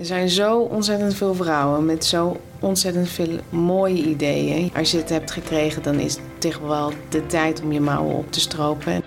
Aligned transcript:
Er 0.00 0.06
zijn 0.06 0.28
zo 0.28 0.58
ontzettend 0.58 1.14
veel 1.14 1.34
vrouwen 1.34 1.84
met 1.84 2.04
zo 2.04 2.40
ontzettend 2.60 3.08
veel 3.08 3.38
mooie 3.48 4.02
ideeën. 4.02 4.70
Als 4.76 4.90
je 4.90 4.96
het 4.96 5.08
hebt 5.08 5.30
gekregen, 5.30 5.82
dan 5.82 5.98
is 5.98 6.14
het 6.14 6.22
toch 6.38 6.58
wel 6.58 6.92
de 7.08 7.26
tijd 7.26 7.62
om 7.62 7.72
je 7.72 7.80
mouwen 7.80 8.14
op 8.14 8.32
te 8.32 8.40
stropen. 8.40 9.04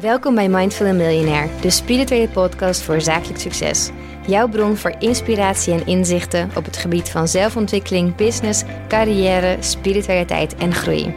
Welkom 0.00 0.34
bij 0.34 0.48
Mindful 0.48 0.94
Millionaire, 0.94 1.48
de 1.60 1.70
spirituele 1.70 2.28
podcast 2.28 2.82
voor 2.82 3.00
zakelijk 3.00 3.40
succes. 3.40 3.90
Jouw 4.26 4.48
bron 4.48 4.76
voor 4.76 4.94
inspiratie 4.98 5.72
en 5.72 5.86
inzichten 5.86 6.50
op 6.56 6.64
het 6.64 6.76
gebied 6.76 7.10
van 7.10 7.28
zelfontwikkeling, 7.28 8.14
business, 8.14 8.62
carrière, 8.88 9.56
spiritualiteit 9.60 10.54
en 10.54 10.74
groei. 10.74 11.14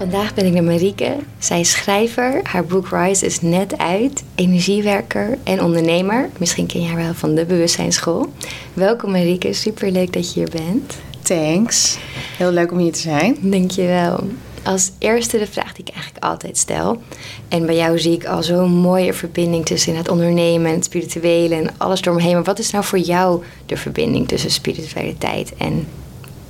Vandaag 0.00 0.34
ben 0.34 0.46
ik 0.46 0.52
met 0.52 0.64
Marieke. 0.64 1.16
Zij 1.38 1.60
is 1.60 1.70
schrijver. 1.70 2.40
Haar 2.42 2.64
boek 2.64 2.88
Rise 2.90 3.26
is 3.26 3.40
net 3.40 3.78
uit. 3.78 4.24
Energiewerker 4.34 5.38
en 5.42 5.62
ondernemer. 5.62 6.30
Misschien 6.38 6.66
ken 6.66 6.82
je 6.82 6.86
haar 6.86 6.96
wel 6.96 7.14
van 7.14 7.34
de 7.34 7.44
Bewustzijnsschool. 7.44 8.32
Welkom 8.72 9.10
Marieke, 9.10 9.52
super 9.52 9.90
leuk 9.90 10.12
dat 10.12 10.32
je 10.32 10.40
hier 10.40 10.50
bent. 10.50 10.96
Thanks. 11.22 11.98
Heel 12.36 12.50
leuk 12.50 12.72
om 12.72 12.78
hier 12.78 12.92
te 12.92 12.98
zijn. 12.98 13.36
Dankjewel. 13.40 14.28
Als 14.62 14.90
eerste 14.98 15.38
de 15.38 15.46
vraag 15.46 15.72
die 15.72 15.84
ik 15.84 15.94
eigenlijk 15.94 16.24
altijd 16.24 16.58
stel. 16.58 17.02
En 17.48 17.66
bij 17.66 17.76
jou 17.76 17.98
zie 17.98 18.12
ik 18.12 18.24
al 18.24 18.42
zo'n 18.42 18.70
mooie 18.70 19.12
verbinding 19.12 19.66
tussen 19.66 19.96
het 19.96 20.08
ondernemen, 20.08 20.72
het 20.72 20.84
spirituele 20.84 21.54
en 21.54 21.70
alles 21.76 22.00
eromheen. 22.00 22.34
Maar 22.34 22.44
wat 22.44 22.58
is 22.58 22.70
nou 22.70 22.84
voor 22.84 22.98
jou 22.98 23.42
de 23.66 23.76
verbinding 23.76 24.28
tussen 24.28 24.50
spiritualiteit 24.50 25.54
en 25.56 25.86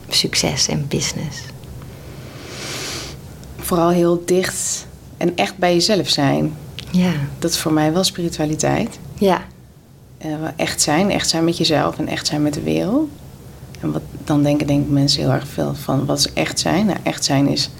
succes 0.08 0.68
en 0.68 0.86
business? 0.88 1.38
Vooral 3.70 3.90
heel 3.90 4.22
dicht 4.24 4.86
en 5.16 5.36
echt 5.36 5.56
bij 5.56 5.72
jezelf 5.72 6.08
zijn. 6.08 6.56
Ja. 6.90 7.12
Dat 7.38 7.50
is 7.50 7.58
voor 7.58 7.72
mij 7.72 7.92
wel 7.92 8.04
spiritualiteit. 8.04 8.98
Ja. 9.18 9.44
Uh, 10.26 10.32
echt 10.56 10.80
zijn, 10.82 11.10
echt 11.10 11.28
zijn 11.28 11.44
met 11.44 11.56
jezelf 11.56 11.98
en 11.98 12.08
echt 12.08 12.26
zijn 12.26 12.42
met 12.42 12.54
de 12.54 12.62
wereld. 12.62 13.08
En 13.80 13.92
wat, 13.92 14.02
dan 14.24 14.42
denken 14.42 14.66
denk 14.66 14.84
ik 14.84 14.90
mensen 14.90 15.22
heel 15.22 15.30
erg 15.30 15.46
veel 15.46 15.74
van 15.74 16.06
wat 16.06 16.18
is 16.18 16.32
echt 16.32 16.60
zijn. 16.60 16.86
Nou, 16.86 16.98
echt 17.02 17.24
zijn 17.24 17.48
is 17.48 17.70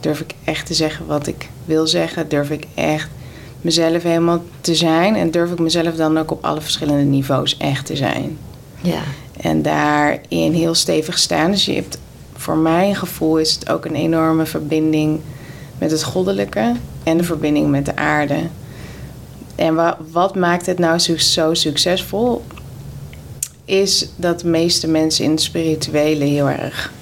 durf 0.00 0.20
ik 0.20 0.34
echt 0.44 0.66
te 0.66 0.74
zeggen 0.74 1.06
wat 1.06 1.26
ik 1.26 1.48
wil 1.64 1.86
zeggen. 1.86 2.28
Durf 2.28 2.50
ik 2.50 2.66
echt 2.74 3.08
mezelf 3.60 4.02
helemaal 4.02 4.42
te 4.60 4.74
zijn. 4.74 5.14
En 5.14 5.30
durf 5.30 5.50
ik 5.50 5.58
mezelf 5.58 5.94
dan 5.94 6.18
ook 6.18 6.30
op 6.30 6.44
alle 6.44 6.60
verschillende 6.60 7.04
niveaus 7.04 7.56
echt 7.56 7.86
te 7.86 7.96
zijn. 7.96 8.38
Ja. 8.80 9.02
En 9.40 9.62
daarin 9.62 10.52
heel 10.52 10.74
stevig 10.74 11.18
staan. 11.18 11.50
Dus 11.50 11.64
je 11.64 11.74
hebt, 11.74 11.98
voor 12.36 12.56
mijn 12.56 12.96
gevoel 12.96 13.38
is 13.38 13.54
het 13.54 13.70
ook 13.70 13.84
een 13.84 13.94
enorme 13.94 14.46
verbinding 14.46 15.20
met 15.78 15.90
het 15.90 16.02
goddelijke. 16.02 16.72
En 17.02 17.16
de 17.16 17.24
verbinding 17.24 17.70
met 17.70 17.84
de 17.86 17.96
aarde. 17.96 18.36
En 19.54 19.74
wat, 19.74 19.96
wat 20.12 20.34
maakt 20.34 20.66
het 20.66 20.78
nou 20.78 20.98
zo, 20.98 21.16
zo 21.16 21.54
succesvol? 21.54 22.44
Is 23.64 24.08
dat 24.16 24.40
de 24.40 24.48
meeste 24.48 24.88
mensen 24.88 25.24
in 25.24 25.30
het 25.30 25.40
spirituele 25.42 26.24
heel 26.24 26.48
erg 26.48 26.92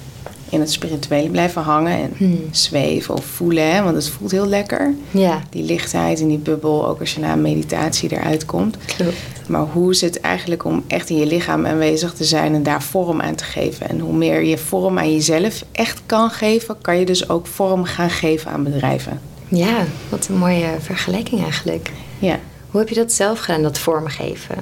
in 0.53 0.59
het 0.59 0.71
spirituele 0.71 1.29
blijven 1.29 1.61
hangen 1.61 1.97
en 1.97 2.11
Hmm. 2.17 2.39
zweven 2.51 3.13
of 3.15 3.25
voelen. 3.25 3.73
Hè? 3.73 3.83
Want 3.83 3.95
het 3.95 4.09
voelt 4.09 4.31
heel 4.31 4.47
lekker. 4.47 4.93
Ja. 5.11 5.41
Die 5.49 5.63
lichtheid 5.63 6.19
en 6.19 6.27
die 6.27 6.37
bubbel, 6.37 6.87
ook 6.87 6.99
als 6.99 7.13
je 7.13 7.19
na 7.19 7.33
een 7.33 7.41
meditatie 7.41 8.11
eruit 8.11 8.45
komt. 8.45 8.77
Klopt. 8.85 9.13
Maar 9.47 9.61
hoe 9.61 9.91
is 9.91 10.01
het 10.01 10.19
eigenlijk 10.19 10.65
om 10.65 10.83
echt 10.87 11.09
in 11.09 11.17
je 11.17 11.25
lichaam 11.25 11.65
aanwezig 11.65 12.13
te 12.13 12.23
zijn 12.23 12.53
en 12.53 12.63
daar 12.63 12.83
vorm 12.83 13.21
aan 13.21 13.35
te 13.35 13.43
geven? 13.43 13.89
En 13.89 13.99
hoe 13.99 14.13
meer 14.13 14.43
je 14.43 14.57
vorm 14.57 14.97
aan 14.97 15.13
jezelf 15.13 15.63
echt 15.71 16.01
kan 16.05 16.29
geven, 16.29 16.81
kan 16.81 16.99
je 16.99 17.05
dus 17.05 17.29
ook 17.29 17.47
vorm 17.47 17.83
gaan 17.83 18.09
geven 18.09 18.51
aan 18.51 18.63
bedrijven. 18.63 19.21
Ja, 19.47 19.85
wat 20.09 20.27
een 20.27 20.37
mooie 20.37 20.75
vergelijking 20.79 21.43
eigenlijk. 21.43 21.91
Ja. 22.19 22.39
Hoe 22.71 22.79
heb 22.79 22.89
je 22.89 22.95
dat 22.95 23.11
zelf 23.11 23.39
gedaan, 23.39 23.61
dat 23.61 23.77
vormgeven? 23.77 24.55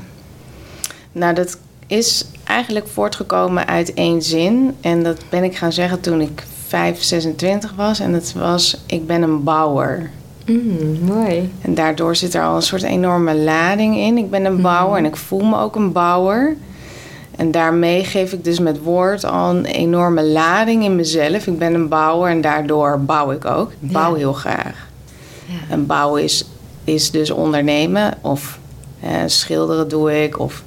Nou, 1.12 1.34
dat 1.34 1.58
is 1.88 2.26
eigenlijk 2.44 2.88
voortgekomen 2.88 3.68
uit 3.68 3.94
één 3.94 4.22
zin. 4.22 4.76
En 4.82 5.04
dat 5.04 5.24
ben 5.30 5.44
ik 5.44 5.58
gaan 5.58 5.74
zeggen 5.74 6.00
toen 6.00 6.22
ik 6.22 6.44
5, 6.68 7.02
26 7.02 7.74
was. 7.76 8.00
En 8.00 8.12
dat 8.12 8.34
was, 8.34 8.78
ik 8.86 9.08
ben 9.08 9.22
een 9.22 9.44
bouwer. 9.44 10.10
Mm, 10.46 11.00
mooi. 11.06 11.52
En 11.62 11.74
daardoor 11.76 12.16
zit 12.16 12.34
er 12.34 12.44
al 12.44 12.56
een 12.56 12.62
soort 12.62 12.84
enorme 12.84 13.36
lading 13.36 13.96
in. 13.98 14.18
Ik 14.18 14.30
ben 14.30 14.46
een 14.46 14.62
bouwer 14.62 14.98
en 14.98 15.06
ik 15.06 15.16
voel 15.16 15.44
me 15.46 15.58
ook 15.58 15.76
een 15.76 15.92
bouwer. 15.92 16.56
En 17.36 17.52
daarmee 17.52 18.04
geef 18.04 18.34
ik 18.34 18.44
dus 18.44 18.60
met 18.60 18.80
woord 18.84 19.24
al 19.26 19.50
een 19.50 19.66
enorme 19.66 20.24
lading 20.26 20.84
in 20.84 20.96
mezelf. 20.96 21.48
Ik 21.48 21.58
ben 21.60 21.74
een 21.74 21.88
bouwer 21.88 22.30
en 22.32 22.42
daardoor 22.42 23.00
bouw 23.00 23.32
ik 23.32 23.46
ook. 23.46 23.72
Ik 23.80 23.92
bouw 23.92 24.12
Ja. 24.12 24.18
heel 24.18 24.34
graag. 24.34 24.88
Ja. 25.46 25.54
En 25.70 25.86
bouwen 25.86 26.24
is, 26.24 26.46
is 26.84 27.12
dus 27.12 27.32
ondernemen. 27.32 28.14
Of 28.22 28.60
eh, 29.00 29.10
schilderen 29.26 29.88
doe 29.90 30.24
ik. 30.24 30.40
Of 30.40 30.64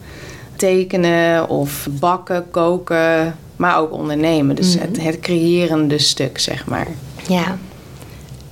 tekenen. 0.56 1.48
Of 1.48 1.88
bakken, 1.90 2.44
koken. 2.50 3.36
Maar 3.56 3.78
ook 3.78 3.92
ondernemen. 3.92 4.56
Dus 4.56 4.74
Mhm. 4.76 4.84
het, 4.86 5.02
het 5.02 5.20
creërende 5.20 5.98
stuk, 5.98 6.38
zeg 6.38 6.66
maar. 6.66 6.86
ja. 7.28 7.56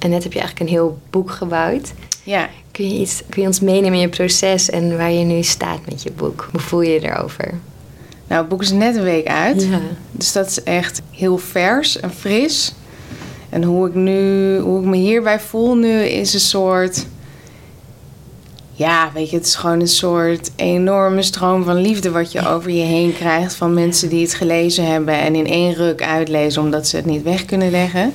En 0.02 0.10
net 0.10 0.22
heb 0.22 0.32
je 0.32 0.38
eigenlijk 0.38 0.70
een 0.70 0.76
heel 0.76 0.98
boek 1.10 1.30
gebouwd. 1.30 1.92
Ja, 2.22 2.48
Kun 2.72 2.88
je, 2.88 3.00
iets, 3.00 3.22
kun 3.28 3.42
je 3.42 3.48
ons 3.48 3.60
meenemen 3.60 3.92
in 3.92 3.98
je 4.00 4.08
proces 4.08 4.70
en 4.70 4.96
waar 4.96 5.10
je 5.12 5.24
nu 5.24 5.42
staat 5.42 5.78
met 5.88 6.02
je 6.02 6.12
boek? 6.12 6.48
Hoe 6.50 6.60
voel 6.60 6.80
je 6.80 6.92
je 6.92 7.10
erover? 7.10 7.54
nou 8.26 8.40
het 8.40 8.48
boek 8.48 8.62
is 8.62 8.70
net 8.70 8.96
een 8.96 9.02
week 9.02 9.26
uit. 9.26 9.62
Ja. 9.62 9.80
Dus 10.10 10.32
dat 10.32 10.46
is 10.46 10.62
echt 10.62 11.02
heel 11.10 11.38
vers 11.38 12.00
en 12.00 12.10
fris. 12.10 12.74
En 13.48 13.62
hoe 13.62 13.88
ik 13.88 13.94
nu, 13.94 14.58
hoe 14.58 14.80
ik 14.80 14.86
me 14.86 14.96
hierbij 14.96 15.40
voel 15.40 15.74
nu, 15.74 16.02
is 16.02 16.34
een 16.34 16.40
soort. 16.40 17.06
Ja, 18.72 19.10
weet 19.14 19.30
je, 19.30 19.36
het 19.36 19.46
is 19.46 19.54
gewoon 19.54 19.80
een 19.80 19.88
soort 19.88 20.50
enorme 20.56 21.22
stroom 21.22 21.64
van 21.64 21.76
liefde 21.76 22.10
wat 22.10 22.32
je 22.32 22.48
over 22.48 22.70
je 22.70 22.84
heen 22.84 23.12
krijgt 23.12 23.54
van 23.54 23.74
mensen 23.74 24.08
die 24.08 24.22
het 24.22 24.34
gelezen 24.34 24.86
hebben 24.86 25.14
en 25.14 25.34
in 25.34 25.46
één 25.46 25.74
ruk 25.74 26.02
uitlezen 26.02 26.62
omdat 26.62 26.88
ze 26.88 26.96
het 26.96 27.06
niet 27.06 27.22
weg 27.22 27.44
kunnen 27.44 27.70
leggen. 27.70 28.12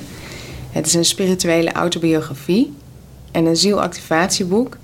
Het 0.77 0.85
is 0.85 0.93
een 0.93 1.05
spirituele 1.05 1.71
autobiografie 1.71 2.73
en 3.31 3.45
een 3.45 3.55
zielactivatieboek. 3.55 4.77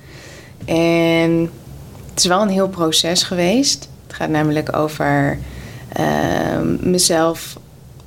En 0.66 1.50
het 2.10 2.20
is 2.20 2.26
wel 2.26 2.42
een 2.42 2.50
heel 2.50 2.70
proces 2.70 3.24
geweest. 3.24 3.90
Het 4.08 4.16
gaat 4.16 4.30
namelijk 4.30 4.76
over 4.76 5.40
ehm, 5.94 6.90
mezelf 6.90 7.58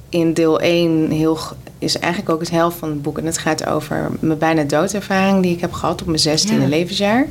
in 0.08 0.34
deel 0.34 0.60
1 0.60 1.10
heel, 1.10 1.38
is 1.78 1.98
eigenlijk 1.98 2.32
ook 2.32 2.40
het 2.40 2.50
helft 2.50 2.78
van 2.78 2.88
het 2.88 3.02
boek. 3.02 3.18
En 3.18 3.26
het 3.26 3.38
gaat 3.38 3.66
over 3.66 4.10
mijn 4.20 4.38
bijna 4.38 4.62
doodervaring 4.62 5.42
die 5.42 5.52
ik 5.52 5.60
heb 5.60 5.72
gehad 5.72 6.00
op 6.00 6.06
mijn 6.06 6.38
16e 6.38 6.60
Ja. 6.60 6.66
levensjaar. 6.66 7.26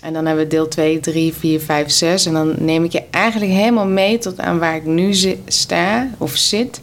En 0.00 0.12
dan 0.12 0.26
hebben 0.26 0.44
we 0.44 0.50
deel 0.50 0.68
2, 0.68 1.00
3, 1.00 1.34
4, 1.34 1.60
5, 1.60 1.90
6. 1.90 2.26
En 2.26 2.32
dan 2.32 2.54
neem 2.58 2.84
ik 2.84 2.92
je 2.92 3.02
eigenlijk 3.10 3.52
helemaal 3.52 3.86
mee 3.86 4.18
tot 4.18 4.40
aan 4.40 4.58
waar 4.58 4.76
ik 4.76 4.84
nu 4.84 5.14
sta 5.46 6.08
of 6.18 6.36
zit. 6.36 6.80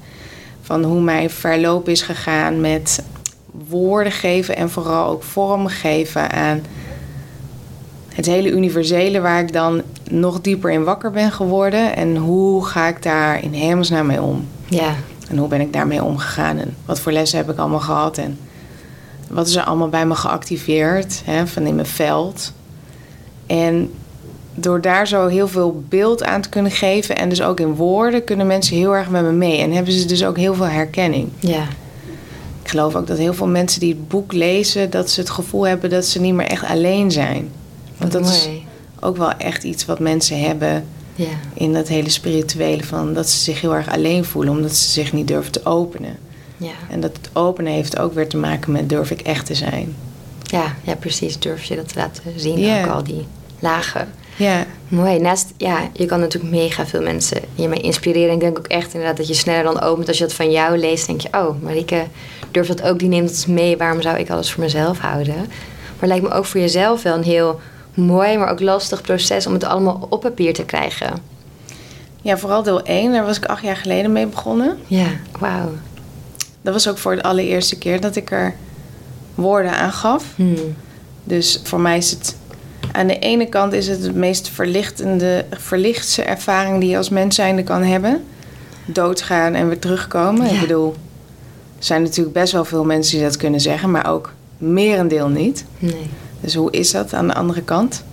Van 0.63 0.84
hoe 0.84 1.01
mijn 1.01 1.29
verloop 1.29 1.90
is 1.90 2.01
gegaan 2.01 2.62
met 2.62 3.03
woorden 3.69 4.12
geven 4.12 4.56
en 4.56 4.69
vooral 4.69 5.09
ook 5.09 5.24
vorm 5.24 5.68
geven 5.68 6.31
aan 6.31 6.62
het 8.13 8.25
hele 8.25 8.50
universele 8.50 9.22
waar 9.22 9.41
ik 9.41 9.53
dan 9.53 9.81
nog 10.09 10.41
dieper 10.41 10.72
in 10.72 10.84
wakker 10.84 11.12
ben 11.12 11.31
geworden. 11.31 11.96
En 11.96 12.16
hoe 12.16 12.66
ga 12.66 12.88
ik 12.88 13.03
daar 13.03 13.44
in 13.44 13.53
hemelsnaam 13.53 14.06
mee 14.06 14.22
om? 14.22 14.47
Ja. 14.66 14.96
En 15.29 15.38
hoe 15.38 15.47
ben 15.47 15.62
ik 15.62 15.73
daarmee 15.73 16.03
omgegaan? 16.03 16.57
En 16.57 16.75
wat 16.85 17.00
voor 17.00 17.12
lessen 17.12 17.38
heb 17.38 17.50
ik 17.50 17.57
allemaal 17.57 17.79
gehad? 17.79 18.18
En 18.18 18.40
wat 19.29 19.47
is 19.47 19.56
er 19.56 19.63
allemaal 19.63 19.90
bij 19.90 20.06
me 20.06 20.16
geactiveerd 20.16 21.22
hè, 21.25 21.47
van 21.47 21.66
in 21.66 21.75
mijn 21.75 21.88
veld? 21.88 22.53
En 23.46 23.91
door 24.56 24.81
daar 24.81 25.08
zo 25.08 25.28
heel 25.28 25.47
veel 25.47 25.84
beeld 25.90 26.24
aan 26.24 26.41
te 26.41 26.50
kunnen 26.50 26.72
geven... 26.72 27.16
en 27.18 27.30
dus 27.30 27.41
ook 27.41 27.59
in 27.59 27.75
woorden, 27.75 28.24
kunnen 28.24 28.47
mensen 28.47 28.78
heel 28.78 28.96
erg 28.96 29.09
met 29.09 29.24
me 29.24 29.31
mee. 29.31 29.58
En 29.62 29.72
hebben 29.72 29.94
ze 29.94 30.06
dus 30.06 30.25
ook 30.25 30.38
heel 30.38 30.53
veel 30.56 30.66
herkenning. 30.68 31.30
Ja. 31.40 31.64
Ik 32.64 32.69
geloof 32.69 32.96
ook 32.96 33.08
dat 33.08 33.18
heel 33.18 33.34
veel 33.34 33.47
mensen 33.47 33.80
die 33.80 33.90
het 33.94 34.08
boek 34.08 34.31
lezen... 34.34 34.90
dat 34.90 35.09
ze 35.09 35.19
het 35.19 35.30
gevoel 35.30 35.68
hebben 35.68 35.90
dat 35.90 36.06
ze 36.06 36.22
niet 36.22 36.34
meer 36.34 36.47
echt 36.47 36.66
alleen 36.66 37.12
zijn. 37.12 37.50
Want 37.97 38.12
dat 38.12 38.25
is 38.30 38.50
ook 39.00 39.18
wel 39.18 39.32
echt 39.32 39.64
iets 39.64 39.85
wat 39.85 40.00
mensen 40.00 40.40
hebben 40.40 40.85
Ja. 41.16 41.26
in 41.53 41.73
dat 41.73 41.88
hele 41.88 42.09
spirituele 42.09 42.84
van 42.84 43.14
dat 43.14 43.29
ze 43.29 43.38
zich 43.38 43.61
heel 43.61 43.76
erg 43.76 43.91
alleen 43.91 44.26
voelen 44.26 44.53
omdat 44.53 44.76
ze 44.76 44.90
zich 44.91 45.14
niet 45.14 45.28
durven 45.28 45.52
te 45.52 45.66
openen. 45.66 46.17
Ja. 46.58 46.72
En 46.90 46.99
dat 46.99 47.11
het 47.22 47.29
openen 47.34 47.73
heeft 47.73 47.99
ook 47.99 48.14
weer 48.14 48.28
te 48.28 48.38
maken 48.38 48.72
met 48.72 48.90
durf 48.90 49.11
ik 49.11 49.22
echt 49.22 49.46
te 49.46 49.56
zijn. 49.56 49.96
Ja, 50.44 50.76
ja, 50.84 50.96
precies. 50.96 51.40
Durf 51.40 51.64
je 51.64 51.76
dat 51.76 51.88
te 51.88 51.96
laten 51.99 52.23
zien, 52.35 52.59
Ja. 52.59 52.84
ook 52.84 52.91
al 52.91 53.03
die 53.03 53.26
lagen. 53.59 54.08
Ja, 54.38 54.66
Mooi. 54.94 55.20
Naast, 55.20 55.53
ja, 55.58 55.90
je 55.94 56.06
kan 56.06 56.20
natuurlijk 56.20 56.53
mega 56.53 56.85
veel 56.85 57.02
mensen 57.02 57.41
hiermee 57.56 57.82
inspireren. 57.82 58.34
Ik 58.34 58.40
denk 58.40 58.58
ook 58.58 58.68
echt 58.68 58.94
inderdaad 58.94 59.18
dat 59.18 59.28
je 59.28 59.34
sneller 59.34 59.64
dan 59.64 59.82
opent. 59.82 60.08
Als 60.08 60.18
je 60.18 60.24
dat 60.24 60.34
van 60.34 60.52
jou 60.52 60.78
leest, 60.78 61.08
denk 61.08 61.22
je... 61.22 61.28
Oh, 61.32 61.62
Marieke 61.62 62.06
durft 62.52 62.68
dat 62.68 62.82
ook, 62.82 63.00
die 63.00 63.08
neemt 63.08 63.30
het 63.30 63.47
mee. 63.47 63.78
Waarom 63.78 64.02
zou 64.02 64.18
ik 64.18 64.30
alles 64.30 64.52
voor 64.52 64.64
mezelf 64.64 65.00
houden? 65.00 65.35
Maar 65.35 66.00
het 66.00 66.09
lijkt 66.09 66.24
me 66.24 66.32
ook 66.32 66.46
voor 66.46 66.59
jezelf 66.59 67.03
wel 67.03 67.16
een 67.16 67.24
heel 67.24 67.59
mooi... 67.94 68.38
maar 68.38 68.50
ook 68.50 68.59
lastig 68.59 69.02
proces 69.02 69.47
om 69.47 69.53
het 69.53 69.64
allemaal 69.64 70.08
op 70.09 70.22
papier 70.22 70.53
te 70.53 70.66
krijgen. 70.66 71.14
ja, 72.22 72.38
vooral 72.38 72.64
deel 72.64 72.82
1, 72.82 73.12
daar 73.12 73.26
was 73.26 73.38
ik 73.38 73.46
acht 73.46 73.64
jaar 73.64 73.78
geleden 73.78 74.12
mee 74.12 74.28
begonnen. 74.28 74.78
Ja, 74.88 75.08
wauw. 75.40 75.70
Dat 76.62 76.74
was 76.74 76.88
ook 76.88 76.97
voor 76.97 77.16
de 77.16 77.24
allereerste 77.24 77.78
keer 77.78 78.02
dat 78.02 78.16
ik 78.16 78.32
er 78.32 78.56
woorden 79.35 79.72
aan 79.72 79.94
gaf. 79.94 80.26
Hmm. 80.35 80.76
Dus 81.24 81.59
voor 81.64 81.80
mij 81.80 81.97
is 81.97 82.09
het 82.09 82.35
Aan 82.95 83.07
de 83.07 83.19
ene 83.19 83.45
kant 83.45 83.73
is 83.73 83.87
het 83.87 84.01
de 84.01 84.13
meest 84.13 84.49
verlichtende, 84.49 85.45
verlichtste 85.51 86.23
ervaring 86.23 86.79
die 86.79 86.90
je 86.90 86.97
als 86.97 87.09
mens 87.09 87.35
zijnde 87.35 87.63
kan 87.63 87.84
hebben. 87.84 88.23
Doodgaan 88.85 89.53
en 89.53 89.67
weer 89.67 89.79
terugkomen. 89.79 90.45
Ja. 90.45 90.53
Ik 90.53 90.59
bedoel, 90.59 90.95
er 91.78 91.84
zijn 91.84 92.01
natuurlijk 92.01 92.35
best 92.35 92.53
wel 92.53 92.66
veel 92.66 92.85
mensen 92.85 93.17
die 93.17 93.25
dat 93.25 93.37
kunnen 93.37 93.61
zeggen, 93.61 93.91
maar 93.91 94.09
ook 94.11 94.34
merendeel 94.57 95.28
niet. 95.28 95.66
Nee. 95.79 96.09
Dus 96.40 96.55
hoe 96.55 96.72
is 96.72 96.91
dat 96.91 97.13
aan 97.13 97.28
de 97.28 97.34
andere 97.34 97.61
kant? 97.61 98.03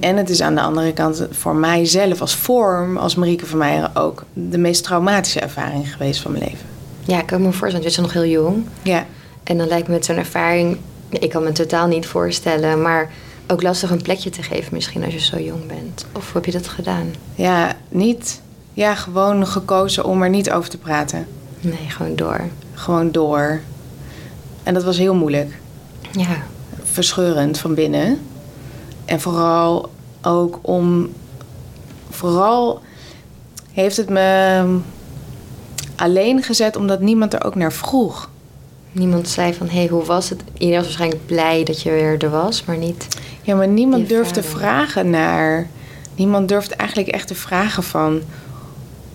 En 0.00 0.16
het 0.16 0.30
is 0.30 0.40
aan 0.40 0.54
de 0.54 0.60
andere 0.60 0.92
kant 0.92 1.26
voor 1.30 1.54
mijzelf 1.54 2.20
als 2.20 2.34
vorm, 2.34 2.96
als 2.96 3.14
Marieke 3.14 3.46
van 3.46 3.58
Meijeren 3.58 3.96
ook, 3.96 4.24
de 4.32 4.58
meest 4.58 4.84
traumatische 4.84 5.40
ervaring 5.40 5.92
geweest 5.92 6.20
van 6.20 6.32
mijn 6.32 6.44
leven. 6.44 6.66
Ja, 7.00 7.18
ik 7.18 7.26
kan 7.26 7.42
me 7.42 7.52
voorstellen, 7.52 7.82
want 7.82 7.94
je 7.94 8.00
bent 8.00 8.14
nog 8.14 8.22
heel 8.22 8.32
jong. 8.42 8.64
Ja, 8.82 9.06
En 9.44 9.58
dan 9.58 9.68
lijkt 9.68 9.88
me 9.88 9.94
met 9.94 10.04
zo'n 10.04 10.16
ervaring, 10.16 10.78
ik 11.08 11.30
kan 11.30 11.42
me 11.42 11.52
totaal 11.52 11.86
niet 11.86 12.06
voorstellen, 12.06 12.82
maar 12.82 13.10
ook 13.48 13.62
lastig 13.62 13.90
een 13.90 14.02
plekje 14.02 14.30
te 14.30 14.42
geven 14.42 14.74
misschien 14.74 15.04
als 15.04 15.12
je 15.12 15.20
zo 15.20 15.38
jong 15.38 15.66
bent. 15.66 16.06
Of 16.12 16.32
heb 16.32 16.44
je 16.44 16.52
dat 16.52 16.68
gedaan? 16.68 17.14
ja, 17.34 17.76
niet, 17.88 18.40
ja, 18.72 18.94
gewoon 18.94 19.46
gekozen 19.46 20.04
om 20.04 20.22
er 20.22 20.30
niet 20.30 20.50
over 20.50 20.70
te 20.70 20.78
praten. 20.78 21.26
Nee, 21.60 21.88
gewoon 21.88 22.16
door. 22.16 22.40
Gewoon 22.74 23.12
door. 23.12 23.60
En 24.62 24.74
dat 24.74 24.84
was 24.84 24.98
heel 24.98 25.14
moeilijk. 25.14 25.58
Ja, 26.12 26.42
Verscheurend 26.82 27.58
van 27.58 27.74
binnen. 27.74 28.20
En 29.04 29.20
vooral 29.20 29.90
ook 30.22 30.58
om. 30.62 31.12
Vooral 32.10 32.80
heeft 33.72 33.96
het 33.96 34.08
me 34.08 34.78
alleen 35.96 36.42
gezet 36.42 36.76
omdat 36.76 37.00
niemand 37.00 37.34
er 37.34 37.44
ook 37.44 37.54
naar 37.54 37.72
vroeg. 37.72 38.30
Niemand 38.92 39.28
zei 39.28 39.54
van, 39.54 39.68
hé, 39.68 39.78
hey, 39.78 39.86
hoe 39.86 40.04
was 40.04 40.30
het? 40.30 40.42
Iedereen 40.52 40.74
was 40.76 40.84
waarschijnlijk 40.84 41.26
blij 41.26 41.64
dat 41.64 41.82
je 41.82 41.90
weer 41.90 42.22
er 42.22 42.30
was, 42.30 42.64
maar 42.64 42.76
niet... 42.76 43.08
Ja, 43.42 43.54
maar 43.54 43.68
niemand 43.68 44.08
durft 44.08 44.34
te 44.34 44.42
vragen 44.42 45.10
naar. 45.10 45.68
Niemand 46.16 46.48
durft 46.48 46.70
eigenlijk 46.70 47.10
echt 47.10 47.26
te 47.26 47.34
vragen 47.34 47.82
van 47.82 48.20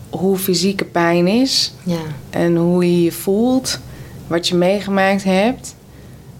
hoe 0.10 0.38
fysieke 0.38 0.86
pijn 0.86 1.28
is 1.28 1.74
Ja, 1.84 2.02
en 2.30 2.56
hoe 2.56 2.86
je 2.92 3.04
je 3.04 3.12
voelt, 3.12 3.80
wat 4.28 4.48
je 4.48 4.56
meegemaakt 4.56 5.24
hebt 5.24 5.76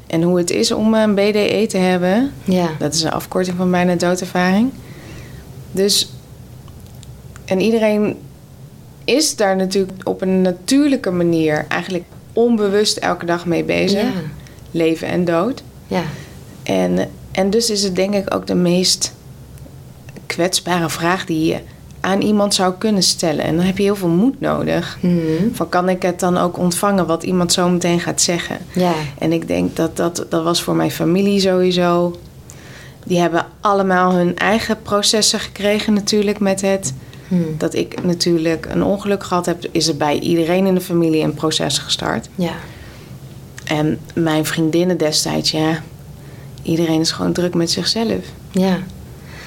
en 0.08 0.22
hoe 0.22 0.38
het 0.38 0.50
is 0.50 0.72
om 0.72 0.94
een 0.94 1.16
BDE 1.16 1.66
te 1.70 1.78
hebben. 1.78 2.32
ja, 2.44 2.70
Dat 2.80 2.94
is 2.94 3.04
een 3.04 3.12
afkorting 3.12 3.58
van 3.58 3.72
bijna 3.72 3.96
doodervaring. 3.96 4.72
Dus, 5.72 6.12
en 7.46 7.60
iedereen 7.60 8.18
is 9.04 9.36
daar 9.36 9.56
natuurlijk 9.56 9.92
op 10.04 10.22
een 10.22 10.42
natuurlijke 10.42 11.12
manier 11.12 11.66
eigenlijk 11.68 12.04
onbewust 12.34 12.98
elke 12.98 13.26
dag 13.26 13.46
mee 13.46 13.64
bezig. 13.64 14.02
ja, 14.02 14.12
Leven 14.72 15.08
en 15.08 15.26
dood. 15.26 15.64
ja, 15.88 16.04
En, 16.64 17.10
en 17.32 17.50
dus 17.50 17.70
is 17.70 17.84
het 17.84 17.96
denk 17.96 18.14
ik 18.14 18.34
ook 18.36 18.48
de 18.48 18.56
meest 18.56 19.14
kwetsbare 20.26 20.90
vraag 20.90 21.26
die 21.26 21.46
je 21.46 21.58
aan 22.00 22.22
iemand 22.22 22.54
zou 22.54 22.74
kunnen 22.78 23.04
stellen. 23.04 23.46
En 23.46 23.56
dan 23.56 23.66
heb 23.66 23.78
je 23.78 23.84
heel 23.84 23.96
veel 23.96 24.08
moed 24.08 24.40
nodig. 24.40 24.98
Mhm. 25.02 25.18
Van 25.54 25.70
kan 25.70 25.90
ik 25.90 26.02
het 26.02 26.20
dan 26.20 26.38
ook 26.38 26.58
ontvangen 26.58 27.06
wat 27.06 27.24
iemand 27.24 27.54
zo 27.54 27.70
meteen 27.70 28.00
gaat 28.00 28.22
zeggen? 28.22 28.58
ja, 28.74 28.94
En 29.18 29.32
ik 29.32 29.48
denk 29.48 29.76
dat 29.76 29.98
dat, 29.98 30.26
dat 30.30 30.44
was 30.44 30.62
voor 30.62 30.76
mijn 30.76 30.92
familie 30.92 31.40
sowieso. 31.40 32.20
Die 33.06 33.20
hebben 33.20 33.46
allemaal 33.62 34.12
hun 34.14 34.38
eigen 34.38 34.82
processen 34.82 35.40
gekregen 35.40 35.94
natuurlijk 35.94 36.40
met 36.40 36.62
het. 36.62 36.94
Hm. 37.38 37.58
Dat 37.58 37.74
ik 37.74 38.04
natuurlijk 38.04 38.66
een 38.70 38.84
ongeluk 38.84 39.24
gehad 39.24 39.46
heb, 39.46 39.66
is 39.72 39.88
er 39.88 39.98
bij 39.98 40.20
iedereen 40.20 40.66
in 40.66 40.76
de 40.76 40.82
familie 40.82 41.24
een 41.24 41.34
proces 41.34 41.78
gestart. 41.78 42.30
ja, 42.36 42.54
En 43.66 44.00
mijn 44.16 44.46
vriendinnen 44.46 44.98
destijds, 44.98 45.52
ja, 45.52 45.84
iedereen 46.64 47.00
is 47.00 47.12
gewoon 47.12 47.34
druk 47.34 47.54
met 47.54 47.72
zichzelf. 47.72 48.24
ja. 48.52 48.78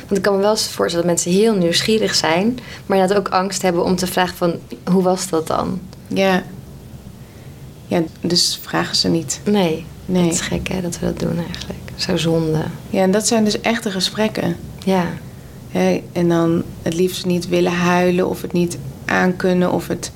Want 0.06 0.18
ik 0.18 0.24
kan 0.24 0.34
me 0.36 0.40
wel 0.40 0.50
eens 0.50 0.68
voorstellen 0.68 1.06
dat 1.06 1.14
mensen 1.16 1.40
heel 1.40 1.54
nieuwsgierig 1.54 2.14
zijn, 2.14 2.58
maar 2.86 2.98
inderdaad 2.98 3.18
ook 3.26 3.28
angst 3.32 3.62
hebben 3.62 3.84
om 3.84 3.96
te 3.96 4.06
vragen 4.06 4.36
van, 4.36 4.54
hoe 4.92 5.02
was 5.02 5.28
dat 5.28 5.46
dan? 5.46 5.80
Ja. 6.06 6.42
Ja, 7.86 8.02
dus 8.20 8.58
vragen 8.62 8.96
ze 8.96 9.08
niet. 9.08 9.40
Nee, 9.44 9.84
Nee. 10.06 10.24
dat 10.24 10.32
is 10.32 10.40
gek 10.40 10.68
hè, 10.68 10.80
dat 10.80 10.98
we 10.98 11.06
dat 11.06 11.18
doen 11.20 11.36
eigenlijk. 11.38 11.78
Zo 11.96 12.16
zonde. 12.16 12.62
Ja, 12.90 13.02
en 13.02 13.10
dat 13.10 13.26
zijn 13.26 13.44
dus 13.44 13.60
echte 13.60 13.90
gesprekken. 13.90 14.56
Ja, 14.84 15.04
Hè, 15.76 16.02
en 16.12 16.28
dan 16.28 16.62
het 16.82 16.94
liefst 16.94 17.26
niet 17.26 17.49
willen 17.49 17.73
huilen 17.73 18.28
of 18.28 18.43
het 18.43 18.52
niet 18.52 18.78
aankunnen 19.05 19.73
of 19.73 19.88
het... 19.88 20.12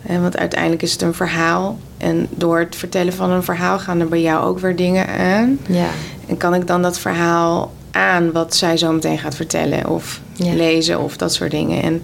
Hè, 0.00 0.20
want 0.20 0.36
uiteindelijk 0.36 0.82
is 0.82 0.92
het 0.92 1.02
een 1.02 1.14
verhaal. 1.14 1.78
En 1.98 2.26
door 2.30 2.58
het 2.58 2.76
vertellen 2.76 3.12
van 3.12 3.30
een 3.30 3.42
verhaal 3.42 3.78
gaan 3.78 4.00
er 4.00 4.08
bij 4.08 4.20
jou 4.20 4.44
ook 4.44 4.58
weer 4.58 4.76
dingen 4.76 5.06
aan. 5.08 5.58
ja, 5.68 5.88
En 6.26 6.36
kan 6.36 6.54
ik 6.54 6.66
dan 6.66 6.82
dat 6.82 6.98
verhaal 6.98 7.72
aan 7.90 8.32
wat 8.32 8.54
zij 8.54 8.76
zo 8.76 8.92
meteen 8.92 9.18
gaat 9.18 9.34
vertellen 9.36 9.88
of 9.88 10.20
Ja. 10.32 10.52
lezen 10.54 11.00
of 11.00 11.16
dat 11.16 11.32
soort 11.34 11.50
dingen. 11.50 11.82
En 11.82 12.02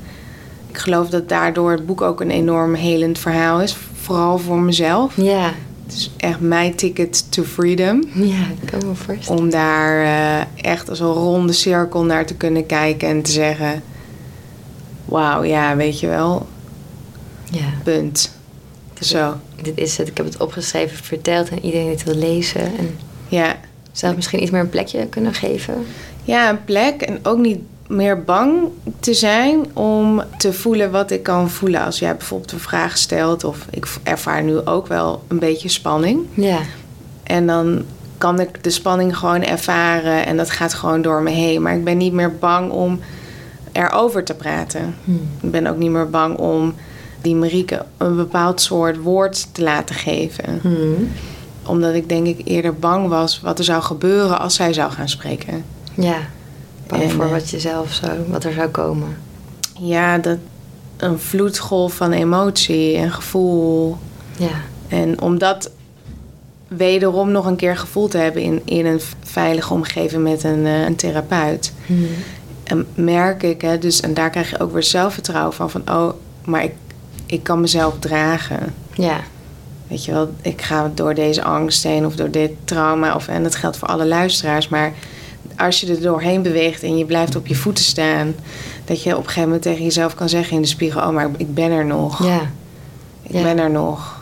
ik 0.69 0.78
geloof 0.78 1.08
dat 1.08 1.28
daardoor 1.28 1.70
het 1.70 1.87
boek 1.87 2.00
ook 2.02 2.20
een 2.20 2.31
enorm 2.31 2.75
helend 2.75 3.19
verhaal 3.19 3.61
is. 3.61 3.76
Vooral 4.02 4.38
voor 4.38 4.61
mezelf. 4.61 5.12
ja, 5.17 5.50
Het 5.92 6.00
is 6.00 6.10
echt 6.16 6.40
mijn 6.40 6.74
ticket 6.74 7.32
to 7.32 7.42
freedom. 7.42 8.02
ja, 8.14 8.46
ik 8.60 8.70
kan 8.70 8.88
me 8.88 8.94
voorstellen. 8.94 9.40
Om 9.40 9.50
daar 9.50 10.02
eh, 10.02 10.70
echt 10.70 10.88
als 10.88 11.00
een 11.00 11.06
ronde 11.06 11.52
cirkel 11.52 12.04
naar 12.04 12.26
te 12.26 12.34
kunnen 12.34 12.66
kijken 12.66 13.08
en 13.08 13.22
te 13.22 13.30
zeggen... 13.30 13.82
Wauw, 15.04 15.42
ja, 15.42 15.76
weet 15.76 16.00
je 16.00 16.06
wel, 16.06 16.46
Ja, 17.50 17.72
punt. 17.84 18.30
Zo, 19.00 19.34
dit 19.62 19.78
is 19.78 19.96
het. 19.96 20.08
Ik 20.08 20.16
heb 20.16 20.26
het 20.26 20.40
opgeschreven, 20.40 21.04
verteld 21.04 21.48
en 21.48 21.64
iedereen 21.64 21.86
die 21.86 21.94
het 21.94 22.04
wil 22.04 22.14
lezen. 22.14 22.60
En 22.60 22.96
ja. 23.28 23.56
zelf 23.92 24.16
misschien 24.16 24.42
iets 24.42 24.50
meer 24.50 24.60
een 24.60 24.68
plekje 24.68 25.06
kunnen 25.06 25.34
geven. 25.34 25.86
Ja, 26.24 26.50
een 26.50 26.64
plek 26.64 27.02
en 27.02 27.18
ook 27.22 27.38
niet 27.38 27.58
meer 27.92 28.22
bang 28.24 28.68
te 29.00 29.14
zijn 29.14 29.76
om 29.76 30.22
te 30.38 30.52
voelen 30.52 30.90
wat 30.90 31.10
ik 31.10 31.22
kan 31.22 31.50
voelen. 31.50 31.84
Als 31.84 31.98
jij 31.98 32.16
bijvoorbeeld 32.16 32.52
een 32.52 32.58
vraag 32.60 32.98
stelt 32.98 33.44
of 33.44 33.66
ik 33.70 33.86
ervaar 34.02 34.42
nu 34.42 34.66
ook 34.66 34.86
wel 34.86 35.22
een 35.28 35.38
beetje 35.38 35.68
spanning. 35.68 36.26
Ja, 36.34 36.58
En 37.22 37.46
dan 37.46 37.82
kan 38.18 38.40
ik 38.40 38.64
de 38.64 38.70
spanning 38.70 39.16
gewoon 39.16 39.42
ervaren 39.42 40.26
en 40.26 40.36
dat 40.36 40.50
gaat 40.50 40.74
gewoon 40.74 41.02
door 41.02 41.22
me 41.22 41.30
heen. 41.30 41.62
Maar 41.62 41.74
ik 41.74 41.84
ben 41.84 41.96
niet 41.96 42.12
meer 42.12 42.36
bang 42.36 42.70
om 42.70 43.00
erover 43.72 44.24
te 44.24 44.34
praten. 44.34 44.94
Hm. 45.04 45.12
Ik 45.40 45.50
ben 45.50 45.66
ook 45.66 45.76
niet 45.76 45.90
meer 45.90 46.10
bang 46.10 46.36
om 46.36 46.74
die 47.20 47.34
Marieke 47.34 47.84
een 47.96 48.16
bepaald 48.16 48.60
soort 48.60 48.98
woord 48.98 49.54
te 49.54 49.62
laten 49.62 49.94
geven. 49.94 50.58
Hm. 50.62 50.70
Omdat 51.66 51.94
ik 51.94 52.08
denk 52.08 52.26
ik 52.26 52.40
eerder 52.44 52.74
bang 52.74 53.08
was 53.08 53.40
wat 53.40 53.58
er 53.58 53.64
zou 53.64 53.82
gebeuren 53.82 54.38
als 54.40 54.54
zij 54.54 54.72
zou 54.72 54.90
gaan 54.92 55.08
spreken. 55.08 55.64
ja. 55.94 56.18
Bang 56.92 57.02
En, 57.04 57.10
voor 57.10 57.24
eh, 57.24 57.30
wat 57.30 57.50
je 57.50 57.60
zelf 57.60 57.92
zo, 57.92 58.06
wat 58.28 58.44
er 58.44 58.52
zou 58.52 58.68
komen. 58.68 59.16
Ja, 59.78 60.18
dat, 60.18 60.38
een 60.96 61.18
vloedgolf 61.18 61.94
van 61.94 62.12
emotie 62.12 62.96
en 62.96 63.12
gevoel. 63.12 63.96
Ja, 64.37 64.61
En 64.88 65.20
om 65.20 65.38
dat 65.38 65.70
wederom 66.68 67.30
nog 67.30 67.46
een 67.46 67.56
keer 67.56 67.76
gevoeld 67.76 68.11
te 68.11 68.18
hebben 68.18 68.42
in, 68.42 68.62
in 68.64 68.87
een 68.87 69.00
veilige 69.22 69.72
omgeving 69.72 70.22
met 70.22 70.44
een, 70.44 70.66
eh, 70.66 70.82
een 70.82 70.96
therapeut. 70.96 71.72
hm. 71.87 71.94
En 72.64 72.87
merk 72.94 73.42
ik, 73.42 73.61
hè, 73.61 73.78
dus, 73.78 74.00
en 74.00 74.14
daar 74.14 74.30
krijg 74.30 74.50
je 74.50 74.61
ook 74.61 74.72
weer 74.72 74.82
zelfvertrouwen 74.82 75.54
van, 75.54 75.70
van 75.70 75.82
oh, 75.90 76.12
maar 76.44 76.64
ik, 76.64 76.72
ik 77.26 77.42
kan 77.42 77.61
mezelf 77.61 77.99
dragen. 77.99 78.75
ja, 78.94 79.20
Weet 79.88 80.04
je 80.04 80.12
wel, 80.12 80.30
ik 80.42 80.62
ga 80.62 80.90
door 80.94 81.14
deze 81.14 81.42
angst 81.42 81.82
heen 81.82 82.06
of 82.06 82.16
door 82.16 82.30
dit 82.30 82.50
trauma. 82.64 83.14
Of, 83.14 83.28
en 83.28 83.42
dat 83.42 83.54
geldt 83.54 83.76
voor 83.76 83.88
alle 83.88 84.06
luisteraars. 84.06 84.68
Maar 84.68 84.92
als 85.66 85.81
je 85.81 85.87
er 85.87 86.00
doorheen 86.00 86.42
beweegt 86.42 86.83
en 86.83 86.99
je 86.99 87.04
blijft 87.04 87.37
op 87.37 87.47
je 87.47 87.54
voeten 87.54 87.85
staan... 87.85 88.35
dat 88.85 89.02
je 89.02 89.11
op 89.11 89.19
een 89.19 89.25
gegeven 89.25 89.42
moment 89.42 89.62
tegen 89.62 89.83
jezelf 89.85 90.14
kan 90.14 90.28
zeggen 90.28 90.57
in 90.57 90.62
de 90.62 90.69
spiegel... 90.69 91.00
oh, 91.00 91.09
maar 91.09 91.31
ik 91.37 91.54
ben 91.54 91.71
er 91.71 91.85
nog. 91.85 92.25
ja. 92.25 92.40
Ik 93.23 93.33
ja. 93.33 93.42
ben 93.42 93.59
er 93.59 93.71
nog. 93.71 94.21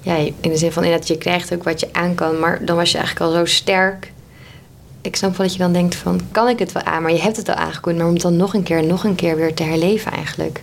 Ja, 0.00 0.16
in 0.16 0.34
de 0.40 0.56
zin 0.56 0.72
van 0.72 0.82
inderdaad, 0.84 1.08
je 1.08 1.18
krijgt 1.18 1.54
ook 1.54 1.64
wat 1.64 1.80
je 1.80 1.88
aan 1.92 2.14
kan, 2.14 2.38
maar 2.38 2.64
dan 2.64 2.76
was 2.76 2.90
je 2.90 2.98
eigenlijk 2.98 3.26
al 3.26 3.38
zo 3.38 3.44
sterk. 3.44 4.12
Ik 5.00 5.16
snap 5.16 5.36
wel 5.36 5.46
dat 5.46 5.54
je 5.54 5.62
dan 5.62 5.72
denkt 5.72 5.94
van, 5.94 6.20
kan 6.30 6.48
ik 6.48 6.58
het 6.58 6.72
wel 6.72 6.82
aan? 6.82 7.02
Maar 7.02 7.12
je 7.12 7.20
hebt 7.20 7.36
het 7.36 7.48
al 7.48 7.54
aangekund, 7.54 7.96
maar 7.96 8.06
om 8.06 8.12
het 8.12 8.22
dan 8.22 8.36
nog 8.36 8.54
een 8.54 8.62
keer 8.62 8.78
en 8.78 8.86
nog 8.86 9.04
een 9.04 9.14
keer 9.14 9.36
weer 9.36 9.54
te 9.54 9.62
herleven 9.62 10.12
eigenlijk. 10.12 10.62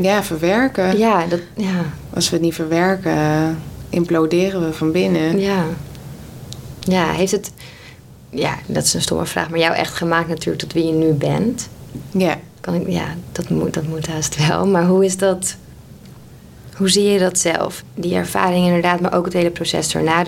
Ja, 0.00 0.22
verwerken. 0.22 0.98
Ja, 0.98 1.26
dat, 1.26 1.40
ja, 1.56 1.84
Als 2.14 2.28
we 2.30 2.36
het 2.36 2.44
niet 2.44 2.54
verwerken, 2.54 3.58
imploderen 3.88 4.66
we 4.66 4.72
van 4.72 4.92
binnen. 4.92 5.40
ja. 5.40 5.64
Ja, 6.80 7.10
heeft 7.10 7.32
het, 7.32 7.52
ja, 8.34 8.54
dat 8.66 8.84
is 8.84 8.94
een 8.94 9.02
stomme 9.02 9.26
vraag, 9.26 9.50
maar 9.50 9.58
jou 9.58 9.74
echt 9.74 9.94
gemaakt 9.94 10.28
natuurlijk 10.28 10.58
tot 10.58 10.72
wie 10.72 10.86
je 10.86 10.92
nu 10.92 11.12
bent? 11.12 11.68
Ja. 12.10 12.38
Kan 12.60 12.74
ik, 12.74 12.88
ja, 12.88 13.04
dat 13.32 13.48
moet, 13.48 13.74
dat 13.74 13.86
moet 13.86 14.06
haast 14.06 14.46
wel. 14.48 14.66
Maar 14.66 14.86
hoe 14.86 15.04
is 15.04 15.16
dat, 15.16 15.56
hoe 16.76 16.88
zie 16.88 17.04
je 17.04 17.18
dat 17.18 17.38
zelf? 17.38 17.82
Die 17.94 18.14
ervaring 18.14 18.66
inderdaad, 18.66 19.00
maar 19.00 19.14
ook 19.14 19.24
het 19.24 19.32
hele 19.34 19.50
proces 19.50 19.94
erna. 19.94 20.24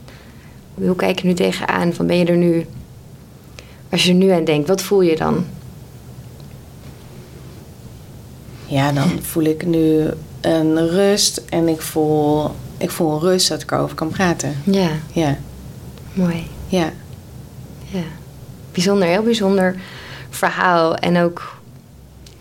Hoe 0.75 0.97
kijk 0.97 1.21
je 1.21 1.27
nu 1.27 1.35
tegenaan? 1.35 1.93
Van 1.93 2.07
ben 2.07 2.17
je 2.19 2.25
er 2.25 2.37
nu, 2.37 2.67
als 3.91 4.03
je 4.05 4.09
er 4.11 4.15
nu 4.17 4.31
aan 4.31 4.45
denkt, 4.45 4.69
wat 4.69 4.83
voel 4.83 5.01
je 5.01 5.17
dan? 5.17 5.45
ja, 8.67 8.93
dan 8.93 9.11
voel 9.23 9.45
ik 9.45 9.67
nu 9.67 10.07
een 10.41 10.89
rust. 10.89 11.43
En 11.49 11.69
ik 11.69 11.81
voel, 11.81 12.51
ik 12.79 12.91
voel 12.91 13.13
een 13.13 13.21
rust 13.21 13.49
dat 13.49 13.63
ik 13.63 13.71
erover 13.73 13.97
kan 13.97 14.09
praten. 14.09 14.57
Ja, 14.65 14.89
Ja, 15.13 15.37
mooi. 16.13 16.47
ja. 16.67 16.93
Ja. 17.91 18.03
bijzonder, 18.73 19.09
heel 19.09 19.23
bijzonder 19.23 19.77
verhaal. 20.31 20.95
En 20.97 21.19
ook, 21.19 21.57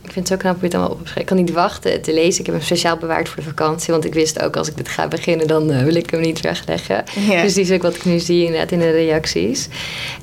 ik 0.01 0.11
vind 0.11 0.15
het 0.15 0.27
zo 0.27 0.37
knap 0.37 0.53
hoe 0.53 0.61
je 0.61 0.67
het 0.67 0.75
allemaal 0.75 0.91
op 0.91 0.97
hebt 0.97 1.09
geschreven. 1.09 1.31
Ik 1.31 1.37
kan 1.37 1.45
niet 1.45 1.55
wachten 1.55 2.01
te 2.01 2.13
lezen. 2.13 2.39
Ik 2.39 2.45
heb 2.45 2.55
hem 2.55 2.63
speciaal 2.63 2.97
bewaard 2.97 3.29
voor 3.29 3.43
de 3.43 3.49
vakantie. 3.49 3.93
Want 3.93 4.05
ik 4.05 4.13
wist 4.13 4.41
ook, 4.41 4.55
als 4.55 4.69
ik 4.69 4.77
dit 4.77 4.89
ga 4.89 5.07
beginnen, 5.07 5.47
dan 5.47 5.71
eh, 5.71 5.83
wil 5.83 5.95
ik 5.95 6.09
hem 6.09 6.21
niet 6.21 6.41
wegleggen. 6.41 7.03
Ja. 7.29 7.41
Dus 7.41 7.53
die 7.53 7.63
is 7.63 7.71
ook 7.71 7.81
wat 7.81 7.95
ik 7.95 8.05
nu 8.05 8.19
zie 8.19 8.45
inderdaad 8.45 8.71
in 8.71 8.79
de 8.79 8.91
reacties. 8.91 9.67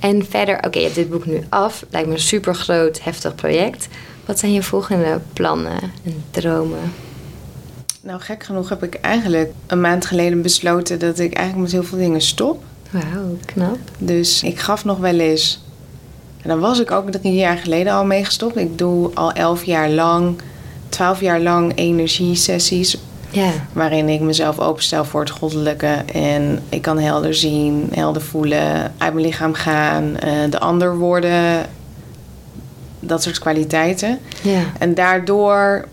En 0.00 0.26
verder, 0.28 0.56
oké, 0.56 0.78
je 0.78 0.84
hebt 0.84 0.94
dit 0.94 1.10
boek 1.10 1.26
nu 1.26 1.44
af. 1.48 1.84
Lijkt 1.90 2.08
me 2.08 2.14
een 2.14 2.20
super 2.20 2.54
groot, 2.54 3.02
heftig 3.02 3.34
project. 3.34 3.88
Wat 4.24 4.38
zijn 4.38 4.52
je 4.52 4.62
volgende 4.62 5.20
plannen 5.32 5.80
en 6.04 6.24
dromen? 6.30 6.92
Nou, 8.02 8.20
gek 8.20 8.44
genoeg 8.44 8.68
heb 8.68 8.82
ik 8.82 8.94
eigenlijk 8.94 9.52
een 9.66 9.80
maand 9.80 10.06
geleden 10.06 10.42
besloten 10.42 10.98
dat 10.98 11.18
ik 11.18 11.34
eigenlijk 11.34 11.72
met 11.72 11.80
heel 11.80 11.88
veel 11.90 11.98
dingen 11.98 12.20
stop. 12.20 12.64
Wauw, 12.92 13.37
knap. 13.44 13.78
Dus 13.99 14.42
ik 14.42 14.58
gaf 14.58 14.84
nog 14.84 14.99
wel 14.99 15.18
eens. 15.18 15.61
En 16.42 16.49
dan 16.49 16.61
was 16.61 16.80
ik 16.80 16.90
ook 16.90 17.11
drie 17.11 17.34
jaar 17.34 17.56
geleden 17.56 17.92
al 17.92 18.04
mee 18.04 18.25
gestopt. 18.25 18.56
Ik 18.56 18.78
doe 18.78 19.11
al 19.14 19.32
elf 19.32 19.64
jaar 19.64 19.90
lang, 19.90 20.40
twaalf 20.88 21.20
jaar 21.20 21.40
lang 21.40 21.72
energiesessies. 21.75 22.96
Ja, 23.30 23.50
Waarin 23.72 24.08
ik 24.08 24.20
mezelf 24.20 24.58
openstel 24.58 25.04
voor 25.04 25.20
het 25.20 25.30
goddelijke. 25.30 25.87
En 26.12 26.62
ik 26.68 26.82
kan 26.82 26.99
helder 26.99 27.34
zien, 27.34 27.88
helder 27.94 28.22
voelen, 28.22 28.92
uit 28.99 29.14
mijn 29.14 29.26
lichaam 29.26 29.54
gaan, 29.54 30.16
eh, 30.16 30.32
de 30.50 30.58
ander 30.58 30.99
worden. 30.99 31.66
Dat 33.00 33.22
soort 33.22 33.38
kwaliteiten. 33.38 34.18
ja. 34.42 34.62
En 34.78 34.94
daardoor 34.94 35.88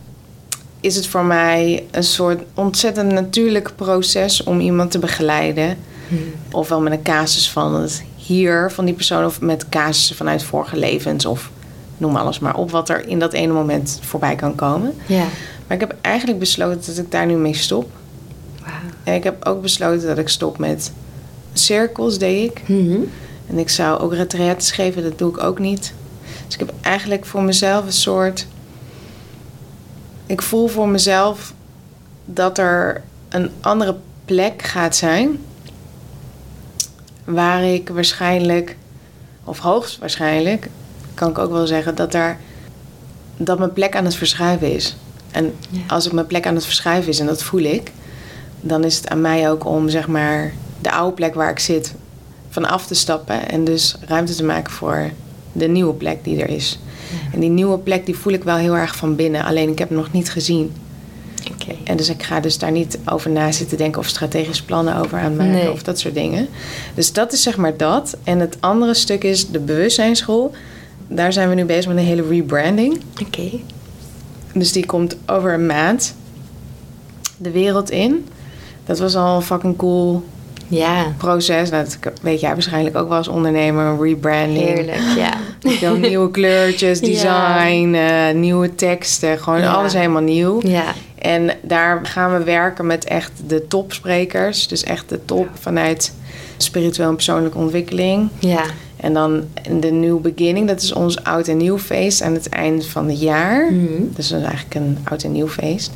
is 0.79 0.95
het 0.95 1.07
voor 1.07 1.25
mij 1.25 1.83
een 1.91 2.03
soort 2.03 2.41
ontzettend 2.53 3.11
natuurlijk 3.11 3.71
proces 3.75 4.43
om 4.43 4.59
iemand 4.59 4.91
te 4.91 4.99
begeleiden. 4.99 5.77
Hm. 6.09 6.15
Ofwel 6.51 6.81
met 6.81 6.93
een 6.93 7.01
casus 7.01 7.49
van 7.49 7.75
het 7.75 8.03
hier 8.15 8.71
van 8.71 8.85
die 8.85 8.93
persoon, 8.93 9.25
of 9.25 9.41
met 9.41 9.69
casussen 9.69 10.15
vanuit 10.15 10.43
vorige 10.43 10.77
levens, 10.77 11.25
of 11.25 11.49
noem 11.97 12.15
alles 12.15 12.39
maar 12.39 12.55
op, 12.55 12.71
wat 12.71 12.89
er 12.89 13.07
in 13.07 13.19
dat 13.19 13.33
ene 13.33 13.53
moment 13.53 13.99
voorbij 14.01 14.35
kan 14.35 14.55
komen. 14.55 14.93
Ja, 15.05 15.25
Maar 15.67 15.77
ik 15.77 15.79
heb 15.79 15.95
eigenlijk 16.01 16.39
besloten 16.39 16.95
dat 16.95 17.05
ik 17.05 17.11
daar 17.11 17.25
nu 17.25 17.35
mee 17.35 17.55
stop. 17.55 17.89
En 19.03 19.13
ik 19.13 19.23
heb 19.23 19.45
ook 19.45 19.61
besloten 19.61 20.07
dat 20.07 20.17
ik 20.17 20.29
stop 20.29 20.57
met 20.57 20.91
cirkels, 21.53 22.17
deed 22.17 22.51
ik. 22.51 22.61
Mhm. 22.67 22.99
En 23.47 23.57
ik 23.57 23.69
zou 23.69 23.99
ook 23.99 24.13
retraites 24.13 24.71
geven, 24.71 25.03
dat 25.03 25.17
doe 25.17 25.29
ik 25.29 25.43
ook 25.43 25.59
niet. 25.59 25.93
Dus 26.45 26.53
ik 26.53 26.59
heb 26.59 26.73
eigenlijk 26.81 27.25
voor 27.25 27.43
mezelf 27.43 27.85
een 27.85 27.91
soort. 27.91 28.47
Ik 30.25 30.41
voel 30.41 30.67
voor 30.67 30.87
mezelf 30.87 31.53
dat 32.25 32.57
er 32.57 33.01
een 33.29 33.51
andere 33.61 33.95
plek 34.25 34.61
gaat 34.61 34.95
zijn. 34.95 35.39
Waar 37.33 37.63
ik 37.63 37.89
waarschijnlijk, 37.89 38.75
of 39.43 39.59
hoogstwaarschijnlijk, 39.59 40.67
kan 41.13 41.29
ik 41.29 41.37
ook 41.37 41.51
wel 41.51 41.67
zeggen 41.67 41.95
dat 41.95 42.11
daar. 42.11 42.39
dat 43.37 43.59
mijn 43.59 43.73
plek 43.73 43.95
aan 43.95 44.05
het 44.05 44.15
verschuiven 44.15 44.73
is. 44.73 44.95
En 45.31 45.53
Ja. 45.69 45.79
als 45.87 46.05
ik 46.05 46.11
mijn 46.11 46.27
plek 46.27 46.47
aan 46.47 46.55
het 46.55 46.65
verschuiven 46.65 47.09
is, 47.11 47.19
en 47.19 47.25
dat 47.25 47.43
voel 47.43 47.61
ik, 47.61 47.91
dan 48.61 48.83
is 48.83 48.95
het 48.97 49.07
aan 49.09 49.21
mij 49.21 49.49
ook 49.51 49.65
om 49.65 49.89
zeg 49.89 50.07
maar 50.07 50.53
de 50.81 50.91
oude 50.91 51.15
plek 51.15 51.33
waar 51.33 51.49
ik 51.49 51.59
zit 51.59 51.93
van 52.49 52.65
af 52.65 52.85
te 52.87 52.95
stappen 52.95 53.49
en 53.49 53.63
dus 53.63 53.95
ruimte 54.07 54.35
te 54.35 54.43
maken 54.43 54.73
voor 54.73 55.09
de 55.51 55.67
nieuwe 55.67 55.93
plek 55.93 56.23
die 56.23 56.41
er 56.41 56.49
is. 56.49 56.79
En 57.33 57.39
die 57.39 57.49
nieuwe 57.49 57.77
plek 57.77 58.05
die 58.05 58.15
voel 58.15 58.33
ik 58.33 58.43
wel 58.43 58.55
heel 58.57 58.75
erg 58.75 58.95
van 58.95 59.15
binnen, 59.15 59.43
alleen 59.43 59.69
ik 59.69 59.79
heb 59.79 59.89
hem 59.89 59.97
nog 59.97 60.11
niet 60.11 60.31
gezien. 60.31 60.71
En 61.83 61.97
dus 61.97 62.09
ik 62.09 62.23
ga 62.23 62.39
dus 62.39 62.57
daar 62.57 62.71
niet 62.71 62.99
over 63.05 63.29
na 63.29 63.51
zitten 63.51 63.77
denken 63.77 64.01
of 64.01 64.07
strategische 64.07 64.65
plannen 64.65 64.95
over 64.97 65.17
aan 65.19 65.35
maken 65.35 65.51
Nee. 65.51 65.71
of 65.71 65.83
dat 65.83 65.99
soort 65.99 66.13
dingen. 66.13 66.47
Dus 66.93 67.13
dat 67.13 67.33
is 67.33 67.43
zeg 67.43 67.57
maar 67.57 67.77
dat. 67.77 68.17
En 68.23 68.39
het 68.39 68.57
andere 68.59 68.93
stuk 68.93 69.23
is 69.23 69.49
de 69.49 69.59
bewustzijnsschool. 69.59 70.51
Daar 71.07 71.33
zijn 71.33 71.49
we 71.49 71.55
nu 71.55 71.65
bezig 71.65 71.87
met 71.87 71.97
een 71.97 72.03
hele 72.03 72.27
rebranding. 72.29 73.01
Oké. 73.21 73.49
Dus 74.53 74.71
die 74.71 74.85
komt 74.85 75.15
over 75.25 75.53
een 75.53 75.65
maand 75.65 76.15
de 77.37 77.51
wereld 77.51 77.89
in. 77.89 78.25
Dat 78.85 78.99
was 78.99 79.15
al 79.15 79.35
een 79.35 79.41
fucking 79.41 79.77
cool 79.77 80.23
Ja, 80.67 81.13
proces. 81.17 81.69
Nou, 81.69 81.83
dat 81.83 82.13
weet 82.21 82.39
jij 82.39 82.53
waarschijnlijk 82.53 82.97
ook 82.97 83.07
wel 83.07 83.17
als 83.17 83.27
ondernemer. 83.27 84.01
Rebranding. 84.01 84.67
heerlijk. 84.67 85.01
Ja. 85.17 85.33
Veel 85.71 85.95
nieuwe 86.09 86.31
kleurtjes, 86.31 86.99
Ja. 86.99 87.05
design, 87.05 87.93
eh, 87.93 88.35
nieuwe 88.35 88.75
teksten. 88.75 89.39
Gewoon 89.39 89.59
Ja. 89.59 89.71
alles 89.73 89.93
helemaal 89.93 90.21
nieuw. 90.21 90.59
Ja. 90.63 90.83
En 91.19 91.51
daar 91.61 92.05
gaan 92.05 92.37
we 92.37 92.43
werken 92.43 92.85
met 92.85 93.05
echt 93.05 93.31
de 93.47 93.67
topsprekers. 93.67 94.67
Dus 94.67 94.83
echt 94.83 95.09
de 95.09 95.25
top 95.25 95.47
vanuit 95.53 96.13
spiritueel 96.57 97.09
en 97.09 97.15
persoonlijke 97.15 97.57
ontwikkeling. 97.57 98.29
Ja. 98.39 98.63
En 98.97 99.13
dan 99.13 99.43
de 99.79 99.91
New 99.91 100.19
Beginning. 100.19 100.67
Dat 100.67 100.81
is 100.81 100.93
ons 100.93 101.23
oud 101.23 101.47
en 101.47 101.57
nieuw 101.57 101.79
feest 101.79 102.21
aan 102.21 102.33
het 102.33 102.49
eind 102.49 102.85
van 102.85 103.09
het 103.09 103.21
jaar. 103.21 103.71
Mhm. 103.71 104.03
Dus 104.15 104.27
dat 104.27 104.39
is 104.39 104.45
eigenlijk 104.45 104.75
een 104.75 104.97
oud 105.03 105.23
en 105.23 105.31
nieuw 105.31 105.47
feest. 105.47 105.91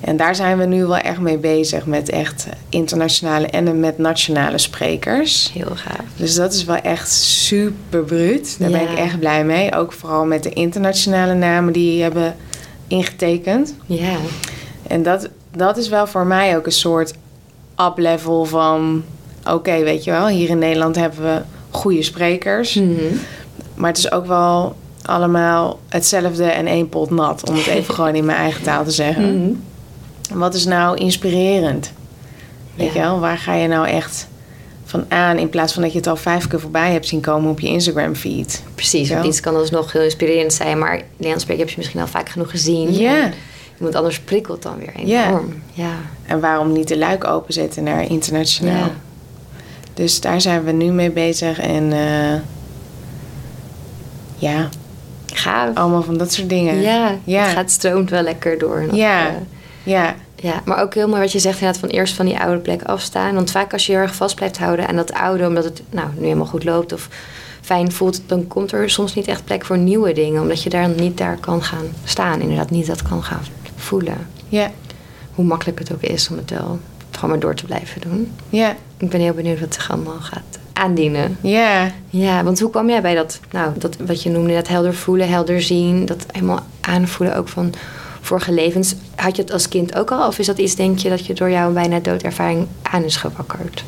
En 0.00 0.16
daar 0.16 0.34
zijn 0.34 0.58
we 0.58 0.64
nu 0.64 0.84
wel 0.84 0.96
echt 0.96 1.20
mee 1.20 1.38
bezig 1.38 1.86
met 1.86 2.08
echt 2.08 2.46
internationale 2.68 3.46
en 3.46 3.80
met 3.80 3.98
nationale 3.98 4.58
sprekers. 4.58 5.50
Heel 5.54 5.74
gaaf. 5.74 6.04
Dus 6.16 6.34
dat 6.34 6.52
is 6.52 6.64
wel 6.64 6.76
echt 6.76 7.12
super 7.12 8.04
bruut. 8.04 8.56
Daar 8.58 8.70
ben 8.70 8.90
ik 8.90 8.98
echt 8.98 9.18
blij 9.18 9.44
mee. 9.44 9.74
Ook 9.74 9.92
vooral 9.92 10.24
met 10.24 10.42
de 10.42 10.50
internationale 10.50 11.34
namen 11.34 11.72
die 11.72 12.02
hebben 12.02 12.36
ingetekend. 12.88 13.74
Ja. 13.86 14.16
En 14.86 15.02
dat, 15.02 15.28
dat 15.56 15.76
is 15.76 15.88
wel 15.88 16.06
voor 16.06 16.26
mij 16.26 16.56
ook 16.56 16.66
een 16.66 16.72
soort 16.72 17.14
up-level 17.80 18.44
van... 18.44 19.04
Oké, 19.50 19.78
weet 19.82 20.04
je 20.04 20.10
wel, 20.10 20.26
hier 20.28 20.48
in 20.48 20.58
Nederland 20.58 20.96
hebben 20.96 21.22
we 21.22 21.42
goede 21.70 22.02
sprekers. 22.02 22.74
Mhm. 22.74 23.14
Maar 23.74 23.88
het 23.88 23.98
is 23.98 24.12
ook 24.12 24.26
wel 24.26 24.76
allemaal 25.02 25.78
hetzelfde 25.88 26.44
en 26.44 26.66
één 26.66 26.88
pot 26.88 27.10
nat. 27.10 27.48
Om 27.48 27.54
het 27.54 27.66
even 27.66 27.94
gewoon 27.94 28.14
in 28.14 28.24
mijn 28.24 28.38
eigen 28.38 28.62
taal 28.62 28.84
te 28.84 28.90
zeggen. 28.90 29.40
Mhm. 29.42 30.38
Wat 30.38 30.54
is 30.54 30.64
nou 30.64 30.96
inspirerend? 30.96 31.92
Weet 32.74 32.92
Ja. 32.92 32.92
je 32.92 32.98
wel, 33.08 33.20
waar 33.20 33.38
ga 33.38 33.54
je 33.54 33.68
nou 33.68 33.86
echt 33.88 34.28
van 34.88 35.04
aan... 35.08 35.38
in 35.38 35.48
plaats 35.50 35.72
van 35.72 35.82
dat 35.82 35.92
je 35.92 35.98
het 35.98 36.06
al 36.06 36.16
vijf 36.16 36.46
keer 36.48 36.60
voorbij 36.60 36.92
hebt 36.92 37.06
zien 37.06 37.20
komen 37.20 37.50
op 37.50 37.60
je 37.60 37.68
Instagram 37.68 38.14
feed. 38.14 38.62
Precies, 38.74 39.08
want 39.10 39.24
iets 39.24 39.40
kan 39.40 39.56
alsnog 39.56 39.92
heel 39.92 40.02
inspirerend 40.02 40.52
zijn, 40.52 40.78
maar 40.78 41.00
Nederlands 41.10 41.42
spreken 41.42 41.62
heb 41.64 41.70
je 41.72 41.78
misschien 41.78 42.00
al 42.00 42.06
vaak 42.06 42.28
genoeg 42.28 42.50
gezien. 42.50 42.92
Ja. 42.92 43.22
En 43.24 43.32
Iemand 43.76 43.94
anders 43.94 44.20
prikkelt 44.20 44.62
dan 44.62 44.78
weer 44.78 44.92
enorm. 44.96 45.62
Ja. 45.72 45.92
En 46.26 46.40
waarom 46.40 46.72
niet 46.72 46.88
de 46.88 46.98
luik 46.98 47.24
openzetten 47.24 47.82
naar 47.82 48.10
internationaal? 48.10 48.88
Dus 49.94 50.20
daar 50.20 50.40
zijn 50.40 50.64
we 50.64 50.72
nu 50.72 50.84
mee 50.90 51.10
bezig. 51.10 51.58
En 51.60 51.92
eh, 51.92 52.40
ja, 54.36 54.68
Gaaf. 55.26 55.74
allemaal 55.76 56.02
van 56.02 56.16
dat 56.18 56.32
soort 56.32 56.48
dingen. 56.48 56.80
Ja, 56.80 57.14
Ja. 57.24 57.42
het 57.42 57.52
gaat 57.52 57.70
stroomt 57.70 58.10
wel 58.10 58.22
lekker 58.22 58.58
door. 58.58 58.86
Ja. 58.94 59.26
eh, 59.28 59.32
Ja, 59.82 60.14
ja, 60.36 60.62
maar 60.64 60.80
ook 60.82 60.94
heel 60.94 61.08
mooi 61.08 61.20
wat 61.20 61.32
je 61.32 61.38
zegt 61.38 61.54
inderdaad 61.58 61.80
van 61.80 61.88
eerst 61.88 62.14
van 62.14 62.26
die 62.26 62.38
oude 62.38 62.60
plek 62.60 62.82
afstaan. 62.82 63.34
Want 63.34 63.50
vaak 63.50 63.72
als 63.72 63.86
je 63.86 63.92
heel 63.92 64.00
erg 64.00 64.14
vast 64.14 64.34
blijft 64.34 64.58
houden 64.58 64.88
aan 64.88 64.96
dat 64.96 65.12
oude, 65.12 65.46
omdat 65.46 65.64
het 65.64 65.82
nou 65.90 66.08
nu 66.16 66.22
helemaal 66.24 66.46
goed 66.46 66.64
loopt 66.64 66.92
of 66.92 67.08
fijn 67.60 67.92
voelt, 67.92 68.20
dan 68.26 68.46
komt 68.46 68.72
er 68.72 68.90
soms 68.90 69.14
niet 69.14 69.26
echt 69.28 69.44
plek 69.44 69.64
voor 69.64 69.78
nieuwe 69.78 70.12
dingen. 70.12 70.42
Omdat 70.42 70.62
je 70.62 70.70
daar 70.70 70.88
niet 70.88 71.18
daar 71.18 71.36
kan 71.40 71.62
gaan 71.62 71.86
staan. 72.04 72.40
Inderdaad, 72.40 72.70
niet 72.70 72.86
dat 72.86 73.02
kan 73.02 73.22
gaan 73.22 73.40
voelen. 73.76 74.26
ja, 74.48 74.70
Hoe 75.34 75.44
makkelijk 75.44 75.78
het 75.78 75.92
ook 75.92 76.02
is 76.02 76.28
om 76.30 76.36
het 76.36 76.50
wel 76.50 76.78
gewoon 77.10 77.30
maar 77.30 77.38
door 77.40 77.54
te 77.54 77.64
blijven 77.64 78.00
doen. 78.00 78.32
ja, 78.48 78.76
Ik 78.98 79.10
ben 79.10 79.20
heel 79.20 79.34
benieuwd 79.34 79.60
wat 79.60 79.74
zich 79.74 79.90
allemaal 79.90 80.20
gaat 80.20 80.58
aandienen. 80.72 81.36
ja. 81.40 81.90
Ja, 82.10 82.44
want 82.44 82.60
hoe 82.60 82.70
kwam 82.70 82.88
jij 82.88 83.02
bij 83.02 83.14
dat, 83.14 83.40
nou, 83.50 83.72
dat 83.78 83.96
wat 84.06 84.22
je 84.22 84.30
noemde, 84.30 84.54
dat 84.54 84.68
helder 84.68 84.94
voelen, 84.94 85.28
helder 85.28 85.62
zien, 85.62 86.06
dat 86.06 86.26
helemaal 86.32 86.66
aanvoelen 86.80 87.36
ook 87.36 87.48
van 87.48 87.72
vorige 88.26 88.52
levens. 88.52 88.94
Had 89.14 89.36
je 89.36 89.42
het 89.42 89.52
als 89.52 89.68
kind 89.68 89.96
ook 89.96 90.10
al? 90.10 90.26
Of 90.26 90.38
is 90.38 90.46
dat 90.46 90.58
iets, 90.58 90.74
denk 90.74 90.98
je, 90.98 91.08
dat 91.08 91.26
je 91.26 91.34
door 91.34 91.50
jouw 91.50 91.72
bijna 91.72 91.98
doodervaring 92.00 92.66
aan 92.82 93.02
is 93.04 93.16
gewakkerd? 93.16 93.84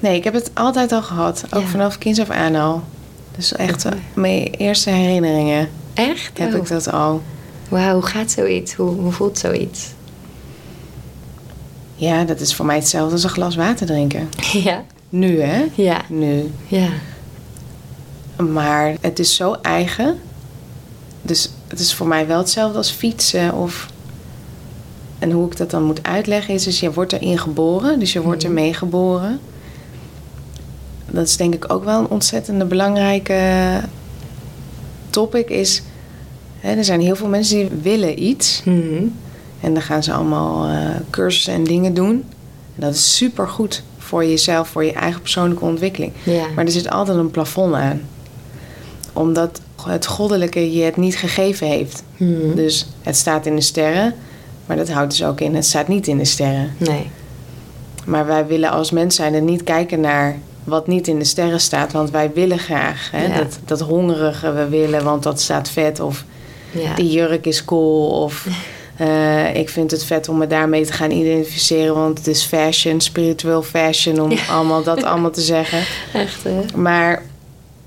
Nee, 0.00 0.16
ik 0.16 0.24
heb 0.24 0.34
het 0.34 0.50
altijd 0.54 0.92
al 0.92 1.02
gehad. 1.02 1.44
Ook 1.50 1.62
Ja. 1.62 1.68
vanaf 1.68 1.98
kinds 1.98 2.20
af 2.20 2.30
aan 2.30 2.54
al. 2.54 2.82
Dus 3.36 3.52
echt 3.52 3.86
Oké. 3.86 3.96
mijn 4.14 4.42
eerste 4.44 4.90
herinneringen 4.90 5.68
Echt? 5.94 6.38
heb 6.38 6.52
Oh. 6.52 6.56
ik 6.56 6.68
dat 6.68 6.92
al. 6.92 7.22
Wauw, 7.68 7.92
hoe 7.92 8.06
gaat 8.06 8.30
zoiets? 8.30 8.74
Hoe, 8.74 8.90
hoe 9.00 9.12
voelt 9.12 9.38
zoiets? 9.38 9.86
Ja, 11.94 12.24
dat 12.24 12.40
is 12.40 12.54
voor 12.54 12.66
mij 12.66 12.76
hetzelfde 12.76 13.12
als 13.12 13.22
een 13.24 13.28
glas 13.30 13.56
water 13.56 13.86
drinken. 13.86 14.28
ja, 14.64 14.84
Nu, 15.08 15.40
hè? 15.40 15.64
ja, 15.74 16.00
Nu. 16.08 16.50
ja. 16.66 16.88
Maar 18.50 18.94
het 19.00 19.18
is 19.18 19.34
zo 19.34 19.52
eigen. 19.62 20.18
Dus 21.22 21.50
het 21.68 21.78
is 21.80 21.94
voor 21.94 22.06
mij 22.06 22.26
wel 22.26 22.38
hetzelfde 22.38 22.78
als 22.78 22.90
fietsen 22.90 23.52
of... 23.54 23.86
En 25.18 25.30
hoe 25.30 25.46
ik 25.50 25.56
dat 25.56 25.70
dan 25.70 25.82
moet 25.82 26.02
uitleggen 26.02 26.54
is, 26.54 26.64
dus 26.64 26.80
je 26.80 26.92
wordt 26.92 27.12
erin 27.12 27.38
geboren. 27.38 27.98
Dus 27.98 28.12
je 28.12 28.22
wordt 28.22 28.42
Mhm. 28.42 28.52
ermee 28.52 28.74
geboren. 28.74 29.40
Dat 31.10 31.26
is 31.26 31.36
denk 31.36 31.54
ik 31.54 31.72
ook 31.72 31.84
wel 31.84 31.98
een 32.00 32.08
ontzettende 32.08 32.64
belangrijke 32.64 33.40
topic. 35.10 35.48
Is, 35.50 35.82
hè, 36.60 36.74
er 36.76 36.84
zijn 36.84 37.00
heel 37.00 37.16
veel 37.16 37.28
mensen 37.28 37.56
die 37.58 37.68
willen 37.82 38.22
iets. 38.22 38.62
Mhm. 38.64 39.02
En 39.60 39.72
dan 39.74 39.82
gaan 39.82 40.02
ze 40.02 40.12
allemaal 40.12 40.68
eh, 40.68 40.88
cursussen 41.10 41.54
en 41.54 41.64
dingen 41.64 41.94
doen. 41.94 42.10
En 42.74 42.80
dat 42.80 42.94
is 42.94 43.16
super 43.16 43.48
goed 43.48 43.82
voor 43.98 44.24
jezelf, 44.24 44.68
voor 44.68 44.84
je 44.84 44.92
eigen 44.92 45.20
persoonlijke 45.20 45.64
ontwikkeling. 45.64 46.12
Ja. 46.22 46.46
Maar 46.54 46.64
er 46.64 46.70
zit 46.70 46.90
altijd 46.90 47.18
een 47.18 47.30
plafond 47.30 47.74
aan. 47.74 48.00
omdat 49.12 49.60
het 49.88 50.06
goddelijke 50.06 50.72
je 50.72 50.82
het 50.82 50.96
niet 50.96 51.16
gegeven 51.16 51.66
heeft. 51.66 52.02
Hmm. 52.16 52.54
Dus 52.54 52.86
het 53.02 53.16
staat 53.16 53.46
in 53.46 53.54
de 53.54 53.62
sterren, 53.62 54.14
maar 54.66 54.76
dat 54.76 54.90
houdt 54.90 55.10
dus 55.10 55.24
ook 55.24 55.40
in, 55.40 55.54
het 55.54 55.66
staat 55.66 55.88
niet 55.88 56.06
in 56.06 56.18
de 56.18 56.24
sterren. 56.24 56.74
Nee. 56.78 57.10
Maar 58.04 58.26
wij 58.26 58.46
willen 58.46 58.70
als 58.70 58.90
mens 58.90 59.16
zijn 59.16 59.34
er 59.34 59.42
niet 59.42 59.62
kijken 59.64 60.00
naar 60.00 60.38
wat 60.64 60.86
niet 60.86 61.08
in 61.08 61.18
de 61.18 61.24
sterren 61.24 61.60
staat, 61.60 61.92
want 61.92 62.10
wij 62.10 62.30
willen 62.34 62.58
graag. 62.58 63.10
Hè? 63.10 63.26
Ja. 63.26 63.36
Dat, 63.36 63.58
dat 63.64 63.80
hongerige 63.80 64.52
we 64.52 64.68
willen, 64.68 65.04
want 65.04 65.22
dat 65.22 65.40
staat 65.40 65.70
vet. 65.70 66.00
Of 66.00 66.24
Ja. 66.70 66.94
die 66.94 67.10
jurk 67.10 67.46
is 67.46 67.64
cool. 67.64 68.22
Of 68.22 68.46
eh, 68.96 69.54
ik 69.54 69.68
vind 69.68 69.90
het 69.90 70.04
vet 70.04 70.28
om 70.28 70.38
me 70.38 70.46
daarmee 70.46 70.84
te 70.86 70.92
gaan 70.92 71.10
identificeren, 71.10 71.94
want 71.94 72.18
het 72.18 72.26
is 72.26 72.42
fashion, 72.42 73.00
spiritueel 73.00 73.62
fashion, 73.62 74.20
om 74.20 74.32
allemaal 74.50 74.82
dat 74.82 75.02
allemaal 75.04 75.30
te 75.30 75.40
zeggen. 75.40 75.78
Echt, 76.12 76.44
hè? 76.44 76.60
Maar 76.74 77.22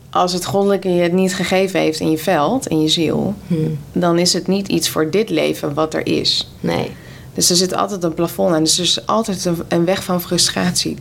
als 0.10 0.34
het 0.34 0.46
goddelijke 0.46 0.89
je 0.89 1.01
het 1.01 1.13
niet 1.13 1.36
gegeven 1.36 1.80
heeft 1.80 2.00
in 2.00 2.12
je 2.12 2.18
veld, 2.18 2.68
in 2.68 2.82
je 2.82 2.88
ziel, 2.88 3.34
Hmm. 3.48 3.78
dan 3.92 4.18
is 4.18 4.34
het 4.34 4.48
niet 4.48 4.68
iets 4.68 4.89
voor 4.89 5.10
dit 5.10 5.30
leven 5.30 5.74
wat 5.74 5.94
er 5.94 6.08
is. 6.08 6.51
Nee. 6.60 6.92
Dus 7.34 7.50
er 7.50 7.56
zit 7.56 7.74
altijd 7.74 8.04
een 8.04 8.13
plafond 8.13 8.54
aan. 8.54 8.63
Dus 8.63 8.78
er 8.78 8.84
is 8.84 9.06
altijd 9.06 9.46
een, 9.46 9.58
een 9.68 9.86
weg 9.86 10.04
van 10.04 10.22
frustratie. 10.22 10.98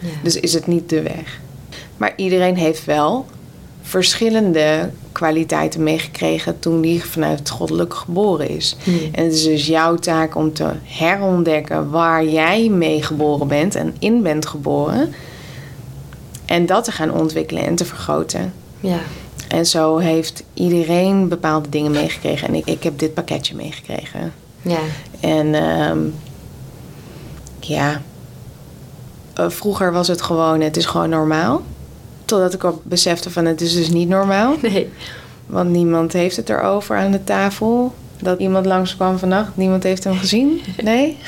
Ja. 0.00 0.08
Dus 0.22 0.36
is 0.36 0.52
het 0.52 0.66
niet 0.66 0.88
de 0.88 1.02
weg. 1.02 1.40
Maar 1.96 2.12
iedereen 2.16 2.56
heeft 2.56 2.84
wel 2.84 3.26
verschillende 3.82 4.90
kwaliteiten 5.12 5.82
meegekregen 5.82 6.58
toen 6.58 6.80
die 6.80 7.04
vanuit 7.04 7.38
het 7.38 7.50
goddelijke 7.50 7.96
geboren 7.96 8.48
is. 8.48 8.76
Hmm. 8.82 8.98
En 9.12 9.24
het 9.24 9.32
is 9.32 9.44
dus 9.44 9.66
jouw 9.66 9.96
taak 9.96 10.36
om 10.36 10.52
te 10.52 10.68
herontdekken 10.82 11.90
waar 11.90 12.24
jij 12.24 12.68
mee 12.68 13.02
geboren 13.02 13.48
bent 13.48 13.74
en 13.74 13.94
in 13.98 14.22
bent 14.22 14.46
geboren. 14.46 15.14
En 16.50 16.66
dat 16.66 16.84
te 16.84 16.92
gaan 16.92 17.12
ontwikkelen 17.12 17.64
en 17.66 17.74
te 17.74 17.84
vergroten. 17.84 18.52
Ja. 18.80 18.98
En 19.48 19.66
zo 19.66 19.98
heeft 19.98 20.42
iedereen 20.54 21.28
bepaalde 21.28 21.68
dingen 21.68 21.90
meegekregen. 21.90 22.48
En 22.48 22.54
ik, 22.54 22.66
ik 22.66 22.82
heb 22.82 22.98
dit 22.98 23.14
pakketje 23.14 23.54
meegekregen. 23.54 24.32
Ja. 24.62 24.78
En 25.20 25.54
ehm, 25.54 25.98
ja, 27.60 28.00
Eh, 29.34 29.44
vroeger 29.50 29.92
was 29.92 30.08
het 30.08 30.22
gewoon, 30.22 30.60
het 30.60 30.76
is 30.76 30.86
gewoon 30.86 31.08
normaal. 31.08 31.62
Totdat 32.24 32.54
ik 32.54 32.64
ook 32.64 32.80
besefte 32.84 33.30
van 33.30 33.44
het 33.44 33.60
is 33.60 33.74
dus 33.74 33.88
niet 33.88 34.08
normaal. 34.08 34.54
Nee. 34.62 34.88
Want 35.46 35.70
niemand 35.70 36.12
heeft 36.12 36.36
het 36.36 36.48
erover 36.50 36.96
aan 36.96 37.10
de 37.10 37.24
tafel. 37.24 37.94
Dat 38.22 38.38
iemand 38.38 38.66
langskwam 38.66 39.18
vannacht, 39.18 39.56
niemand 39.56 39.82
heeft 39.82 40.04
hem 40.04 40.16
gezien. 40.16 40.60
Nee? 40.82 41.18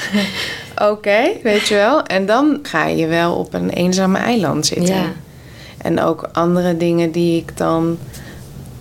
Oké, 0.78 1.22
weet 1.42 1.68
je 1.68 1.74
wel. 1.74 2.02
En 2.02 2.26
dan 2.26 2.58
ga 2.62 2.86
je 2.86 3.06
wel 3.06 3.34
op 3.34 3.54
een 3.54 3.70
eenzame 3.70 4.18
eiland 4.18 4.66
zitten. 4.66 4.94
Ja. 4.94 5.12
En 5.78 6.00
ook 6.00 6.28
andere 6.32 6.76
dingen 6.76 7.10
die 7.10 7.36
ik 7.36 7.56
dan... 7.56 7.98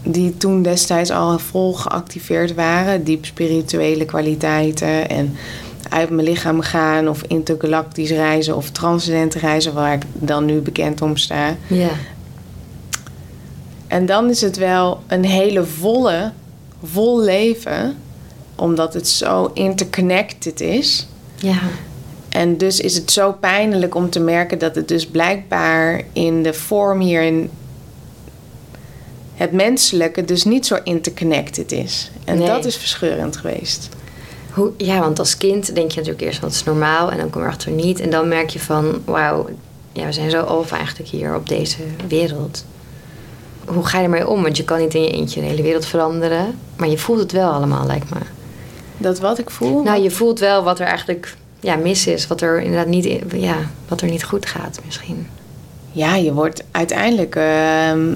die 0.03 0.37
toen 0.37 0.61
destijds 0.61 1.11
al 1.11 1.39
vol 1.39 1.73
geactiveerd 1.73 2.53
waren. 2.53 3.03
Diep 3.03 3.25
spirituele 3.25 4.05
kwaliteiten 4.05 5.09
en 5.09 5.35
uit 5.89 6.09
mijn 6.09 6.27
lichaam 6.27 6.61
gaan... 6.61 7.09
of 7.09 7.21
intergalactisch 7.27 8.11
reizen 8.11 8.55
of 8.55 8.69
transcendente 8.69 9.39
reizen... 9.39 9.73
waar 9.73 9.93
ik 9.93 10.03
dan 10.13 10.45
nu 10.45 10.59
bekend 10.59 11.01
om 11.01 11.17
sta. 11.17 11.55
Ja. 11.67 11.89
En 13.87 14.05
dan 14.05 14.29
is 14.29 14.41
het 14.41 14.57
wel 14.57 14.99
een 15.07 15.25
hele 15.25 15.63
volle, 15.63 16.31
vol 16.83 17.21
leven... 17.21 17.95
omdat 18.55 18.93
het 18.93 19.07
zo 19.07 19.51
interconnected 19.53 20.61
is... 20.61 21.05
Ja. 21.41 21.59
En 22.29 22.57
dus 22.57 22.79
is 22.79 22.95
het 22.95 23.11
zo 23.11 23.31
pijnlijk 23.31 23.95
om 23.95 24.09
te 24.09 24.19
merken 24.19 24.59
dat 24.59 24.75
het 24.75 24.87
dus 24.87 25.07
blijkbaar 25.07 26.01
in 26.13 26.43
de 26.43 26.53
vorm 26.53 26.99
hier 26.99 27.21
in 27.21 27.49
het 29.35 29.51
menselijke 29.51 30.25
dus 30.25 30.43
niet 30.43 30.65
zo 30.65 30.77
interconnected 30.83 31.71
is. 31.71 32.11
En 32.25 32.37
Nee. 32.37 32.47
dat 32.47 32.65
is 32.65 32.77
verscheurend 32.77 33.37
geweest. 33.37 33.89
Hoe, 34.51 34.71
ja, 34.77 34.99
want 34.99 35.19
als 35.19 35.37
kind 35.37 35.75
denk 35.75 35.91
je 35.91 35.97
natuurlijk 35.97 36.25
eerst 36.25 36.39
wat 36.39 36.51
is 36.51 36.63
normaal 36.63 37.11
en 37.11 37.17
dan 37.17 37.29
kom 37.29 37.41
je 37.41 37.47
achter 37.47 37.71
niet. 37.71 37.99
En 37.99 38.09
dan 38.09 38.27
merk 38.27 38.49
je 38.49 38.59
van, 38.59 39.01
wauw, 39.05 39.49
ja, 39.91 40.05
we 40.05 40.11
zijn 40.11 40.29
zo 40.29 40.43
over 40.43 40.77
eigenlijk 40.77 41.09
hier 41.09 41.35
op 41.35 41.49
deze 41.49 41.77
wereld. 42.07 42.65
Hoe 43.65 43.85
ga 43.85 43.97
je 43.97 44.03
ermee 44.03 44.27
om? 44.27 44.41
Want 44.41 44.57
je 44.57 44.63
kan 44.63 44.79
niet 44.79 44.93
in 44.93 45.01
je 45.03 45.11
eentje 45.11 45.41
de 45.41 45.47
hele 45.47 45.61
wereld 45.61 45.85
veranderen. 45.85 46.59
Maar 46.75 46.89
je 46.89 46.97
voelt 46.97 47.19
het 47.19 47.31
wel 47.31 47.51
allemaal, 47.51 47.85
lijkt 47.85 48.09
me. 48.09 48.19
Dat 49.01 49.19
wat 49.19 49.39
ik 49.39 49.49
voel. 49.49 49.83
Nou, 49.83 50.01
je 50.01 50.11
voelt 50.11 50.39
wel 50.39 50.63
wat 50.63 50.79
er 50.79 50.85
eigenlijk 50.85 51.35
ja, 51.59 51.75
mis 51.75 52.07
is. 52.07 52.27
Wat 52.27 52.41
er 52.41 52.61
inderdaad 52.61 52.87
niet, 52.87 53.21
ja, 53.33 53.57
wat 53.87 54.01
er 54.01 54.09
niet 54.09 54.23
goed 54.23 54.45
gaat 54.45 54.79
misschien. 54.85 55.27
Ja, 55.91 56.15
je 56.15 56.33
wordt 56.33 56.63
uiteindelijk. 56.71 57.35
ehm, 57.35 58.13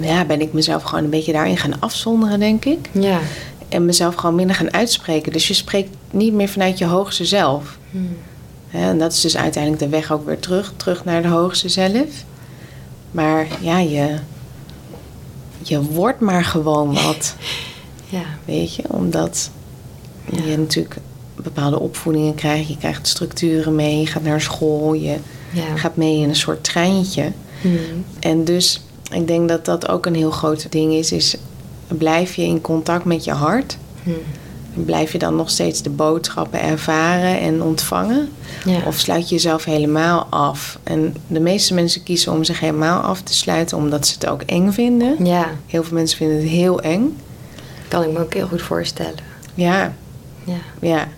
ja, 0.00 0.24
ben 0.24 0.40
ik 0.40 0.52
mezelf 0.52 0.82
gewoon 0.82 1.04
een 1.04 1.10
beetje 1.10 1.32
daarin 1.32 1.56
gaan 1.56 1.80
afzonderen, 1.80 2.38
denk 2.38 2.64
ik. 2.64 2.88
Ja. 2.92 3.20
En 3.68 3.84
mezelf 3.84 4.14
gewoon 4.14 4.34
minder 4.34 4.56
gaan 4.56 4.72
uitspreken. 4.72 5.32
Dus 5.32 5.48
je 5.48 5.54
spreekt 5.54 5.96
niet 6.10 6.32
meer 6.32 6.48
vanuit 6.48 6.78
je 6.78 6.84
hoogste 6.84 7.24
zelf. 7.24 7.78
Hmm. 7.90 8.16
En 8.70 8.98
dat 8.98 9.12
is 9.12 9.20
dus 9.20 9.36
uiteindelijk 9.36 9.82
de 9.82 9.88
weg 9.88 10.12
ook 10.12 10.26
weer 10.26 10.38
terug, 10.38 10.72
terug 10.76 11.04
naar 11.04 11.22
de 11.22 11.28
hoogste 11.28 11.68
zelf. 11.68 12.08
Maar 13.10 13.46
ja, 13.60 13.78
je, 13.78 14.16
je 15.62 15.82
wordt 15.82 16.20
maar 16.20 16.44
gewoon 16.44 16.94
wat, 16.94 17.34
Ja. 18.14 18.24
weet 18.44 18.74
je. 18.74 18.82
Omdat 18.88 19.50
Ja. 20.30 20.42
je 20.44 20.58
natuurlijk 20.58 20.96
bepaalde 21.36 21.80
opvoedingen 21.80 22.34
krijgt. 22.34 22.68
Je 22.68 22.76
krijgt 22.76 23.08
structuren 23.08 23.74
mee, 23.74 24.00
je 24.00 24.06
gaat 24.06 24.22
naar 24.22 24.40
school, 24.40 24.92
je 24.92 25.16
Ja. 25.50 25.76
gaat 25.76 25.96
mee 25.96 26.18
in 26.20 26.28
een 26.28 26.36
soort 26.36 26.64
treintje. 26.64 27.32
Hmm. 27.60 28.04
En 28.20 28.44
dus, 28.44 28.82
ik 29.12 29.26
denk 29.26 29.48
dat 29.48 29.64
dat 29.64 29.88
ook 29.88 30.06
een 30.06 30.14
heel 30.14 30.30
groot 30.30 30.72
ding 30.72 30.92
is, 30.92 31.12
is 31.12 31.36
blijf 31.88 32.34
je 32.34 32.42
in 32.42 32.60
contact 32.60 33.04
met 33.04 33.24
je 33.24 33.32
hart. 33.32 33.76
Hmm. 34.02 34.14
Blijf 34.84 35.12
je 35.12 35.18
dan 35.18 35.36
nog 35.36 35.50
steeds 35.50 35.82
de 35.82 35.90
boodschappen 35.90 36.60
ervaren 36.60 37.40
en 37.40 37.62
ontvangen? 37.62 38.28
Ja. 38.64 38.78
Of 38.86 38.98
sluit 38.98 39.28
je 39.28 39.34
jezelf 39.34 39.64
helemaal 39.64 40.26
af? 40.30 40.78
En 40.82 41.16
de 41.26 41.40
meeste 41.40 41.74
mensen 41.74 42.02
kiezen 42.02 42.32
om 42.32 42.44
zich 42.44 42.60
helemaal 42.60 43.00
af 43.02 43.20
te 43.22 43.34
sluiten 43.34 43.76
omdat 43.76 44.06
ze 44.06 44.14
het 44.14 44.26
ook 44.26 44.42
eng 44.42 44.70
vinden. 44.70 45.24
ja, 45.24 45.50
Heel 45.66 45.82
veel 45.84 45.96
mensen 45.96 46.16
vinden 46.18 46.36
het 46.36 46.48
heel 46.48 46.80
eng. 46.80 47.16
Kan 47.88 48.02
ik 48.02 48.10
me 48.10 48.18
ook 48.18 48.34
heel 48.34 48.46
goed 48.46 48.62
voorstellen. 48.62 49.14
Ja, 49.54 49.92
Ja. 50.44 50.56
ja. 50.80 51.08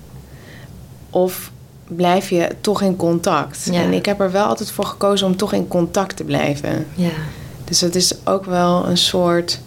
Of 1.11 1.51
blijf 1.85 2.31
je 2.31 2.49
toch 2.61 2.83
in 2.83 2.97
contact? 2.97 3.69
Ja. 3.73 3.81
En 3.83 3.93
ik 3.93 4.07
heb 4.07 4.21
er 4.21 4.31
wel 4.33 4.45
altijd 4.47 4.71
voor 4.71 4.85
gekozen 4.85 5.27
om 5.27 5.37
toch 5.37 5.53
in 5.53 5.69
contact 5.69 6.17
te 6.17 6.25
blijven. 6.25 6.87
Ja. 6.95 7.11
Dus 7.65 7.79
dat 7.79 7.95
is 7.95 8.15
ook 8.25 8.45
wel 8.45 8.87
een 8.89 8.97
soort. 8.97 9.61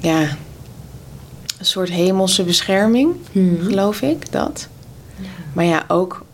Ja. 0.00 0.20
Een 1.58 1.66
soort 1.66 1.88
hemelse 1.90 2.44
bescherming, 2.44 3.14
Hmm. 3.32 3.58
geloof 3.62 4.00
ik, 4.02 4.32
dat. 4.32 4.68
Ja. 5.16 5.26
Maar 5.52 5.64
ja, 5.64 5.84
ook 5.88 6.24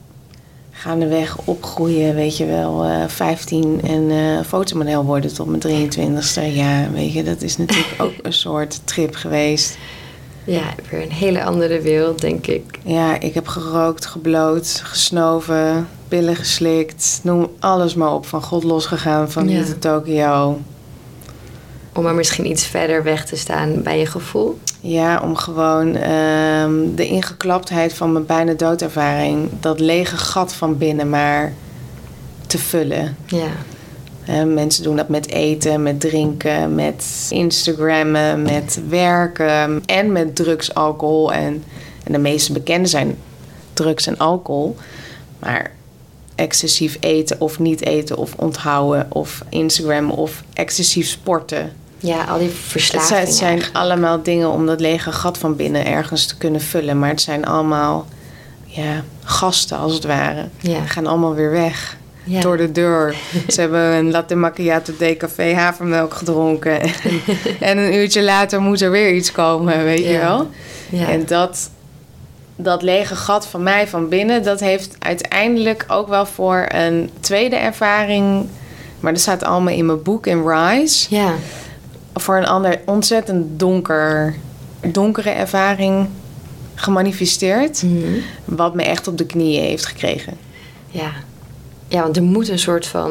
gaandeweg 0.83 1.37
opgroeien, 1.45 2.15
weet 2.15 2.37
je 2.37 2.47
wel, 2.47 2.85
eh 2.85 3.05
15 3.09 3.81
en 3.87 4.11
eh 4.11 4.45
fotomodel 4.47 5.05
worden 5.05 5.35
tot 5.35 5.47
mijn 5.47 5.61
23ste. 6.01 6.43
Ja, 6.55 6.91
weet 6.93 7.13
je, 7.13 7.23
dat 7.23 7.43
is 7.43 7.57
natuurlijk 7.57 7.95
ook 7.99 8.13
een 8.23 8.33
soort 8.33 8.81
trip 8.85 9.15
geweest. 9.15 9.77
Ja, 10.45 10.63
weer 10.91 11.03
een 11.03 11.11
hele 11.13 11.45
andere 11.45 11.81
wereld, 11.81 12.21
denk 12.21 12.47
ik. 12.47 12.79
Ja, 12.85 13.21
ik 13.21 13.35
heb 13.35 13.47
gerookt, 13.47 14.07
gebloot, 14.07 14.81
gesnoven, 14.85 15.89
pillen 16.09 16.37
geslikt, 16.37 17.21
noem 17.23 17.49
alles 17.59 17.95
maar 17.95 18.15
op. 18.15 18.27
Van 18.27 18.43
God 18.43 18.65
losgegaan, 18.65 19.31
van 19.31 19.49
Ja. 19.49 19.55
hier 19.55 19.65
tot 19.67 19.81
Tokio. 19.81 20.59
Om 21.95 22.07
er 22.07 22.15
misschien 22.15 22.51
iets 22.51 22.67
verder 22.67 23.03
weg 23.03 23.25
te 23.25 23.37
staan 23.37 23.83
bij 23.83 23.99
je 23.99 24.07
gevoel. 24.07 24.59
Ja, 24.81 25.21
om 25.21 25.37
gewoon 25.37 25.97
ehm, 25.97 26.95
de 26.95 27.07
ingeklaptheid 27.07 27.93
van 27.93 28.13
mijn 28.13 28.27
bijna 28.27 28.53
doodervaring, 28.53 29.49
dat 29.61 29.81
lege 29.81 30.17
gat 30.17 30.55
van 30.55 30.79
binnen 30.79 31.11
maar 31.11 31.53
te 32.47 32.59
vullen. 32.59 33.17
Ja. 33.27 33.51
Mensen 34.45 34.83
doen 34.83 34.97
dat 34.97 35.09
met 35.09 35.29
eten, 35.29 35.83
met 35.83 36.01
drinken, 36.01 36.75
met 36.75 37.27
Instagrammen, 37.31 38.43
met 38.43 38.81
werken 38.89 39.83
en 39.87 40.13
met 40.13 40.37
drugs, 40.37 40.75
alcohol. 40.75 41.33
En, 41.33 41.65
en 42.05 42.13
de 42.13 42.19
meeste 42.19 42.53
bekende 42.53 42.89
zijn 42.89 43.17
drugs 43.73 44.07
en 44.07 44.19
alcohol. 44.19 44.77
Maar 45.39 45.71
excessief 46.35 46.97
eten 47.01 47.41
of 47.41 47.59
niet 47.59 47.85
eten 47.85 48.17
of 48.17 48.35
onthouden 48.37 49.07
of 49.09 49.43
Instagram 49.49 50.11
of 50.11 50.43
excessief 50.53 51.09
sporten. 51.09 51.73
Ja, 52.03 52.25
al 52.25 52.39
die 52.39 52.49
Het 52.49 52.57
verslavingen. 52.57 53.07
zijn, 53.09 53.25
het 53.27 53.35
zijn 53.35 53.63
allemaal 53.73 54.23
dingen 54.23 54.51
om 54.51 54.67
dat 54.67 54.81
lege 54.81 55.13
gat 55.13 55.39
van 55.39 55.57
binnen 55.57 55.87
ergens 55.87 56.27
te 56.27 56.37
kunnen 56.37 56.61
vullen. 56.61 56.99
Maar 56.99 57.09
het 57.09 57.21
zijn 57.21 57.45
allemaal 57.45 58.07
ja, 58.65 59.05
gasten 59.25 59.79
als 59.79 59.95
het 59.95 60.05
ware. 60.05 60.49
Ja. 60.61 60.79
Die 60.79 60.89
gaan 60.89 61.07
allemaal 61.07 61.35
weer 61.35 61.51
weg 61.51 61.97
Ja. 62.25 62.41
door 62.41 62.57
de 62.57 62.73
deur. 62.73 63.15
Ze 63.49 63.61
hebben 63.61 63.81
een 63.81 64.11
latte 64.11 64.35
macchiato 64.35 64.93
decafé 64.99 65.55
havermelk 65.55 66.15
gedronken. 66.15 66.81
En, 66.81 66.93
en 67.69 67.79
een 67.79 67.95
uurtje 67.95 68.23
later 68.23 68.61
moet 68.61 68.81
er 68.81 68.91
weer 68.91 69.15
iets 69.15 69.33
komen, 69.33 69.85
weet 69.85 70.05
je 70.05 70.19
wel. 70.19 70.49
Ja. 70.91 71.09
En 71.09 71.27
dat, 71.27 71.71
dat 72.57 72.83
lege 72.83 73.17
gat 73.17 73.47
van 73.47 73.63
mij 73.63 73.89
van 73.89 74.09
binnen... 74.09 74.43
dat 74.43 74.61
heeft 74.61 74.97
uiteindelijk 74.99 75.85
ook 75.89 76.09
wel 76.09 76.27
voor 76.27 76.65
een 76.69 77.11
tweede 77.21 77.57
ervaring 77.57 78.47
Maar 79.01 79.13
dat 79.13 79.23
staat 79.23 79.45
allemaal 79.45 79.75
in 79.75 79.87
mijn 79.87 80.03
boek 80.03 80.27
in 80.27 80.49
Rise. 80.49 81.07
Ja. 81.15 81.35
Voor 82.15 82.37
een 82.37 82.47
ander 82.47 82.81
ontzettend 82.87 83.59
donker, 83.61 84.35
donkere 84.87 85.31
ervaring 85.31 86.09
gemanifesteerd. 86.75 87.83
Mhm. 87.83 88.19
Wat 88.45 88.75
me 88.75 88.83
echt 88.83 89.09
op 89.09 89.19
de 89.19 89.27
knieën 89.27 89.63
heeft 89.63 89.87
gekregen. 89.87 90.33
Ja. 90.89 91.11
Ja, 91.89 92.03
want 92.03 92.17
er 92.17 92.23
moet 92.23 92.49
een 92.49 92.59
soort 92.59 92.87
van 92.87 93.11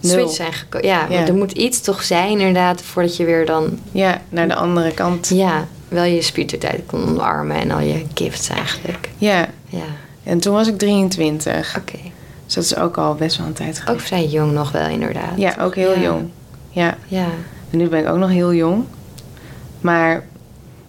Nul. 0.00 0.10
switch 0.12 0.32
zijn 0.34 0.52
gekomen. 0.52 0.86
Ja, 0.88 1.10
er 1.10 1.34
moet 1.34 1.52
iets 1.52 1.80
toch 1.80 2.02
zijn 2.02 2.30
inderdaad 2.30 2.82
voordat 2.82 3.16
je 3.16 3.24
weer 3.24 3.46
dan... 3.46 3.78
Ja, 3.92 4.20
naar 4.28 4.48
de 4.48 4.54
andere 4.54 4.92
kant. 4.94 5.28
Ja, 5.28 5.66
wel 5.88 6.04
je 6.04 6.22
spiritualiteit 6.22 6.82
kon 6.86 7.08
omarmen 7.08 7.56
en 7.56 7.70
al 7.70 7.80
je 7.80 8.04
gifts 8.14 8.48
eigenlijk. 8.48 9.08
Ja, 9.18 9.46
Ja, 9.68 9.84
en 10.24 10.38
toen 10.38 10.54
was 10.54 10.68
ik 10.68 10.78
23. 10.78 11.76
oké. 11.78 11.98
Dus 12.46 12.54
dat 12.54 12.64
is 12.64 12.76
ook 12.76 12.98
al 12.98 13.14
best 13.14 13.36
wel 13.36 13.46
een 13.46 13.52
tijd 13.52 13.74
geleden. 13.78 13.94
Ook 13.94 14.00
vrij 14.00 14.26
jong 14.26 14.52
nog 14.52 14.72
wel 14.72 14.88
inderdaad. 14.88 15.32
Ja, 15.36 15.54
ook 15.60 15.74
heel 15.74 15.92
Ja. 15.94 16.00
jong. 16.00 16.28
Ja, 16.70 16.96
Ja, 17.08 17.26
en 17.72 17.78
nu 17.78 17.88
ben 17.88 18.00
ik 18.00 18.08
ook 18.08 18.18
nog 18.18 18.30
heel 18.30 18.54
jong. 18.54 18.84
Maar 19.80 20.24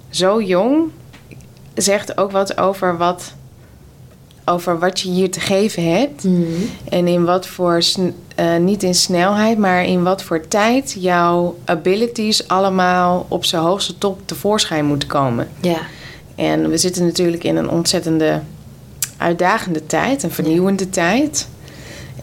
zo 0.10 0.42
jong 0.42 0.90
zegt 1.74 2.18
ook 2.18 2.32
wat 2.32 2.58
over 2.58 2.98
wat, 2.98 3.34
over 4.46 4.80
wat 4.80 5.00
je 5.00 5.10
hier 5.10 5.32
te 5.32 5.40
geven 5.40 5.92
hebt. 5.92 6.24
Mhm. 6.24 6.44
En 6.90 7.08
in 7.08 7.26
wat 7.26 7.48
voor, 7.48 7.82
eh, 8.36 8.58
niet 8.58 8.84
in 8.84 8.96
snelheid, 8.96 9.58
maar 9.58 9.86
in 9.86 10.04
wat 10.04 10.24
voor 10.24 10.48
tijd 10.48 10.96
jouw 11.00 11.58
abilities 11.66 12.48
allemaal 12.48 13.26
op 13.28 13.46
zijn 13.46 13.62
hoogste 13.62 13.98
top 13.98 14.20
tevoorschijn 14.26 14.86
moeten 14.86 15.08
komen. 15.08 15.48
ja. 15.62 15.80
En 16.36 16.70
we 16.70 16.78
zitten 16.78 17.06
natuurlijk 17.06 17.44
in 17.44 17.56
een 17.56 17.70
ontzettende 17.70 18.42
uitdagende 19.18 19.86
tijd, 19.86 20.24
een 20.24 20.32
vernieuwende 20.32 20.90
tijd. 20.90 21.48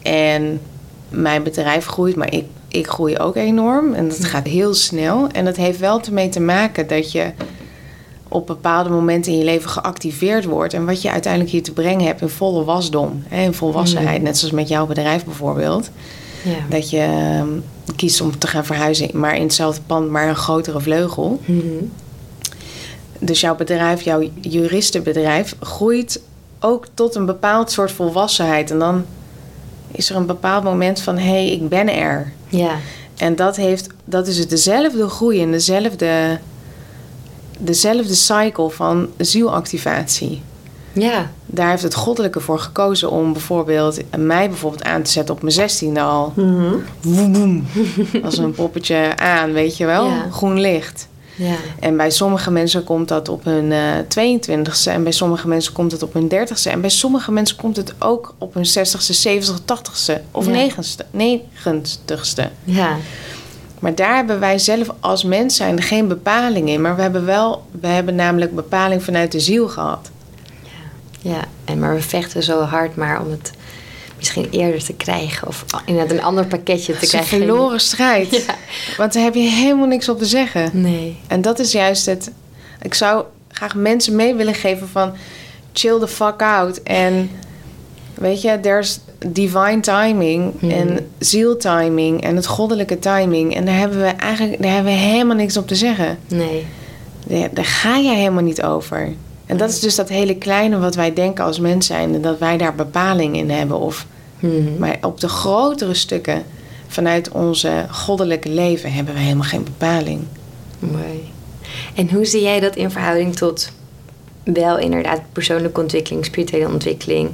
En 0.03 0.61
mijn 1.09 1.43
bedrijf 1.43 1.87
groeit, 1.87 2.17
maar 2.17 2.33
ik, 2.33 2.45
ik 2.71 2.87
groei 2.87 3.19
ook 3.19 3.37
enorm. 3.37 3.95
En 3.95 4.09
dat 4.09 4.25
gaat 4.25 4.47
heel 4.47 4.75
snel. 4.75 5.27
En 5.29 5.45
dat 5.45 5.57
heeft 5.57 5.79
wel 5.79 6.01
ermee 6.03 6.29
te 6.29 6.41
maken 6.41 6.87
dat 6.87 7.13
je 7.13 7.31
op 8.29 8.47
bepaalde 8.47 8.91
momenten 8.91 9.33
in 9.33 9.39
je 9.39 9.45
leven 9.45 9.71
geactiveerd 9.71 10.45
wordt. 10.45 10.75
En 10.75 10.87
wat 10.87 11.03
je 11.03 11.11
uiteindelijk 11.11 11.53
hier 11.53 11.63
te 11.63 11.73
brengen 11.73 12.07
hebt 12.07 12.21
in 12.21 12.29
volle 12.29 12.65
wasdom. 12.65 13.23
Hè, 13.29 13.43
in 13.43 13.55
volwassenheid, 13.55 14.17
Mhm. 14.17 14.25
net 14.25 14.39
zoals 14.39 14.55
met 14.55 14.69
jouw 14.69 14.87
bedrijf 14.87 15.25
bijvoorbeeld. 15.25 15.91
ja. 16.45 16.51
Dat 16.69 16.91
je 16.91 16.99
ehm, 16.99 17.49
kiest 17.97 18.21
om 18.21 18.39
te 18.39 18.47
gaan 18.47 18.65
verhuizen, 18.65 19.11
maar 19.13 19.37
in 19.37 19.43
hetzelfde 19.43 19.81
pand, 19.87 20.11
maar 20.11 20.29
een 20.29 20.37
grotere 20.37 20.81
vleugel. 20.81 21.41
Mhm. 21.45 21.61
Dus 23.19 23.41
jouw 23.41 23.57
bedrijf, 23.57 24.03
jouw 24.03 24.29
juristenbedrijf, 24.41 25.57
groeit 25.61 26.21
ook 26.61 26.87
tot 26.95 27.15
een 27.15 27.27
bepaald 27.27 27.71
soort 27.71 27.91
volwassenheid. 27.93 28.71
En 28.71 28.79
dan 28.79 29.05
is 29.93 30.11
er 30.11 30.17
een 30.17 30.27
bepaald 30.27 30.65
moment 30.65 31.01
van: 31.01 31.19
hé, 31.19 31.29
hey, 31.29 31.51
ik 31.51 31.69
ben 31.69 31.95
er. 31.95 32.33
Ja, 32.49 32.75
En 33.17 33.37
dat, 33.37 33.57
heeft, 33.57 33.87
dat 34.05 34.27
is 34.27 34.39
het 34.39 34.51
dezelfde 34.51 35.09
groei 35.09 35.43
en 35.43 35.51
dezelfde, 35.51 36.39
dezelfde 37.59 38.15
cycle 38.15 38.71
van 38.71 39.09
zielactivatie. 39.17 40.43
ja. 40.93 41.31
Daar 41.53 41.71
heeft 41.71 41.83
het 41.83 41.95
goddelijke 41.95 42.41
voor 42.41 42.59
gekozen 42.59 43.11
om 43.11 43.33
bijvoorbeeld 43.33 43.99
mij 44.17 44.49
bijvoorbeeld 44.49 44.83
aan 44.85 45.03
te 45.03 45.11
zetten 45.11 45.35
op 45.35 45.43
mijn 45.43 45.55
zestiende 45.55 46.01
al. 46.01 46.33
Woem, 47.01 47.35
woem. 47.35 47.67
Als 48.23 48.39
een 48.39 48.53
poppetje 48.53 49.17
aan, 49.17 49.53
weet 49.53 49.77
je 49.77 49.87
wel? 49.87 50.07
Ja. 50.07 50.27
Groen 50.31 50.61
licht. 50.61 51.09
Ja, 51.43 51.55
En 51.81 51.97
bij 51.97 52.11
sommige 52.11 52.51
mensen 52.51 52.85
komt 52.85 53.09
dat 53.09 53.29
op 53.29 53.45
hun 53.45 53.73
eh 53.73 53.99
22ste. 53.99 54.91
En 54.93 55.03
bij 55.03 55.13
sommige 55.13 55.49
mensen 55.49 55.73
komt 55.73 55.93
het 55.93 56.03
op 56.03 56.13
hun 56.13 56.29
30ste. 56.29 56.71
En 56.71 56.81
bij 56.81 56.91
sommige 56.91 57.33
mensen 57.33 57.57
komt 57.57 57.77
het 57.77 57.95
ook 57.99 58.35
op 58.39 58.55
hun 58.55 58.67
60ste, 58.67 59.29
70ste, 59.29 59.61
80ste 59.65 60.21
of 60.31 60.47
Ja. 60.47 60.69
90ste, 60.69 61.05
90ste. 61.17 62.43
ja. 62.65 62.97
Maar 63.79 63.95
daar 63.95 64.15
hebben 64.17 64.41
wij 64.41 64.59
zelf 64.59 64.91
als 65.01 65.25
mens 65.25 65.57
zijn 65.57 65.83
geen 65.83 66.09
bepaling 66.09 66.69
in. 66.69 66.81
Maar 66.81 66.97
we 66.97 67.03
hebben 67.03 67.25
wel, 67.25 67.67
we 67.81 67.87
hebben 67.87 68.15
namelijk 68.15 68.55
bepaling 68.55 69.03
vanuit 69.03 69.33
de 69.33 69.41
ziel 69.41 69.69
gehad. 69.69 70.11
Ja, 71.21 71.45
en 71.65 71.79
maar 71.79 71.95
we 71.95 72.01
vechten 72.03 72.43
zo 72.43 72.61
hard 72.61 72.97
maar 72.97 73.21
om 73.21 73.31
het 73.31 73.51
misschien 74.21 74.49
eerder 74.51 74.85
te 74.85 74.93
krijgen. 74.93 75.49
Of 75.49 75.65
inderdaad 75.87 76.13
een 76.17 76.23
ander 76.23 76.47
pakketje 76.47 76.87
te 76.87 76.93
Het 76.93 77.03
is 77.03 77.13
een 77.13 77.19
krijgen. 77.21 77.39
verloren 77.47 77.81
strijd. 77.81 78.31
Ja. 78.47 78.55
Want 78.97 79.13
daar 79.13 79.23
heb 79.23 79.35
je 79.35 79.41
helemaal 79.41 79.87
niks 79.87 80.09
op 80.09 80.19
te 80.19 80.25
zeggen. 80.27 80.71
Nee. 80.73 81.17
En 81.27 81.41
dat 81.43 81.59
is 81.59 81.73
juist 81.73 82.07
het. 82.07 82.31
Ik 82.83 82.95
zou 82.95 83.25
graag 83.49 83.75
mensen 83.75 84.17
mee 84.17 84.35
willen 84.35 84.55
geven 84.55 84.89
van 84.89 85.13
chill 85.73 85.99
the 85.99 86.09
fuck 86.09 86.43
out. 86.43 86.83
En 86.83 87.31
weet 88.15 88.43
je, 88.43 88.59
there's 88.61 88.99
divine 89.27 89.81
timing 89.81 90.53
Mhm. 90.61 90.71
en 90.71 91.11
zieltiming 91.19 92.23
en 92.23 92.37
het 92.37 92.47
goddelijke 92.47 92.99
timing. 92.99 93.55
En 93.55 93.65
daar 93.65 93.77
hebben 93.79 93.99
we 94.01 94.07
eigenlijk 94.09 94.63
daar 94.63 94.73
hebben 94.75 94.93
we 94.93 94.99
helemaal 94.99 95.37
niks 95.37 95.57
op 95.57 95.67
te 95.67 95.75
zeggen. 95.75 96.19
Nee. 96.29 96.67
Daar, 97.27 97.49
daar 97.53 97.65
ga 97.65 97.97
je 97.97 98.11
helemaal 98.11 98.43
niet 98.43 98.63
over. 98.63 99.13
En 99.51 99.57
dat 99.57 99.71
is 99.71 99.81
dus 99.81 99.95
dat 99.95 100.09
hele 100.09 100.35
kleine 100.37 100.79
wat 100.79 100.95
wij 100.95 101.13
denken 101.13 101.45
als 101.45 101.59
mens 101.59 101.87
zijn. 101.87 102.23
Dat 102.23 102.39
wij 102.39 102.57
daar 102.57 102.75
bepaling 102.75 103.37
in 103.37 103.51
hebben. 103.51 103.79
Of, 103.79 104.07
Mhm. 104.41 104.79
maar 104.79 104.99
op 105.03 105.21
de 105.21 105.29
grotere 105.29 105.95
stukken 105.95 106.43
vanuit 106.87 107.29
onze 107.29 107.87
goddelijke 107.91 108.49
leven 108.49 108.93
hebben 108.93 109.15
we 109.15 109.21
helemaal 109.21 109.45
geen 109.45 109.65
bepaling. 109.65 110.21
Mooi. 110.79 111.33
En 111.95 112.11
hoe 112.11 112.25
zie 112.25 112.43
jij 112.43 112.61
dat 112.61 112.77
in 112.77 112.91
verhouding 112.91 113.37
tot 113.37 113.71
wel 114.45 114.79
inderdaad 114.79 115.21
persoonlijke 115.33 115.81
ontwikkeling, 115.81 116.25
spirituele 116.25 116.69
ontwikkeling? 116.69 117.31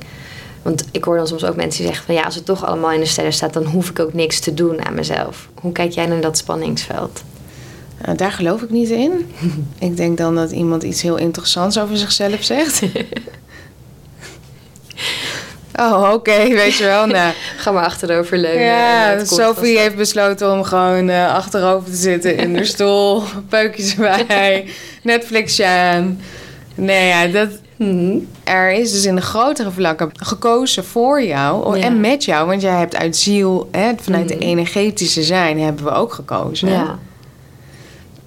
Want 0.62 0.84
ik 0.90 1.04
hoor 1.04 1.16
dan 1.16 1.26
soms 1.26 1.44
ook 1.44 1.56
mensen 1.56 1.78
die 1.78 1.86
zeggen 1.88 2.06
van 2.06 2.14
ja, 2.14 2.22
als 2.22 2.34
het 2.34 2.44
toch 2.44 2.66
allemaal 2.66 2.92
in 2.92 3.00
de 3.00 3.06
sterren 3.06 3.32
staat, 3.32 3.52
dan 3.52 3.64
hoef 3.64 3.90
ik 3.90 3.98
ook 3.98 4.12
niks 4.12 4.40
te 4.40 4.54
doen 4.54 4.84
aan 4.86 4.94
mezelf. 4.94 5.48
Hoe 5.60 5.72
kijk 5.72 5.92
jij 5.92 6.06
naar 6.06 6.20
dat 6.20 6.36
spanningsveld? 6.38 7.22
Nou, 8.06 8.18
daar 8.18 8.32
geloof 8.32 8.62
ik 8.62 8.70
niet 8.70 8.88
in. 8.90 9.30
ik 9.78 9.96
denk 9.96 10.18
dan 10.18 10.34
dat 10.34 10.50
iemand 10.50 10.82
iets 10.82 11.02
heel 11.02 11.16
interessants 11.16 11.78
over 11.78 11.96
zichzelf 11.96 12.42
zegt. 12.44 12.82
oh, 15.80 16.10
oké, 16.12 16.48
weet 16.48 16.74
je 16.76 16.84
wel. 16.84 17.06
Nou, 17.06 17.32
Ga 17.56 17.70
maar 17.70 17.84
achterover 17.84 18.38
leunen. 18.38 18.60
en 18.60 19.10
ja, 19.10 19.14
komt 19.16 19.28
Sophie 19.28 19.78
heeft 19.78 19.96
besloten 19.96 20.52
om 20.52 20.62
gewoon 20.64 21.08
eh, 21.08 21.34
achterover 21.34 21.90
te 21.90 21.96
zitten 21.96 22.36
in 22.36 22.52
de 22.52 22.64
stoel. 22.64 23.22
Peukjes 23.48 23.96
erbij, 23.98 24.66
Netflix 25.02 25.60
aan. 25.60 26.20
Nee, 26.74 27.06
ja, 27.08 27.26
dat, 27.26 27.48
Mhm. 27.76 28.16
er 28.44 28.70
is 28.72 28.92
dus 28.92 29.04
in 29.04 29.14
de 29.14 29.20
grotere 29.22 29.70
vlakken 29.70 30.10
gekozen 30.12 30.84
voor 30.84 31.22
jou 31.22 31.78
Ja. 31.78 31.84
en 31.84 32.00
met 32.00 32.24
jou. 32.24 32.46
Want 32.46 32.62
jij 32.62 32.78
hebt 32.78 32.96
uit 32.96 33.16
ziel, 33.16 33.68
hè, 33.70 33.90
vanuit 34.00 34.28
de 34.28 34.34
Mhm. 34.34 34.42
energetische 34.44 35.22
zijn, 35.22 35.60
hebben 35.60 35.84
we 35.84 35.90
ook 35.90 36.12
gekozen. 36.12 36.68
Ja. 36.68 36.98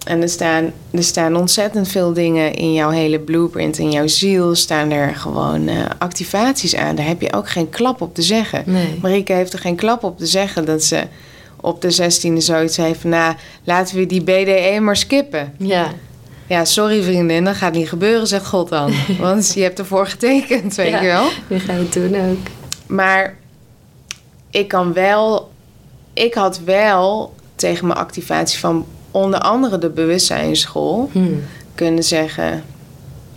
En 0.10 0.22
er 0.22 0.30
staan, 0.30 0.72
er 0.92 1.04
staan 1.04 1.36
ontzettend 1.36 1.88
veel 1.88 2.14
dingen 2.14 2.54
in 2.54 2.74
jouw 2.74 2.90
hele 2.90 3.20
blueprint, 3.20 3.78
in 3.78 3.92
jouw 3.92 4.08
ziel, 4.08 4.56
staan 4.56 4.92
er 4.92 5.16
gewoon 5.16 5.68
eh, 5.68 5.76
activaties 5.98 6.76
aan. 6.76 6.96
Daar 6.96 7.08
heb 7.08 7.22
je 7.22 7.34
ook 7.34 7.50
geen 7.50 7.70
klap 7.70 8.02
op 8.02 8.16
te 8.16 8.22
zeggen. 8.22 8.64
Nee. 8.66 9.00
Marike 9.02 9.34
heeft 9.34 9.54
er 9.54 9.60
geen 9.60 9.76
klap 9.76 10.04
op 10.04 10.18
te 10.18 10.26
zeggen 10.26 10.66
dat 10.66 10.84
ze 10.84 11.04
op 11.62 11.82
de 11.82 11.94
16e 11.94 12.38
zoiets 12.38 12.78
heeft 12.78 13.00
van, 13.02 13.10
nou, 13.10 13.36
laten 13.64 13.96
we 13.98 14.06
die 14.06 14.22
BDE 14.22 14.78
maar 14.82 14.98
skippen. 14.98 15.54
Ja. 15.58 15.92
Ja, 16.48 16.66
sorry 16.66 17.04
vriendin, 17.04 17.44
dat 17.44 17.56
gaat 17.56 17.74
niet 17.74 17.90
gebeuren, 17.90 18.28
zegt 18.28 18.46
God 18.46 18.70
dan. 18.70 18.94
Want 19.20 19.54
je 19.54 19.62
hebt 19.62 19.80
ervoor 19.80 20.08
getekend, 20.08 20.76
weet 20.76 20.90
Ja. 20.90 21.02
je 21.02 21.08
wel. 21.08 21.28
Nu 21.50 21.60
ga 21.60 21.74
je 21.74 21.80
het 21.80 21.94
doen 21.94 22.16
ook. 22.30 22.38
Maar 22.88 23.36
ik 24.50 24.68
kan 24.68 24.94
wel, 24.94 25.52
ik 26.14 26.34
had 26.34 26.60
wel 26.66 27.34
tegen 27.56 27.88
mijn 27.88 28.00
activatie 28.00 28.60
van 28.60 28.86
onder 29.12 29.40
andere 29.40 29.78
de 29.78 29.90
bewustzijnsschool 29.90 31.10
Hm. 31.12 31.20
kunnen 31.76 32.04
zeggen. 32.04 32.64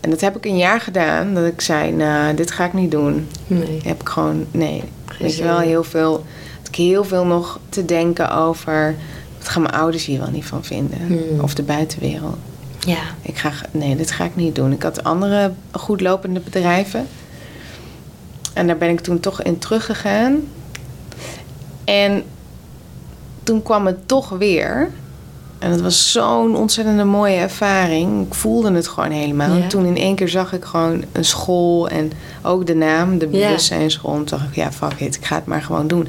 En 0.01 0.11
dat 0.11 0.21
heb 0.21 0.37
ik 0.37 0.45
een 0.45 0.57
jaar 0.57 0.81
gedaan, 0.81 1.35
dat 1.35 1.45
ik 1.47 1.61
zei, 1.61 1.93
nou, 1.93 2.35
dit 2.35 2.51
ga 2.51 2.65
ik 2.65 2.73
niet 2.73 2.91
doen. 2.91 3.29
Nee. 3.47 3.81
Heb 3.85 4.01
ik 4.01 4.09
gewoon, 4.09 4.47
nee. 4.51 4.83
Weet 5.19 5.37
je 5.37 5.43
wel, 5.43 5.59
heel 5.59 5.85
veel, 5.85 6.13
had 6.59 6.69
ik 6.69 6.75
heel 6.75 7.05
veel 7.05 7.25
nog 7.25 7.59
te 7.69 7.85
denken 7.85 8.31
over, 8.35 8.95
wat 9.39 9.49
gaan 9.49 9.63
mijn 9.63 9.75
ouders 9.75 10.05
hier 10.05 10.19
wel 10.19 10.31
niet 10.31 10.45
van 10.45 10.65
vinden? 10.65 10.99
Hmm. 11.07 11.41
Of 11.41 11.55
de 11.55 11.63
buitenwereld. 11.63 12.37
Ja. 12.87 12.99
Ik 13.23 13.37
ga, 13.39 13.53
nee, 13.71 13.97
dit 13.97 14.11
ga 14.11 14.25
ik 14.25 14.37
niet 14.37 14.55
doen. 14.55 14.73
Ik 14.73 14.83
had 14.83 15.05
andere 15.05 15.53
goedlopende 15.71 16.41
bedrijven. 16.41 17.07
En 18.53 18.67
daar 18.67 18.77
ben 18.79 18.89
ik 18.89 19.01
toen 19.01 19.21
toch 19.21 19.43
in 19.43 19.59
teruggegaan. 19.59 20.41
En 21.85 22.23
toen 23.43 23.63
kwam 23.63 23.87
het 23.87 24.09
toch 24.09 24.29
weer. 24.29 24.91
En 25.63 25.71
het 25.71 25.81
was 25.81 26.13
zo'n 26.13 26.57
ontzettende 26.57 27.05
mooie 27.05 27.37
ervaring. 27.37 28.27
Ik 28.27 28.35
voelde 28.35 28.73
het 28.73 28.89
gewoon 28.89 29.11
helemaal. 29.11 29.57
Ja. 29.57 29.67
Toen 29.69 29.85
in 29.87 29.97
één 29.97 30.15
keer 30.15 30.29
zag 30.29 30.53
ik 30.53 30.65
gewoon 30.65 31.05
een 31.13 31.25
school 31.25 31.89
en 31.89 32.11
ook 32.43 32.67
de 32.67 32.75
naam, 32.75 33.19
de 33.19 33.27
bewustzijnsschool. 33.27 34.11
En 34.15 34.25
toen 34.25 34.39
dacht 34.39 34.51
ik, 34.51 34.55
ja, 34.57 34.73
fuck 34.73 35.01
it, 35.01 35.15
ik 35.17 35.25
ga 35.25 35.35
het 35.35 35.47
maar 35.47 35.63
gewoon 35.63 35.87
doen. 35.87 36.09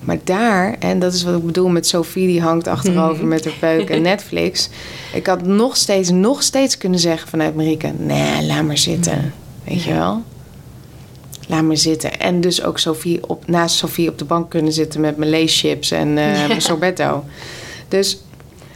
Maar 0.00 0.18
daar, 0.24 0.76
en 0.78 0.98
dat 0.98 1.12
is 1.14 1.22
wat 1.22 1.36
ik 1.36 1.46
bedoel 1.46 1.68
met 1.68 1.86
Sophie, 1.86 2.26
die 2.26 2.40
hangt 2.42 2.66
achterover 2.66 3.16
Mhm. 3.18 3.28
met 3.28 3.44
haar 3.44 3.54
peuk 3.60 3.90
en 3.90 4.02
Netflix. 4.12 4.68
Ik 5.12 5.26
had 5.26 5.46
nog 5.46 5.76
steeds, 5.76 6.10
nog 6.10 6.42
steeds 6.42 6.76
kunnen 6.78 6.98
zeggen 7.00 7.28
vanuit 7.28 7.54
Marieke, 7.56 7.92
nee, 7.98 8.46
laat 8.46 8.64
maar 8.64 8.78
zitten. 8.78 9.32
Weet 9.64 9.82
je 9.82 9.92
wel? 9.94 10.22
laat 11.48 11.62
me 11.62 11.76
zitten. 11.76 12.20
En 12.20 12.40
dus 12.40 12.62
ook 12.62 12.78
Sophie 12.78 13.28
op, 13.28 13.46
naast 13.48 13.76
Sophie 13.76 14.08
op 14.08 14.18
de 14.18 14.24
bank 14.24 14.50
kunnen 14.50 14.72
zitten 14.72 15.00
met 15.00 15.16
mijn 15.16 15.30
leeschips 15.30 15.90
en 15.90 16.08
Ja. 16.08 16.46
mijn 16.46 16.60
sorbetto. 16.62 17.24
Dus 17.88 18.18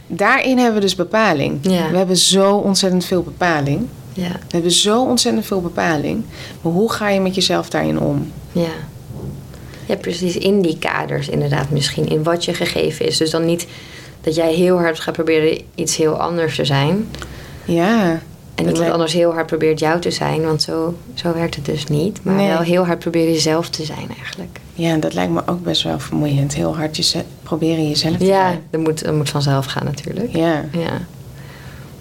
daarin 0.07 0.57
hebben 0.57 0.75
we 0.75 0.81
dus 0.81 0.95
bepaling. 0.95 1.57
Ja. 1.61 1.89
We 1.91 1.97
hebben 1.97 2.17
zo 2.17 2.55
ontzettend 2.55 3.05
veel 3.05 3.23
bepaling. 3.23 3.87
Ja, 4.13 4.27
We 4.31 4.37
hebben 4.49 4.71
zo 4.71 5.03
ontzettend 5.05 5.45
veel 5.45 5.61
bepaling. 5.61 6.23
Maar 6.61 6.73
hoe 6.73 6.91
ga 6.91 7.09
je 7.09 7.19
met 7.19 7.35
jezelf 7.35 7.69
daarin 7.69 7.99
om? 7.99 8.31
ja. 8.51 8.67
Ja, 9.87 9.95
precies. 9.95 10.37
In 10.37 10.61
die 10.61 10.77
kaders 10.77 11.29
inderdaad 11.29 11.69
misschien. 11.69 12.07
In 12.09 12.23
wat 12.23 12.45
je 12.45 12.53
gegeven 12.53 13.05
is. 13.05 13.17
Dus 13.17 13.29
dan 13.29 13.45
niet 13.45 13.67
dat 14.21 14.35
jij 14.35 14.53
heel 14.53 14.77
hard 14.77 14.99
gaat 14.99 15.13
proberen 15.13 15.61
iets 15.75 15.95
heel 15.97 16.13
anders 16.19 16.55
te 16.55 16.65
zijn. 16.65 17.07
Ja. 17.65 18.11
En 18.11 18.19
iemand 18.57 18.77
lijkt- 18.77 18.93
anders 18.93 19.13
heel 19.13 19.33
hard 19.33 19.45
probeert 19.47 19.79
jou 19.79 19.99
te 20.01 20.11
zijn. 20.11 20.41
Want 20.45 20.61
zo, 20.61 20.95
zo 21.13 21.33
werkt 21.33 21.55
het 21.55 21.65
dus 21.65 21.87
niet. 21.87 22.19
Maar 22.23 22.33
Nee. 22.35 22.47
wel 22.47 22.59
heel 22.59 22.85
hard 22.85 22.99
proberen 22.99 23.33
jezelf 23.33 23.69
te 23.69 23.83
zijn 23.85 24.07
eigenlijk. 24.21 24.59
Ja, 24.77 24.95
dat 24.97 25.13
lijkt 25.13 25.31
me 25.31 25.41
ook 25.45 25.63
best 25.63 25.83
wel 25.83 25.99
vermoeiend. 25.99 26.53
Heel 26.55 26.75
hard 26.75 26.95
jeze- 26.95 27.25
proberen 27.43 27.87
jezelf 27.89 28.17
te 28.17 28.25
Ja, 28.25 28.55
dat 28.69 28.81
moet, 28.81 29.03
dat 29.05 29.13
moet 29.13 29.29
vanzelf 29.29 29.65
gaan 29.65 29.85
natuurlijk. 29.85 30.35
Ja, 30.35 30.65
Ja. 30.71 31.01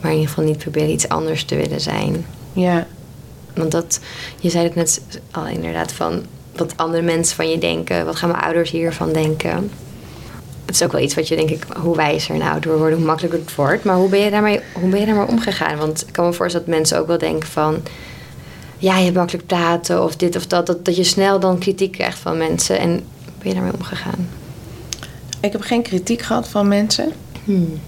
Maar 0.01 0.11
in 0.13 0.19
ieder 0.19 0.29
geval 0.35 0.45
niet 0.51 0.59
proberen 0.59 0.91
iets 0.91 1.09
anders 1.09 1.45
te 1.45 1.57
willen 1.57 1.81
zijn. 1.81 2.27
ja, 2.53 2.87
Want 3.55 3.71
dat, 3.71 4.01
je 4.41 4.51
zei 4.51 4.65
het 4.65 4.75
net 4.75 5.01
al 5.31 5.47
inderdaad 5.47 5.93
van 5.93 6.23
wat 6.57 6.77
andere 6.77 7.03
mensen 7.03 7.37
van 7.37 7.51
je 7.51 7.59
denken. 7.59 8.05
Wat 8.05 8.17
gaan 8.17 8.29
mijn 8.31 8.43
ouders 8.43 8.71
hiervan 8.71 9.13
denken? 9.13 9.71
Het 10.67 10.75
is 10.75 10.83
ook 10.83 10.93
wel 10.93 11.01
iets 11.01 11.15
wat 11.15 11.29
je 11.29 11.37
denk 11.37 11.51
ik, 11.51 11.65
hoe 11.77 11.97
wijzer 11.97 12.35
en 12.35 12.43
ouder 12.43 12.79
worden, 12.79 12.97
hoe 12.99 13.07
makkelijker 13.07 13.41
het 13.41 13.55
wordt. 13.55 13.85
Maar 13.85 13.97
hoe 13.97 14.09
ben 14.09 14.21
je 14.21 14.31
daarmee, 14.31 14.61
hoe 14.73 14.89
ben 14.89 15.01
je 15.01 15.07
daarmee 15.07 15.27
omgegaan? 15.27 15.77
Want 15.79 16.05
ik 16.07 16.13
kan 16.13 16.27
me 16.27 16.33
voorstellen 16.33 16.67
dat 16.67 16.77
mensen 16.77 16.99
ook 16.99 17.07
wel 17.07 17.19
denken 17.19 17.49
van... 17.49 17.83
Ja, 18.85 18.97
je 18.99 19.05
hebt 19.05 19.17
makkelijk 19.17 19.47
praten 19.47 20.05
of 20.05 20.17
dit 20.17 20.37
of 20.37 20.47
dat. 20.47 20.67
Dat, 20.67 20.85
dat 20.85 20.97
je 20.97 21.05
snel 21.05 21.41
dan 21.41 21.59
kritiek 21.59 21.93
krijgt 21.93 22.19
van 22.19 22.37
mensen. 22.39 22.79
En 22.79 22.91
ben 23.39 23.49
je 23.49 23.55
daarmee 23.55 23.73
omgegaan? 23.73 24.29
Ik 25.41 25.53
heb 25.53 25.61
geen 25.61 25.83
kritiek 25.83 26.23
gehad 26.23 26.49
van 26.49 26.69
mensen. 26.69 27.13
Hmm. 27.45 27.81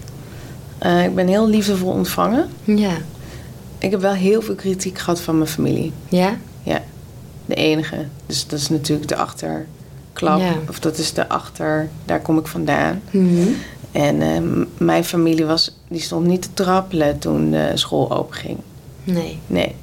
Eh, 0.77 1.03
ik 1.03 1.15
ben 1.15 1.27
heel 1.27 1.47
liefdevol 1.49 1.91
ontvangen. 1.91 2.49
Ja. 2.63 2.97
Ik 3.77 3.91
heb 3.91 4.01
wel 4.01 4.13
heel 4.13 4.41
veel 4.41 4.55
kritiek 4.55 4.97
gehad 4.99 5.21
van 5.21 5.37
mijn 5.37 5.49
familie. 5.49 5.91
Ja? 6.09 6.37
Ja, 6.63 6.81
de 7.45 7.55
enige. 7.55 8.05
Dus 8.25 8.47
dat 8.47 8.59
is 8.59 8.69
natuurlijk 8.69 9.07
de 9.07 9.15
achterklap. 9.15 10.39
Ja. 10.39 10.53
Of 10.69 10.79
dat 10.79 10.97
is 10.97 11.13
de 11.13 11.29
achter, 11.29 11.89
daar 12.05 12.21
kom 12.21 12.37
ik 12.37 12.47
vandaan. 12.47 13.01
Mhm. 13.11 13.47
En 13.91 14.21
eh, 14.21 14.39
m- 14.39 14.67
mijn 14.77 15.03
familie 15.03 15.45
was, 15.45 15.77
die 15.87 16.01
stond 16.01 16.25
niet 16.25 16.41
te 16.41 16.53
trappelen 16.53 17.19
toen 17.19 17.51
de 17.51 17.71
school 17.73 18.11
openging. 18.11 18.57
Nee. 19.03 19.39
Nee. 19.47 19.75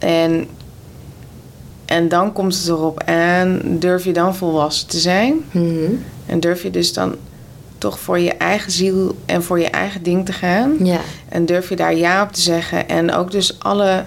En, 0.00 0.46
en 1.84 2.08
dan 2.08 2.32
komt 2.32 2.54
het 2.56 2.68
erop 2.68 3.02
aan, 3.04 3.60
durf 3.64 4.04
je 4.04 4.12
dan 4.12 4.34
volwassen 4.36 4.88
te 4.88 4.98
zijn? 4.98 5.34
Mhm. 5.50 5.92
En 6.26 6.40
durf 6.40 6.62
je 6.62 6.70
dus 6.70 6.92
dan 6.92 7.14
toch 7.78 7.98
voor 7.98 8.18
je 8.18 8.32
eigen 8.32 8.72
ziel 8.72 9.14
en 9.26 9.42
voor 9.42 9.60
je 9.60 9.68
eigen 9.70 10.02
ding 10.02 10.26
te 10.26 10.32
gaan? 10.32 10.74
Ja. 10.82 11.00
En 11.28 11.46
durf 11.46 11.68
je 11.68 11.76
daar 11.76 11.94
ja 11.94 12.22
op 12.22 12.32
te 12.32 12.40
zeggen? 12.40 12.88
En 12.88 13.14
ook 13.14 13.30
dus 13.30 13.58
alle... 13.58 14.04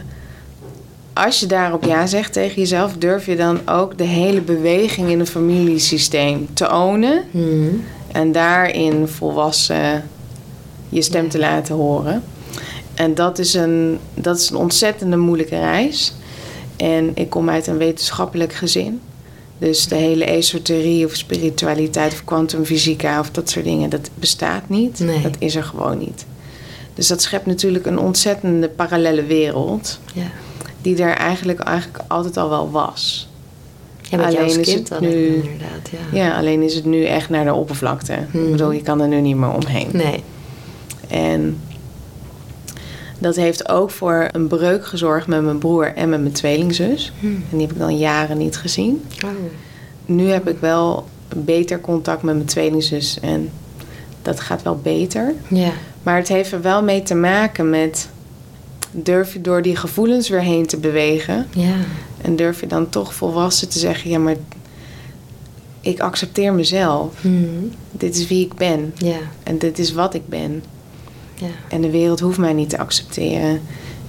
Als 1.14 1.40
je 1.40 1.46
daarop 1.46 1.84
ja 1.84 2.06
zegt 2.08 2.34
tegen 2.34 2.56
jezelf... 2.62 2.94
durf 2.98 3.26
je 3.26 3.36
dan 3.36 3.60
ook 3.70 3.98
de 3.98 4.04
hele 4.04 4.42
beweging 4.42 5.10
in 5.10 5.20
een 5.20 5.28
familiesysteem 5.28 6.48
te 6.54 6.72
ownen... 6.74 7.24
Mhm. 7.32 7.68
en 8.12 8.32
daarin 8.32 9.08
volwassen 9.08 10.04
je 10.90 11.02
stem 11.02 11.24
Ja. 11.24 11.30
te 11.30 11.40
laten 11.40 11.76
horen. 11.76 12.24
En 12.94 13.16
dat 13.16 13.40
is, 13.40 13.54
een, 13.54 14.00
dat 14.14 14.38
is 14.40 14.50
een 14.50 14.56
ontzettende 14.56 15.18
moeilijke 15.18 15.60
reis. 15.60 16.14
En 16.78 17.12
ik 17.14 17.30
kom 17.30 17.50
uit 17.50 17.68
een 17.68 17.78
wetenschappelijk 17.78 18.54
gezin. 18.54 19.02
Dus 19.58 19.88
de 19.88 19.96
hele 19.96 20.26
esoterie 20.26 21.06
of 21.06 21.16
spiritualiteit 21.16 22.12
of 22.14 22.24
kwantumfysica 22.24 23.20
of 23.20 23.30
dat 23.32 23.50
soort 23.50 23.66
dingen, 23.66 23.90
dat 23.90 24.10
bestaat 24.16 24.70
niet. 24.70 25.00
Nee. 25.00 25.22
Dat 25.22 25.36
is 25.40 25.56
er 25.56 25.64
gewoon 25.64 25.98
niet. 25.98 26.26
Dus 26.94 27.08
dat 27.08 27.22
schept 27.22 27.46
natuurlijk 27.46 27.86
een 27.86 28.00
ontzettende 28.00 28.70
parallele 28.70 29.24
wereld, 29.24 30.00
Ja. 30.14 30.24
die 30.82 31.04
er 31.04 31.16
eigenlijk, 31.16 31.60
eigenlijk 31.60 32.04
altijd 32.08 32.38
al 32.38 32.50
wel 32.50 32.72
was. 32.72 33.30
Ja, 34.02 34.18
Alleen 34.24 34.38
als 34.44 34.58
is 34.58 34.74
kind 34.74 34.90
het 34.90 35.00
nu- 35.00 35.26
inderdaad. 35.36 35.90
Ja. 36.12 36.24
Ja, 36.26 36.38
alleen 36.38 36.62
is 36.62 36.76
het 36.76 36.86
nu 36.86 37.04
echt 37.06 37.30
naar 37.30 37.46
de 37.46 37.54
oppervlakte. 37.54 38.18
Hmm. 38.32 38.46
Ik 38.46 38.52
bedoel, 38.52 38.72
je 38.72 38.82
kan 38.82 39.02
er 39.02 39.08
nu 39.08 39.22
niet 39.22 39.36
meer 39.36 39.54
omheen. 39.54 39.88
Nee. 39.92 40.24
En 41.08 41.58
dat 43.24 43.36
heeft 43.36 43.70
ook 43.70 43.92
voor 43.92 44.28
een 44.32 44.48
breuk 44.48 44.86
gezorgd 44.86 45.28
met 45.28 45.44
mijn 45.44 45.58
broer 45.58 45.94
en 45.96 46.10
met 46.10 46.22
mijn 46.22 46.34
tweelingzus. 46.34 47.12
Hmm. 47.20 47.36
En 47.52 47.58
die 47.58 47.62
heb 47.62 47.72
ik 47.72 47.80
dan 47.82 47.98
jaren 47.98 48.38
niet 48.38 48.58
gezien. 48.58 49.04
Oh. 49.26 49.30
Nu 50.06 50.28
heb 50.30 50.50
ik 50.50 50.58
wel 50.60 51.08
beter 51.36 51.82
contact 51.82 52.22
met 52.24 52.36
mijn 52.36 52.48
tweelingzus 52.48 53.20
en 53.20 53.50
dat 54.22 54.40
gaat 54.40 54.64
wel 54.64 54.78
beter. 54.78 55.34
Ja. 55.48 55.72
Maar 56.04 56.16
het 56.18 56.28
heeft 56.28 56.52
er 56.52 56.62
wel 56.62 56.84
mee 56.84 57.04
te 57.04 57.16
maken 57.16 57.70
met 57.70 58.10
durf 58.92 59.34
je 59.34 59.42
door 59.42 59.62
die 59.62 59.76
gevoelens 59.76 60.30
weer 60.30 60.42
heen 60.42 60.66
te 60.66 60.78
bewegen 60.78 61.48
Ja. 61.54 61.76
en 62.22 62.36
durf 62.36 62.60
je 62.60 62.68
dan 62.68 62.90
toch 62.90 63.14
volwassen 63.14 63.70
te 63.70 63.80
zeggen 63.80 64.10
ja 64.10 64.20
maar 64.20 64.36
ik 65.82 66.00
accepteer 66.00 66.54
mezelf. 66.54 67.24
Mhm. 67.24 67.46
Dit 67.92 68.16
is 68.16 68.28
wie 68.28 68.46
ik 68.46 68.54
ben 68.54 68.94
Ja. 68.98 69.18
en 69.44 69.58
dit 69.58 69.80
is 69.80 69.94
wat 69.94 70.14
ik 70.14 70.28
ben. 70.30 70.64
Ja. 71.36 71.48
En 71.70 71.82
de 71.82 71.90
wereld 71.92 72.20
hoeft 72.20 72.38
mij 72.38 72.54
niet 72.54 72.70
te 72.70 72.78
accepteren. 72.78 73.62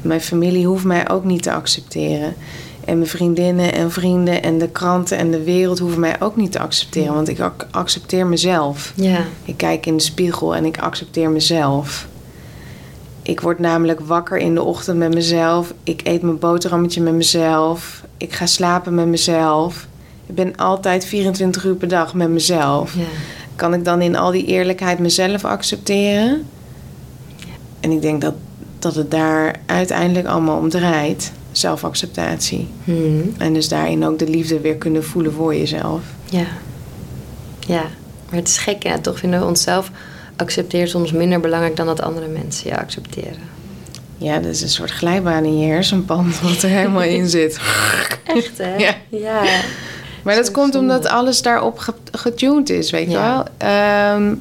Mijn 0.02 0.20
familie 0.20 0.66
hoeft 0.66 0.84
mij 0.84 1.10
ook 1.10 1.24
niet 1.24 1.42
te 1.42 1.52
accepteren. 1.52 2.34
En 2.84 2.96
mijn 2.98 3.10
vriendinnen 3.10 3.72
en 3.72 3.90
vrienden 3.90 4.42
en 4.42 4.58
de 4.58 4.68
kranten 4.68 5.18
en 5.18 5.30
de 5.30 5.42
wereld 5.42 5.78
hoeven 5.78 6.00
mij 6.00 6.16
ook 6.20 6.36
niet 6.36 6.52
te 6.52 6.58
accepteren. 6.58 7.14
Want 7.14 7.28
ik 7.28 7.40
ac- 7.40 7.66
accepteer 7.70 8.26
mezelf. 8.26 8.92
Ja. 8.96 9.24
Ik 9.44 9.56
kijk 9.56 9.86
in 9.86 9.96
de 9.96 10.02
spiegel 10.02 10.54
en 10.56 10.64
ik 10.64 10.78
accepteer 10.78 11.30
mezelf. 11.30 12.06
Ik 13.22 13.40
word 13.40 13.58
namelijk 13.58 14.00
wakker 14.00 14.36
in 14.38 14.54
de 14.54 14.62
ochtend 14.62 14.98
met 14.98 15.14
mezelf. 15.14 15.72
Ik 15.82 16.00
eet 16.04 16.22
mijn 16.22 16.38
boterhammetje 16.38 17.00
met 17.00 17.14
mezelf. 17.14 18.02
Ik 18.16 18.32
ga 18.32 18.46
slapen 18.46 18.94
met 18.94 19.06
mezelf. 19.06 19.86
Ik 20.26 20.34
ben 20.34 20.56
altijd 20.56 21.04
24 21.04 21.64
uur 21.64 21.74
per 21.74 21.88
dag 21.88 22.14
met 22.14 22.28
mezelf. 22.28 22.94
Ja. 22.94 23.02
Kan 23.56 23.74
ik 23.74 23.84
dan 23.84 24.00
in 24.02 24.16
al 24.16 24.30
die 24.30 24.44
eerlijkheid 24.46 24.98
mezelf 24.98 25.44
accepteren? 25.44 26.46
En 27.84 27.90
ik 27.90 28.02
denk 28.02 28.20
dat, 28.20 28.34
dat 28.78 28.94
het 28.94 29.10
daar 29.10 29.54
uiteindelijk 29.66 30.26
allemaal 30.26 30.58
om 30.58 30.68
draait. 30.68 31.32
Zelfacceptatie. 31.52 32.68
Mhm. 32.84 33.20
En 33.38 33.52
dus 33.52 33.68
daarin 33.68 34.04
ook 34.06 34.18
de 34.18 34.28
liefde 34.28 34.60
weer 34.60 34.76
kunnen 34.76 35.04
voelen 35.04 35.32
voor 35.32 35.54
jezelf. 35.54 36.00
Ja. 36.30 36.44
Ja. 37.66 37.82
Maar 38.28 38.38
het 38.38 38.48
is 38.48 38.58
gek, 38.58 38.82
ja. 38.82 38.98
Toch 38.98 39.18
vinden 39.18 39.40
we 39.40 39.46
onszelf 39.46 39.90
accepteren 40.36 40.88
soms 40.88 41.12
minder 41.12 41.40
belangrijk 41.40 41.76
dan 41.76 41.86
dat 41.86 42.02
andere 42.02 42.26
mensen 42.28 42.70
je 42.70 42.78
accepteren. 42.78 43.52
Ja, 44.16 44.38
dat 44.38 44.50
is 44.50 44.62
een 44.62 44.68
soort 44.68 44.90
glijbaan 44.90 45.44
in 45.44 45.58
je 45.58 45.66
hersenpan 45.72 46.32
wat 46.42 46.62
er 46.62 46.68
helemaal 46.68 47.02
in 47.02 47.28
zit. 47.28 47.58
Echt, 48.26 48.58
hè? 48.58 48.76
Ja. 48.76 48.94
Ja. 49.08 49.42
Maar 50.22 50.34
dat 50.34 50.50
komt 50.50 50.72
zonde. 50.72 50.94
omdat 50.94 51.10
alles 51.10 51.42
daarop 51.42 51.78
ge- 51.78 51.94
getuned 52.12 52.70
is, 52.70 52.90
weet 52.90 53.10
je 53.10 53.16
wel. 53.18 53.44
Ehm, 53.56 54.34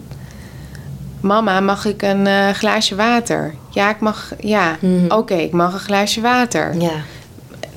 mama, 1.24 1.60
mag 1.60 1.86
ik 1.86 2.02
een 2.02 2.28
eh, 2.28 2.50
glaasje 2.50 2.96
water? 2.96 3.54
Ja, 3.70 3.90
ik 3.90 4.00
mag. 4.00 4.34
Ja, 4.40 4.78
Mhm. 4.82 5.12
oké, 5.12 5.34
ik 5.34 5.52
mag 5.52 5.74
een 5.74 5.80
glaasje 5.80 6.22
water. 6.22 6.76
Ja. 6.82 6.92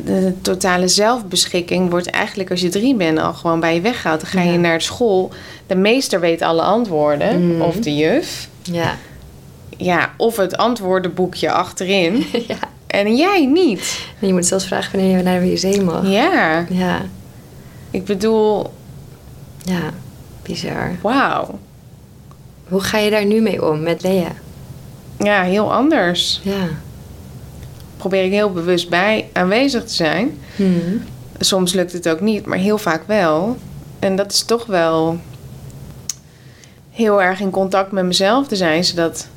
De 0.04 0.34
totale 0.42 0.88
zelfbeschikking 0.88 1.90
wordt 1.90 2.10
eigenlijk 2.10 2.50
als 2.50 2.60
je 2.60 2.68
drie 2.68 2.94
bent 2.94 3.18
al 3.18 3.32
gewoon 3.32 3.60
bij 3.60 3.74
je 3.74 3.80
weggehaald. 3.80 4.20
Dan 4.20 4.30
ga 4.30 4.40
je 4.40 4.52
Ja. 4.52 4.58
naar 4.58 4.80
school. 4.80 5.32
De 5.66 5.74
meester 5.74 6.20
weet 6.20 6.42
alle 6.42 6.62
antwoorden. 6.62 7.48
Mhm. 7.52 7.60
Of 7.62 7.76
de 7.76 7.96
juf. 7.96 8.48
Ja. 8.62 8.94
Ja, 9.76 10.10
of 10.16 10.36
het 10.36 10.56
antwoordenboekje 10.56 11.50
achterin. 11.52 12.24
ja. 12.48 12.56
en 12.86 13.16
jij 13.16 13.46
niet. 13.46 14.00
En 14.20 14.26
je 14.26 14.32
moet 14.32 14.46
zelfs 14.46 14.66
vragen 14.66 14.92
wanneer 14.98 15.16
je 15.16 15.22
naar 15.22 15.40
de 15.40 15.60
wc 15.60 15.82
mag. 15.82 16.06
Ja, 16.08 16.64
Ja. 16.68 17.00
ik 17.90 18.04
bedoel, 18.04 18.72
Ja. 19.64 19.80
Bizar. 20.42 20.96
wauw. 21.02 21.58
Hoe 22.68 22.80
ga 22.80 22.98
je 22.98 23.10
daar 23.10 23.24
nu 23.24 23.40
mee 23.40 23.64
om 23.70 23.82
met 23.82 24.02
Lea? 24.02 24.32
Ja, 25.18 25.42
heel 25.42 25.72
anders. 25.72 26.40
Ja. 26.42 26.68
Probeer 27.96 28.24
ik 28.24 28.30
heel 28.30 28.52
bewust 28.52 28.88
bij 28.88 29.28
aanwezig 29.32 29.84
te 29.84 29.94
zijn. 29.94 30.38
Mhm. 30.56 30.96
Soms 31.38 31.72
lukt 31.72 31.92
het 31.92 32.08
ook 32.08 32.20
niet, 32.20 32.46
maar 32.46 32.58
heel 32.58 32.78
vaak 32.78 33.02
wel. 33.06 33.56
En 33.98 34.16
dat 34.16 34.32
is 34.32 34.42
toch 34.42 34.66
wel 34.66 35.18
heel 36.90 37.22
erg 37.22 37.40
in 37.40 37.50
contact 37.50 37.92
met 37.92 38.04
mezelf 38.04 38.46
te 38.46 38.56
zijn, 38.56 38.84
zodat 38.84 39.28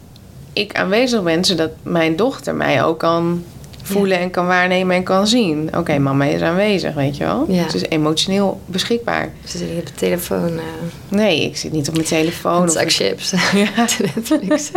ik 0.54 0.76
aanwezig 0.76 1.24
ben, 1.24 1.46
zodat 1.46 1.72
mijn 1.84 2.16
dochter 2.16 2.56
mij 2.56 2.84
ook 2.84 3.00
kan 3.00 3.44
voelen 3.84 4.20
en 4.20 4.30
kan 4.32 4.46
waarnemen 4.48 4.96
en 4.96 5.04
kan 5.04 5.28
zien. 5.28 5.70
Oké, 5.78 5.98
mama 5.98 6.26
is 6.26 6.42
aanwezig, 6.42 6.94
weet 6.94 7.18
je 7.18 7.24
wel. 7.24 7.46
Ja. 7.50 7.70
Ze 7.70 7.76
is 7.76 7.86
emotioneel 7.90 8.60
beschikbaar. 8.66 9.32
Ze 9.46 9.58
zitten 9.58 9.68
hier 9.70 9.80
op 9.80 9.86
de 9.88 9.94
telefoon. 9.94 10.58
eh 10.58 10.64
Nee, 11.08 11.44
ik 11.46 11.58
zit 11.58 11.72
niet 11.72 11.88
op 11.88 11.94
mijn 11.94 12.06
telefoon. 12.08 12.70
zak 12.70 12.84
ik- 12.84 12.92
chips. 12.92 13.32
Ja. 13.54 13.70
Netflix. 14.16 14.72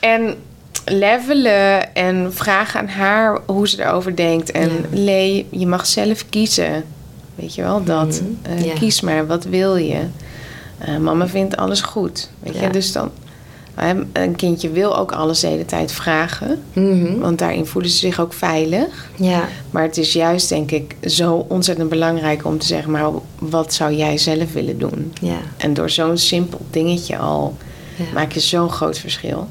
En 0.00 0.34
levelen 0.84 1.94
en 1.94 2.34
vragen 2.34 2.80
aan 2.80 2.88
haar 2.88 3.38
hoe 3.46 3.68
ze 3.68 3.82
erover 3.84 4.16
denkt. 4.16 4.50
En 4.50 4.68
Ja. 4.70 4.76
Lee, 4.90 5.46
je 5.50 5.66
mag 5.66 5.86
zelf 5.86 6.24
kiezen. 6.28 6.84
Weet 7.34 7.54
je 7.54 7.62
wel, 7.62 7.84
dat. 7.84 8.22
Mhm. 8.42 8.64
Eh. 8.64 8.74
Kies 8.74 9.00
maar, 9.00 9.26
wat 9.26 9.44
wil 9.44 9.76
je? 9.76 10.00
Eh, 10.78 10.96
mama 10.96 11.28
vindt 11.28 11.56
alles 11.56 11.80
goed. 11.80 12.30
Weet 12.40 12.58
je, 12.58 12.70
dus 12.70 12.92
dan... 12.92 13.10
Een 14.12 14.36
kindje 14.36 14.70
wil 14.70 14.96
ook 14.98 15.12
alles 15.12 15.40
de 15.40 15.46
hele 15.46 15.64
tijd 15.64 15.92
vragen. 15.92 16.62
Mhm. 16.72 17.18
Want 17.18 17.38
daarin 17.38 17.66
voelen 17.66 17.90
ze 17.90 17.96
zich 17.96 18.20
ook 18.20 18.32
veilig. 18.32 19.08
Ja, 19.16 19.48
Maar 19.70 19.82
het 19.82 19.96
is 19.96 20.12
juist, 20.12 20.48
denk 20.48 20.70
ik, 20.70 20.96
zo 21.02 21.46
ontzettend 21.48 21.88
belangrijk 21.88 22.44
om 22.44 22.58
te 22.58 22.66
zeggen... 22.66 22.90
maar 22.90 23.10
wat 23.38 23.74
zou 23.74 23.92
jij 23.94 24.18
zelf 24.18 24.52
willen 24.52 24.78
doen? 24.78 25.12
ja, 25.20 25.38
En 25.56 25.74
door 25.74 25.90
zo'n 25.90 26.16
simpel 26.18 26.60
dingetje 26.70 27.18
al 27.18 27.56
ja. 27.96 28.04
maak 28.14 28.32
je 28.32 28.40
zo'n 28.40 28.70
groot 28.70 28.98
verschil. 28.98 29.48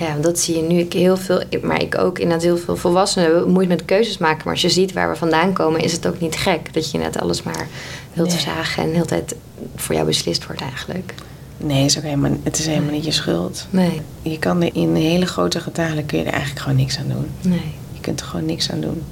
Ja, 0.00 0.16
dat 0.20 0.38
zie 0.38 0.56
je 0.56 0.62
nu. 0.62 0.78
Ik 0.78 0.92
heel 0.92 1.16
veel, 1.16 1.42
maar 1.62 1.82
ik 1.82 1.98
ook 1.98 2.18
inderdaad 2.18 2.44
heel 2.44 2.56
veel 2.58 2.76
volwassenen 2.76 3.50
moeite 3.50 3.68
met 3.72 3.84
keuzes 3.84 4.18
maken. 4.18 4.40
Maar 4.44 4.52
als 4.52 4.62
je 4.62 4.68
ziet 4.70 4.92
waar 4.92 5.10
we 5.10 5.16
vandaan 5.16 5.52
komen, 5.52 5.80
is 5.80 5.92
het 5.92 6.06
ook 6.06 6.20
niet 6.20 6.36
gek 6.36 6.74
dat 6.74 6.90
je 6.90 6.98
net 6.98 7.20
alles 7.20 7.42
maar 7.42 7.66
wilt 8.12 8.28
Nee. 8.28 8.36
verzagen 8.36 8.82
en 8.82 8.88
de 8.88 8.94
hele 8.94 9.06
tijd 9.06 9.34
voor 9.76 9.94
jou 9.94 10.06
beslist 10.06 10.46
wordt 10.46 10.60
eigenlijk. 10.60 11.14
Nee, 11.62 11.84
is 11.84 11.96
ook 11.96 12.02
helemaal, 12.02 12.30
het 12.42 12.58
is 12.58 12.66
helemaal 12.66 12.90
niet 12.92 13.04
je 13.04 13.10
schuld. 13.12 13.66
Nee, 13.70 14.00
Je 14.22 14.38
kan 14.38 14.62
er 14.62 14.70
in 14.72 14.94
hele 14.94 15.26
grote 15.26 15.60
getalen 15.60 16.06
kun 16.06 16.18
je 16.18 16.24
er 16.24 16.30
eigenlijk 16.32 16.60
gewoon 16.62 16.78
niks 16.78 16.98
aan 16.98 17.08
doen. 17.08 17.26
nee. 17.40 17.74
Je 17.92 18.00
kunt 18.00 18.20
er 18.20 18.26
gewoon 18.26 18.46
niks 18.46 18.70
aan 18.70 18.80
doen. 18.80 19.02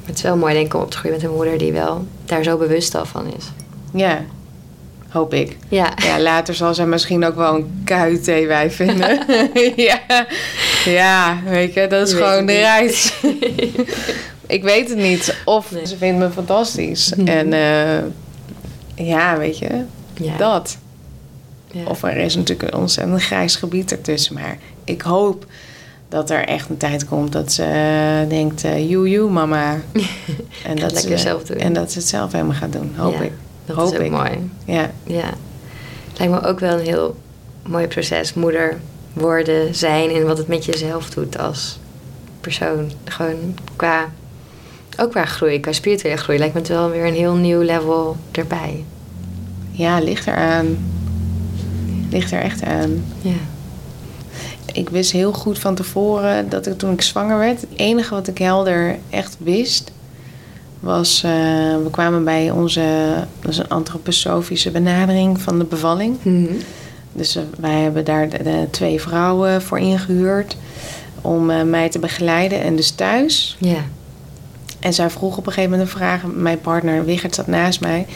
Maar 0.00 0.06
het 0.06 0.16
is 0.16 0.22
wel 0.22 0.36
mooi 0.36 0.54
denk 0.54 0.66
ik 0.66 0.74
om 0.74 0.80
op 0.80 0.90
te 0.90 0.96
groeien 0.96 1.16
met 1.16 1.26
een 1.26 1.34
moeder 1.34 1.58
die 1.58 1.72
wel 1.72 2.06
daar 2.24 2.42
zo 2.42 2.56
bewust 2.56 2.94
al 2.94 3.04
van 3.06 3.26
is. 3.36 3.44
Ja, 3.92 4.20
hoop 5.08 5.34
ik. 5.34 5.56
Ja, 5.68 5.92
Ja, 6.04 6.20
later 6.20 6.54
zal 6.54 6.74
zij 6.74 6.86
misschien 6.86 7.24
ook 7.24 7.34
wel 7.36 7.54
een 7.54 7.80
kuithee 7.84 8.46
wij 8.46 8.70
vinden. 8.70 9.18
ja. 9.76 10.00
ja, 10.84 11.38
weet 11.44 11.74
je, 11.74 11.86
dat 11.86 12.06
is 12.06 12.12
Je 12.14 12.16
gewoon 12.24 12.46
de 12.46 12.52
reis. 12.52 13.12
ik 14.46 14.62
weet 14.62 14.88
het 14.88 14.98
niet. 14.98 15.36
Of 15.44 15.70
Nee. 15.72 15.86
ze 15.86 15.96
vindt 15.96 16.18
me 16.18 16.30
fantastisch. 16.30 17.12
Mhm. 17.16 17.26
En 17.28 17.52
eh, 17.52 19.06
ja, 19.06 19.38
weet 19.38 19.58
je, 19.58 19.68
ja. 20.14 20.36
dat. 20.36 20.76
Ja. 21.76 21.90
Of 21.90 22.02
er 22.02 22.16
is 22.16 22.36
natuurlijk 22.36 22.72
een 22.72 22.78
ontzettend 22.80 23.22
grijs 23.22 23.56
gebied 23.56 23.92
ertussen. 23.92 24.34
Maar 24.34 24.58
ik 24.84 25.02
hoop 25.02 25.46
dat 26.08 26.30
er 26.30 26.44
echt 26.44 26.68
een 26.68 26.76
tijd 26.76 27.04
komt 27.04 27.32
dat 27.32 27.52
ze 27.52 27.62
eh, 27.62 28.28
denkt... 28.28 28.64
eh 28.64 28.90
joe, 28.90 29.08
joe, 29.10 29.30
mama. 29.30 29.72
en, 30.66 30.76
dat 30.76 30.92
lekker 30.92 31.18
ze, 31.18 31.18
zelf 31.18 31.42
doen. 31.42 31.56
en 31.56 31.72
dat 31.72 31.92
ze 31.92 31.98
het 31.98 32.08
zelf 32.08 32.32
helemaal 32.32 32.54
gaat 32.54 32.72
doen. 32.72 32.92
Hoop 32.96 33.12
Ja, 33.12 33.20
ik. 33.20 33.32
Dat 33.64 33.76
hoop 33.76 33.92
is 33.92 33.98
ook 33.98 34.04
ik. 34.04 34.10
mooi. 34.10 34.50
Ja. 34.64 34.90
Ja. 35.02 35.30
Lijkt 36.16 36.32
me 36.32 36.42
ook 36.42 36.60
wel 36.60 36.78
een 36.78 36.84
heel 36.84 37.16
mooi 37.66 37.86
proces. 37.86 38.34
Moeder 38.34 38.76
worden, 39.12 39.74
zijn 39.74 40.10
en 40.10 40.26
wat 40.26 40.38
het 40.38 40.48
met 40.48 40.64
jezelf 40.64 41.10
doet 41.10 41.38
als 41.38 41.78
persoon. 42.40 42.90
Gewoon 43.04 43.54
qua, 43.76 44.08
ook 45.00 45.10
qua 45.10 45.24
groei, 45.24 45.60
qua 45.60 45.72
spirituele 45.72 46.16
groei. 46.16 46.38
Lijkt 46.38 46.54
me 46.54 46.60
het 46.60 46.68
wel 46.68 46.90
weer 46.90 47.06
een 47.06 47.14
heel 47.14 47.34
nieuw 47.34 47.60
level 47.60 48.16
erbij. 48.32 48.84
ja, 49.70 49.98
ligt 49.98 50.26
eraan. 50.26 50.76
Ligt 52.10 52.32
er 52.32 52.40
echt 52.40 52.62
aan. 52.62 53.04
Ja. 53.20 53.32
Ik 54.72 54.88
wist 54.88 55.12
heel 55.12 55.32
goed 55.32 55.58
van 55.58 55.74
tevoren 55.74 56.48
dat 56.48 56.66
ik 56.66 56.78
toen 56.78 56.92
ik 56.92 57.02
zwanger 57.02 57.38
werd... 57.38 57.60
het 57.60 57.70
enige 57.76 58.14
wat 58.14 58.28
ik 58.28 58.38
helder 58.38 58.96
echt 59.10 59.36
wist... 59.38 59.92
was... 60.80 61.22
eh, 61.22 61.30
we 61.82 61.88
kwamen 61.90 62.24
bij 62.24 62.50
onze... 62.50 63.14
dat 63.40 63.50
is 63.50 63.58
een 63.58 63.68
antroposofische 63.68 64.70
benadering 64.70 65.40
van 65.40 65.58
de 65.58 65.64
bevalling... 65.64 66.16
Mhm. 66.22 66.52
Dus 67.12 67.36
eh, 67.36 67.42
wij 67.58 67.80
hebben 67.80 68.04
daar 68.04 68.28
de, 68.28 68.42
de 68.42 68.66
twee 68.70 69.00
vrouwen 69.00 69.62
voor 69.62 69.78
ingehuurd 69.78 70.56
om 71.20 71.50
eh, 71.50 71.62
mij 71.62 71.88
te 71.88 71.98
begeleiden 71.98 72.60
en 72.60 72.76
dus 72.76 72.90
thuis. 72.90 73.56
Ja. 73.60 73.84
En 74.80 74.94
zij 74.94 75.10
vroeg 75.10 75.36
op 75.36 75.46
een 75.46 75.52
gegeven 75.52 75.70
moment 75.70 75.88
een 75.88 75.96
vraag. 75.98 76.22
Mijn 76.24 76.60
partner 76.60 77.04
Wigert 77.04 77.34
zat 77.34 77.46
naast 77.46 77.80
mij. 77.80 78.06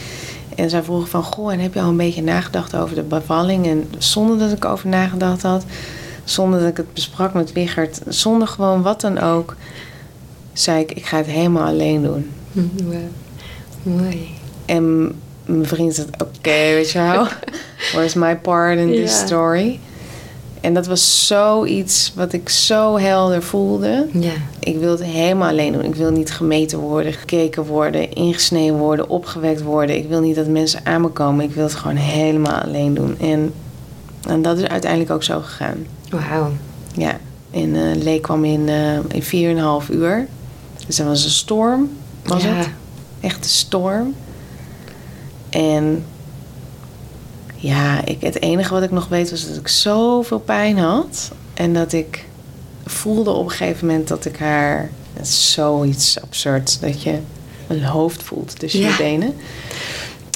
En 0.56 0.70
zij 0.70 0.82
vroeg 0.82 1.08
van, 1.08 1.22
goh, 1.22 1.52
en 1.52 1.58
heb 1.58 1.74
je 1.74 1.80
al 1.80 1.88
een 1.88 1.96
beetje 1.96 2.22
nagedacht 2.22 2.76
over 2.76 2.94
de 2.94 3.02
bevalling? 3.02 3.66
En 3.66 3.88
zonder 3.98 4.38
dat 4.38 4.52
ik 4.52 4.64
over 4.64 4.88
nagedacht 4.88 5.42
had, 5.42 5.64
zonder 6.24 6.60
dat 6.60 6.68
ik 6.68 6.76
het 6.76 6.94
besprak 6.94 7.34
met 7.34 7.52
Wigert, 7.52 8.00
zonder 8.08 8.48
gewoon 8.48 8.82
wat 8.82 9.00
dan 9.00 9.18
ook, 9.18 9.56
zei 10.52 10.80
ik, 10.80 10.92
ik 10.92 11.06
ga 11.06 11.16
het 11.16 11.26
helemaal 11.26 11.66
alleen 11.66 12.02
doen. 12.02 12.30
Wow. 12.84 12.94
Mooi. 13.82 14.28
En 14.66 15.12
mijn 15.44 15.66
vriend 15.66 15.94
zei, 15.94 16.06
oké, 16.12 16.50
weet 16.50 16.90
je 16.90 16.98
wel. 16.98 17.26
Where's 17.92 18.14
my 18.14 18.36
part 18.36 18.78
in 18.78 18.90
this 18.90 19.18
story? 19.18 19.80
En 20.60 20.74
dat 20.74 20.86
was 20.86 21.26
zoiets 21.26 22.12
wat 22.14 22.32
ik 22.32 22.48
zo 22.48 22.98
helder 22.98 23.42
voelde. 23.42 24.06
Ja. 24.12 24.32
Ik 24.58 24.78
wil 24.78 24.90
het 24.90 25.02
helemaal 25.04 25.48
alleen 25.48 25.72
doen. 25.72 25.84
Ik 25.84 25.94
wil 25.94 26.10
niet 26.10 26.32
gemeten 26.32 26.78
worden, 26.78 27.12
gekeken 27.12 27.64
worden, 27.64 28.12
ingesneden 28.12 28.76
worden, 28.76 29.08
opgewekt 29.08 29.62
worden. 29.62 29.96
Ik 29.96 30.08
wil 30.08 30.20
niet 30.20 30.36
dat 30.36 30.46
mensen 30.46 30.80
aan 30.84 31.00
me 31.00 31.08
komen. 31.08 31.44
Ik 31.44 31.54
wil 31.54 31.64
het 31.64 31.74
gewoon 31.74 31.96
helemaal 31.96 32.60
alleen 32.60 32.94
doen. 32.94 33.18
En, 33.20 33.52
en 34.28 34.42
dat 34.42 34.58
is 34.58 34.68
uiteindelijk 34.68 35.10
ook 35.10 35.22
zo 35.22 35.40
gegaan. 35.40 35.86
Wauw. 36.10 36.50
Ja. 36.94 37.16
En 37.50 37.74
eh 37.76 38.02
Lee 38.02 38.20
kwam 38.20 38.44
in, 38.44 38.68
eh 38.68 38.94
in 39.32 39.82
4,5 39.82 39.90
uur. 39.90 40.26
Dus 40.86 40.96
dat 40.96 41.06
was 41.06 41.24
een 41.24 41.30
storm, 41.30 41.90
was 42.24 42.42
Ja. 42.42 42.48
het? 42.54 42.68
Echt 43.20 43.44
een 43.44 43.50
storm. 43.50 44.14
En 45.50 46.04
ja, 47.60 48.04
ik, 48.04 48.20
het 48.20 48.42
enige 48.42 48.74
wat 48.74 48.82
ik 48.82 48.90
nog 48.90 49.08
weet 49.08 49.30
was 49.30 49.48
dat 49.48 49.56
ik 49.56 49.68
zoveel 49.68 50.38
pijn 50.38 50.78
had. 50.78 51.30
En 51.54 51.74
dat 51.74 51.92
ik 51.92 52.24
voelde 52.84 53.30
op 53.30 53.44
een 53.44 53.50
gegeven 53.50 53.86
moment 53.86 54.08
dat 54.08 54.24
ik 54.24 54.36
haar... 54.36 54.90
Het 55.12 55.26
is 55.26 55.52
zoiets 55.52 56.20
absurds 56.20 56.78
dat 56.78 57.02
je 57.02 57.18
een 57.68 57.84
hoofd 57.84 58.22
voelt 58.22 58.58
tussen 58.58 58.80
Ja. 58.80 58.88
je 58.88 58.96
benen. 58.96 59.34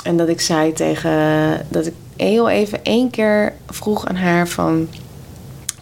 En 0.05 0.17
dat 0.17 0.29
ik 0.29 0.41
zei 0.41 0.73
tegen... 0.73 1.67
Dat 1.69 1.87
ik 1.87 1.95
heel 2.17 2.49
even 2.49 2.85
één 2.85 3.11
keer 3.11 3.53
vroeg 3.71 4.07
aan 4.07 4.17
haar 4.17 4.49
van... 4.49 4.89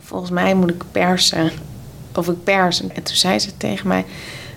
Volgens 0.01 0.31
mij 0.31 0.55
moet 0.55 0.71
ik 0.71 0.83
persen. 0.93 1.51
Of 2.15 2.29
ik 2.29 2.45
pers. 2.45 2.81
En 2.81 3.03
toen 3.03 3.17
zei 3.17 3.39
ze 3.39 3.57
tegen 3.57 3.89
mij... 3.89 4.05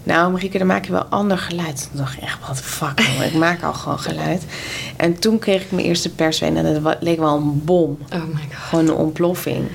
Nou, 0.06 0.32
Marieke, 0.32 0.58
dan 0.58 0.68
maak 0.68 0.86
je 0.86 0.92
wel 0.92 1.04
ander 1.10 1.38
geluid. 1.38 1.88
Toen 1.92 2.00
dacht 2.00 2.18
ik 2.18 2.24
echt, 2.24 2.38
wat 2.48 2.60
fuck, 2.62 3.00
jongen. 3.00 3.26
Ik 3.28 3.34
maak 3.34 3.64
al 3.64 3.74
gewoon 3.74 4.00
geluid. 4.00 4.44
En 4.96 5.20
toen 5.20 5.40
kreeg 5.40 5.62
ik 5.62 5.72
mijn 5.72 5.86
eerste 5.86 6.10
persween. 6.10 6.58
En 6.58 6.82
dat 6.84 6.96
leek 7.00 7.20
wel 7.20 7.36
een 7.36 7.62
bom. 7.64 7.98
Oh 8.14 8.20
my 8.34 8.42
god. 8.42 8.70
Gewoon 8.70 8.88
een 8.88 8.94
ontploffing. 8.94 9.68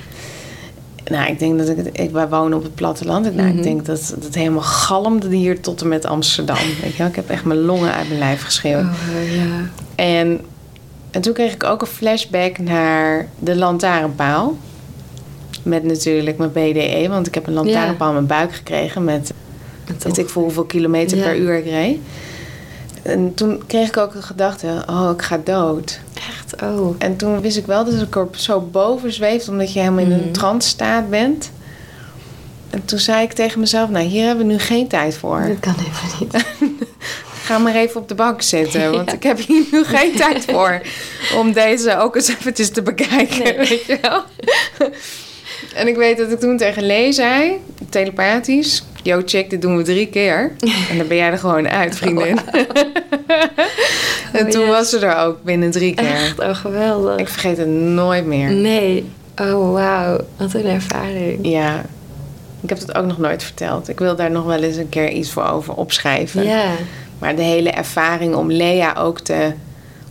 Nou, 1.04 1.30
ik 1.30 1.38
denk 1.38 1.58
dat 1.58 1.68
ik... 1.68 1.78
ik 1.92 2.10
wij 2.10 2.28
wonen 2.28 2.58
op 2.58 2.62
het 2.62 2.74
platteland. 2.74 3.26
Ik, 3.26 3.34
nou, 3.34 3.48
Mhm. 3.48 3.56
ik 3.56 3.62
denk 3.62 3.86
dat 3.86 4.12
dat 4.14 4.24
het 4.24 4.34
helemaal 4.34 4.62
galmde 4.62 5.28
hier 5.36 5.60
tot 5.60 5.80
en 5.82 5.88
met 5.88 6.04
Amsterdam. 6.04 6.56
Weet 6.82 6.92
je 6.92 6.98
wel? 6.98 7.06
Ik 7.06 7.16
heb 7.16 7.30
echt 7.30 7.44
mijn 7.44 7.60
longen 7.60 7.92
uit 7.94 8.06
mijn 8.08 8.18
lijf 8.18 8.42
geschreeuwd. 8.42 8.84
Oh, 8.84 9.34
ja. 9.34 9.68
En, 9.94 10.40
en 11.10 11.20
toen 11.20 11.32
kreeg 11.32 11.52
ik 11.52 11.64
ook 11.64 11.80
een 11.80 11.86
flashback 11.86 12.58
naar 12.58 13.28
de 13.38 13.56
lantaarnpaal. 13.56 14.56
Met 15.62 15.84
natuurlijk 15.84 16.38
mijn 16.38 16.52
BDE, 16.52 17.06
want 17.08 17.26
ik 17.26 17.34
heb 17.34 17.46
een 17.46 17.52
lantaarnpaal 17.52 18.08
in 18.08 18.14
mijn 18.14 18.26
buik 18.26 18.54
gekregen 18.54 19.04
met 19.04 19.32
Het 19.92 20.04
weet 20.04 20.18
ik 20.18 20.28
voor 20.28 20.42
hoeveel 20.42 20.64
kilometer 20.64 21.16
Ja. 21.18 21.22
per 21.24 21.36
uur 21.36 21.54
ik 21.58 21.64
reed. 21.64 21.98
En 23.02 23.34
toen 23.34 23.62
kreeg 23.66 23.88
ik 23.88 23.96
ook 23.96 24.12
de 24.12 24.22
gedachte, 24.22 24.82
oh, 24.90 25.10
ik 25.14 25.22
ga 25.22 25.40
dood. 25.44 26.00
Echt, 26.14 26.62
oh. 26.62 26.94
En 26.98 27.16
toen 27.16 27.40
wist 27.40 27.56
ik 27.56 27.66
wel 27.66 27.84
dat 27.84 27.94
ik 28.02 28.16
er 28.16 28.28
zo 28.30 28.60
boven 28.60 29.12
zweeft, 29.12 29.48
omdat 29.48 29.72
je 29.72 29.78
helemaal 29.78 30.04
in 30.04 30.12
een 30.12 30.20
Mhm. 30.20 30.32
trance 30.32 30.68
staat 30.68 31.10
bent. 31.10 31.50
En 32.70 32.84
toen 32.84 32.98
zei 32.98 33.22
ik 33.22 33.32
tegen 33.32 33.60
mezelf, 33.60 33.90
nou, 33.90 34.04
hier 34.04 34.26
hebben 34.26 34.46
we 34.46 34.52
nu 34.52 34.58
geen 34.58 34.88
tijd 34.88 35.16
voor. 35.16 35.44
Dat 35.48 35.60
kan 35.60 35.74
even 35.78 36.18
niet. 36.20 36.44
Ga 37.44 37.58
maar 37.58 37.74
even 37.74 38.00
op 38.00 38.08
de 38.08 38.14
bank 38.14 38.42
zitten, 38.42 38.90
want 38.92 39.08
Ja. 39.10 39.16
ik 39.16 39.22
heb 39.22 39.38
hier 39.46 39.62
nu 39.72 39.84
geen 39.84 40.12
tijd 40.12 40.44
voor 40.44 40.80
om 41.36 41.52
deze 41.52 41.98
ook 41.98 42.16
eens 42.16 42.28
eventjes 42.28 42.70
te 42.70 42.82
bekijken, 42.82 43.42
Nee. 43.42 43.56
weet 43.56 43.84
je 43.86 43.98
wel. 44.02 44.22
En 45.74 45.88
ik 45.88 45.96
weet 45.96 46.18
dat 46.18 46.30
ik 46.32 46.40
toen 46.40 46.56
tegen 46.56 46.82
Lee 46.86 47.12
zei, 47.12 47.52
telepathisch, 47.88 48.82
yo 49.02 49.22
chick, 49.24 49.50
dit 49.50 49.62
doen 49.62 49.76
we 49.76 49.82
drie 49.82 50.06
keer. 50.06 50.52
En 50.90 50.98
dan 50.98 51.06
ben 51.06 51.16
jij 51.16 51.30
er 51.30 51.38
gewoon 51.38 51.68
uit, 51.68 51.96
vriendin. 51.96 52.38
en 54.32 54.44
Oh, 54.44 54.50
toen 54.50 54.60
yes. 54.60 54.70
was 54.70 54.90
ze 54.90 54.98
er 54.98 55.16
ook 55.16 55.42
binnen 55.42 55.70
drie 55.70 55.94
keer. 55.94 56.06
Echt, 56.06 56.38
oh 56.38 56.54
geweldig. 56.54 57.16
Ik 57.16 57.28
vergeet 57.28 57.56
het 57.56 57.68
nooit 57.68 58.26
meer. 58.26 58.50
Nee. 58.50 59.10
Oh, 59.36 59.72
wauw. 59.72 60.18
Wat 60.36 60.54
een 60.54 60.64
ervaring. 60.64 61.38
Ja, 61.42 61.84
ik 62.60 62.68
heb 62.68 62.78
het 62.78 62.94
ook 62.94 63.06
nog 63.06 63.18
nooit 63.18 63.42
verteld. 63.42 63.88
Ik 63.88 63.98
wil 63.98 64.16
daar 64.16 64.30
nog 64.30 64.44
wel 64.44 64.62
eens 64.62 64.76
een 64.76 64.88
keer 64.88 65.10
iets 65.10 65.30
voor 65.30 65.44
over 65.44 65.74
opschrijven. 65.74 66.44
Ja. 66.44 66.72
Maar 67.18 67.36
de 67.36 67.42
hele 67.42 67.70
ervaring 67.70 68.34
om 68.34 68.50
Lea 68.52 68.94
ook 68.98 69.20
te 69.20 69.52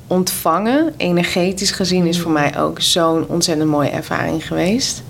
ontvangen, 0.08 0.94
energetisch 0.98 1.72
gezien, 1.72 2.06
is 2.06 2.20
voor 2.20 2.32
mij 2.32 2.60
ook 2.60 2.82
zo'n 2.82 3.26
ontzettend 3.28 3.70
mooie 3.70 3.90
ervaring 3.90 4.48
geweest. 4.48 5.04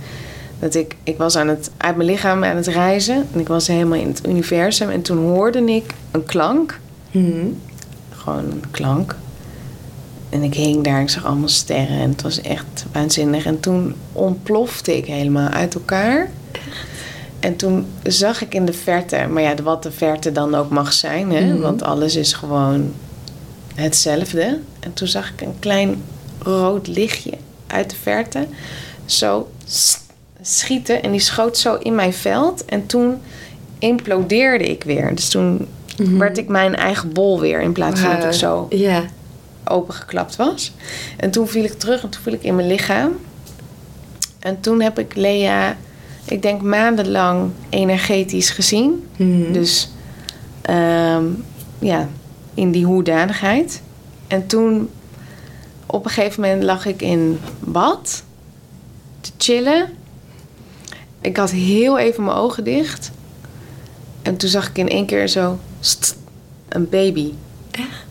Dat 0.60 0.76
ik, 0.76 0.96
ik 1.04 1.18
was 1.18 1.36
aan 1.36 1.48
het, 1.48 1.72
uit 1.78 1.96
mijn 1.96 2.10
lichaam 2.10 2.44
aan 2.44 2.56
het 2.56 2.68
reizen 2.68 3.28
en 3.34 3.40
ik 3.40 3.48
was 3.48 3.68
helemaal 3.68 4.00
in 4.00 4.08
het 4.08 4.28
universum. 4.28 4.90
En 4.90 5.02
toen 5.02 5.18
hoorde 5.18 5.64
ik 5.64 5.94
een 6.12 6.24
klank, 6.26 6.80
Mhm. 7.12 7.46
gewoon 8.10 8.44
een 8.52 8.64
klank. 8.72 9.16
En 10.30 10.44
ik 10.44 10.54
hing 10.54 10.84
daar, 10.84 11.02
ik 11.02 11.10
zag 11.10 11.26
allemaal 11.26 11.48
sterren 11.48 12.00
en 12.00 12.10
het 12.10 12.22
was 12.22 12.42
echt 12.42 12.86
waanzinnig. 12.92 13.46
En 13.46 13.60
toen 13.60 13.96
ontplofte 14.14 14.98
ik 14.98 15.06
helemaal 15.06 15.50
uit 15.50 15.74
elkaar. 15.74 16.30
En 17.40 17.56
toen 17.56 17.86
zag 18.04 18.42
ik 18.42 18.54
in 18.54 18.66
de 18.66 18.74
verte, 18.74 19.28
maar 19.32 19.42
ja, 19.42 19.54
wat 19.64 19.84
de 19.84 19.92
verte 19.92 20.32
dan 20.32 20.56
ook 20.56 20.70
mag 20.70 20.94
zijn, 20.94 21.32
hè, 21.32 21.46
Mhm. 21.54 21.62
want 21.62 21.82
alles 21.84 22.16
is 22.16 22.34
gewoon 22.34 22.94
hetzelfde. 23.76 24.60
En 24.80 24.94
toen 24.94 25.08
zag 25.08 25.30
ik 25.32 25.42
een 25.42 25.56
klein 25.60 26.02
rood 26.40 26.88
lichtje 26.88 27.32
uit 27.68 27.90
de 27.90 27.96
verte 28.02 28.48
zo 29.06 29.48
schieten 30.42 31.04
en 31.04 31.12
die 31.12 31.20
schoot 31.20 31.58
zo 31.58 31.76
in 31.76 31.96
mijn 31.96 32.14
veld. 32.14 32.66
En 32.66 32.86
toen 32.86 33.18
implodeerde 33.80 34.70
ik 34.70 34.84
weer. 34.84 35.16
Dus 35.16 35.30
toen 35.30 35.68
Mhm. 35.98 36.18
werd 36.18 36.38
ik 36.38 36.48
mijn 36.48 36.76
eigen 36.76 37.14
bol 37.14 37.40
weer 37.40 37.62
in 37.62 37.72
plaats 37.72 38.00
van 38.02 38.16
dat 38.16 38.24
ik 38.26 38.32
zo 38.34 38.68
opengeklapt 39.64 40.36
was. 40.36 40.74
En 41.18 41.32
toen 41.32 41.48
viel 41.48 41.64
ik 41.64 41.74
terug 41.74 42.04
en 42.04 42.10
toen 42.10 42.22
viel 42.22 42.34
ik 42.34 42.44
in 42.44 42.56
mijn 42.56 42.68
lichaam. 42.68 43.12
En 44.40 44.60
toen 44.62 44.82
heb 44.82 45.00
ik 45.00 45.16
Lea, 45.16 45.78
ik 46.26 46.42
denk 46.42 46.62
maandenlang 46.62 47.52
energetisch 47.70 48.50
gezien. 48.50 49.08
Mhm. 49.18 49.52
Dus 49.52 49.90
ehm, 50.62 51.24
ja, 51.80 52.08
in 52.54 52.72
die 52.72 52.86
hoedanigheid. 52.86 53.82
En 54.28 54.48
toen 54.48 54.90
op 55.86 56.06
een 56.06 56.12
gegeven 56.12 56.42
moment 56.42 56.64
lag 56.64 56.86
ik 56.86 57.02
in 57.02 57.40
bad 57.60 58.24
te 59.22 59.32
chillen. 59.38 59.86
Ik 61.22 61.38
had 61.38 61.52
heel 61.52 61.98
even 61.98 62.24
mijn 62.24 62.38
ogen 62.38 62.64
dicht. 62.64 63.12
En 64.22 64.38
toen 64.38 64.50
zag 64.50 64.70
ik 64.70 64.78
in 64.78 64.90
één 64.90 65.06
keer 65.06 65.28
zo 65.28 65.60
st, 65.80 66.16
een 66.70 66.90
baby. 66.90 67.32
Echt? 67.72 68.06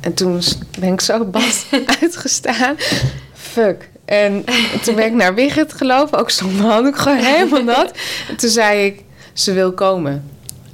En 0.00 0.14
toen 0.14 0.40
ben 0.78 0.92
ik 0.92 1.00
zo 1.00 1.24
bad 1.36 1.66
uitgestaan. 2.00 2.76
Fuck. 3.32 3.90
En 4.04 4.44
toen 4.82 4.94
ben 4.94 5.06
ik 5.06 5.12
naar 5.12 5.34
Wigget 5.34 5.72
gelopen. 5.72 6.18
Ook 6.18 6.30
zonder 6.30 6.66
handdoek, 6.66 6.98
gewoon 6.98 7.18
helemaal 7.18 7.62
nat. 7.62 7.92
En 8.28 8.36
toen 8.36 8.50
zei 8.50 8.84
ik, 8.86 9.04
ze 9.32 9.52
wil 9.52 9.72
komen. 9.72 10.24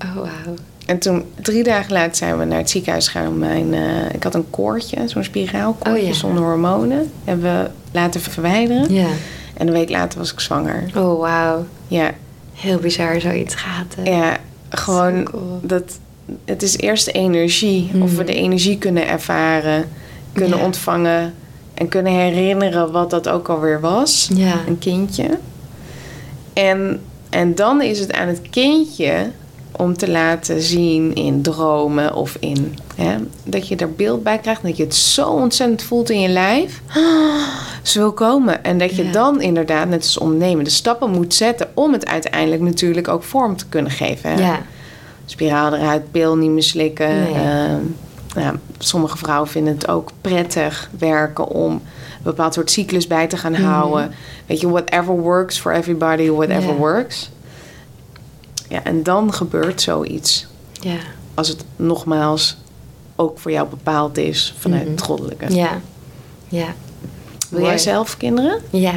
Oh, 0.05 0.14
wauw. 0.14 0.55
En 0.87 0.99
toen, 0.99 1.24
drie 1.43 1.62
dagen 1.62 1.93
later, 1.93 2.14
zijn 2.16 2.39
we 2.39 2.45
naar 2.45 2.59
het 2.59 2.70
ziekenhuis 2.70 3.09
gegaan. 3.09 3.39
Mijn, 3.39 3.74
eh, 3.74 4.14
ik 4.14 4.22
had 4.22 4.35
een 4.35 4.51
koordje, 4.51 5.09
zo'n 5.09 5.24
spiraalkoordje 5.24 6.03
Oh, 6.03 6.07
ja. 6.09 6.12
zonder 6.12 6.43
hormonen. 6.45 7.11
Hebben 7.24 7.62
we 7.62 7.70
laten 7.93 8.20
verwijderen. 8.20 8.93
Ja. 8.95 9.07
En 9.55 9.67
een 9.67 9.73
week 9.73 9.91
later 9.91 10.19
was 10.19 10.33
ik 10.33 10.41
zwanger. 10.41 10.85
Oh, 10.97 11.21
wauw. 11.21 11.67
Ja, 11.89 12.11
Heel 12.55 12.79
bizar 12.79 13.21
zoiets 13.21 13.55
gaat. 13.55 13.95
hè? 13.97 14.11
ja 14.11 14.37
gewoon 14.69 15.25
cool. 15.25 15.61
dat... 15.63 15.99
Het 16.45 16.63
is 16.63 16.77
eerst 16.79 17.05
de 17.05 17.13
energie. 17.13 17.91
Of 18.03 18.11
we 18.11 18.17
Mhm. 18.17 18.25
de 18.27 18.35
energie 18.35 18.79
kunnen 18.79 19.09
ervaren, 19.09 19.85
kunnen 20.33 20.59
Ja. 20.59 20.65
ontvangen... 20.65 21.35
en 21.75 21.89
kunnen 21.89 22.13
herinneren 22.13 22.93
wat 22.93 23.11
dat 23.11 23.29
ook 23.29 23.49
alweer 23.49 23.81
was. 23.81 24.31
Ja. 24.35 24.55
Een 24.67 24.79
kindje. 24.79 25.39
En, 26.53 27.01
en 27.31 27.55
dan 27.55 27.83
is 27.83 27.99
het 27.99 28.13
aan 28.13 28.29
het 28.29 28.41
kindje 28.51 29.31
om 29.77 29.97
te 29.97 30.11
laten 30.11 30.62
zien 30.62 31.14
in 31.14 31.43
dromen 31.43 32.14
of 32.14 32.37
in... 32.41 32.79
Hè, 32.95 33.16
dat 33.45 33.68
je 33.68 33.77
er 33.77 33.93
beeld 33.93 34.22
bij 34.22 34.39
krijgt. 34.39 34.62
Dat 34.62 34.77
je 34.77 34.83
het 34.85 34.95
zo 34.95 35.29
ontzettend 35.29 35.83
voelt 35.83 36.11
in 36.11 36.20
je 36.20 36.29
lijf. 36.29 36.81
Ze 37.83 37.99
wil 37.99 38.12
komen. 38.12 38.64
En 38.64 38.79
dat 38.79 38.97
je 38.97 39.05
Ja. 39.05 39.12
dan 39.12 39.41
inderdaad, 39.41 39.89
net 39.89 40.03
als 40.03 40.18
ondernemen... 40.18 40.64
de 40.64 40.70
stappen 40.70 41.11
moet 41.11 41.35
zetten 41.35 41.68
om 41.75 41.93
het 41.93 42.07
uiteindelijk 42.07 42.62
natuurlijk 42.62 43.09
ook 43.09 43.22
vorm 43.22 43.57
te 43.57 43.66
kunnen 43.68 43.93
geven. 43.93 44.31
hè. 44.31 44.41
Ja. 44.41 44.61
Spiraal 45.27 45.75
eruit, 45.75 46.11
pil 46.11 46.37
niet 46.37 46.51
meer 46.51 46.62
slikken. 46.62 47.09
Nee. 47.22 47.35
Ehm, 47.35 47.81
ja, 48.37 48.55
sommige 48.79 49.16
vrouwen 49.16 49.49
vinden 49.51 49.75
het 49.75 49.89
ook 49.89 50.11
prettig 50.20 50.91
werken 50.99 51.49
om 51.49 51.72
een 51.72 51.81
bepaald 52.22 52.55
soort 52.55 52.70
cyclus 52.70 53.07
bij 53.07 53.27
te 53.27 53.37
gaan 53.37 53.53
Mhm. 53.53 53.62
houden. 53.62 54.11
Weet 54.47 54.61
je, 54.61 54.70
whatever 54.70 55.14
works 55.20 55.59
for 55.59 55.72
everybody, 55.72 56.29
whatever 56.31 56.75
works. 56.77 57.31
Ja, 58.75 58.85
en 58.85 59.03
dan 59.03 59.33
gebeurt 59.33 59.81
zoiets. 59.83 60.47
Ja. 60.72 60.97
Als 61.35 61.49
het 61.49 61.64
nogmaals 61.77 62.57
ook 63.16 63.39
voor 63.39 63.51
jou 63.51 63.68
bepaald 63.68 64.18
is 64.18 64.55
vanuit 64.59 64.83
Mhm. 64.83 64.91
het 64.91 65.03
goddelijke. 65.03 65.55
Ja. 65.55 65.81
Ja. 66.49 66.75
Wil 67.51 67.62
jij 67.64 67.79
zelf 67.79 68.16
kinderen? 68.16 68.61
Ja. 68.70 68.93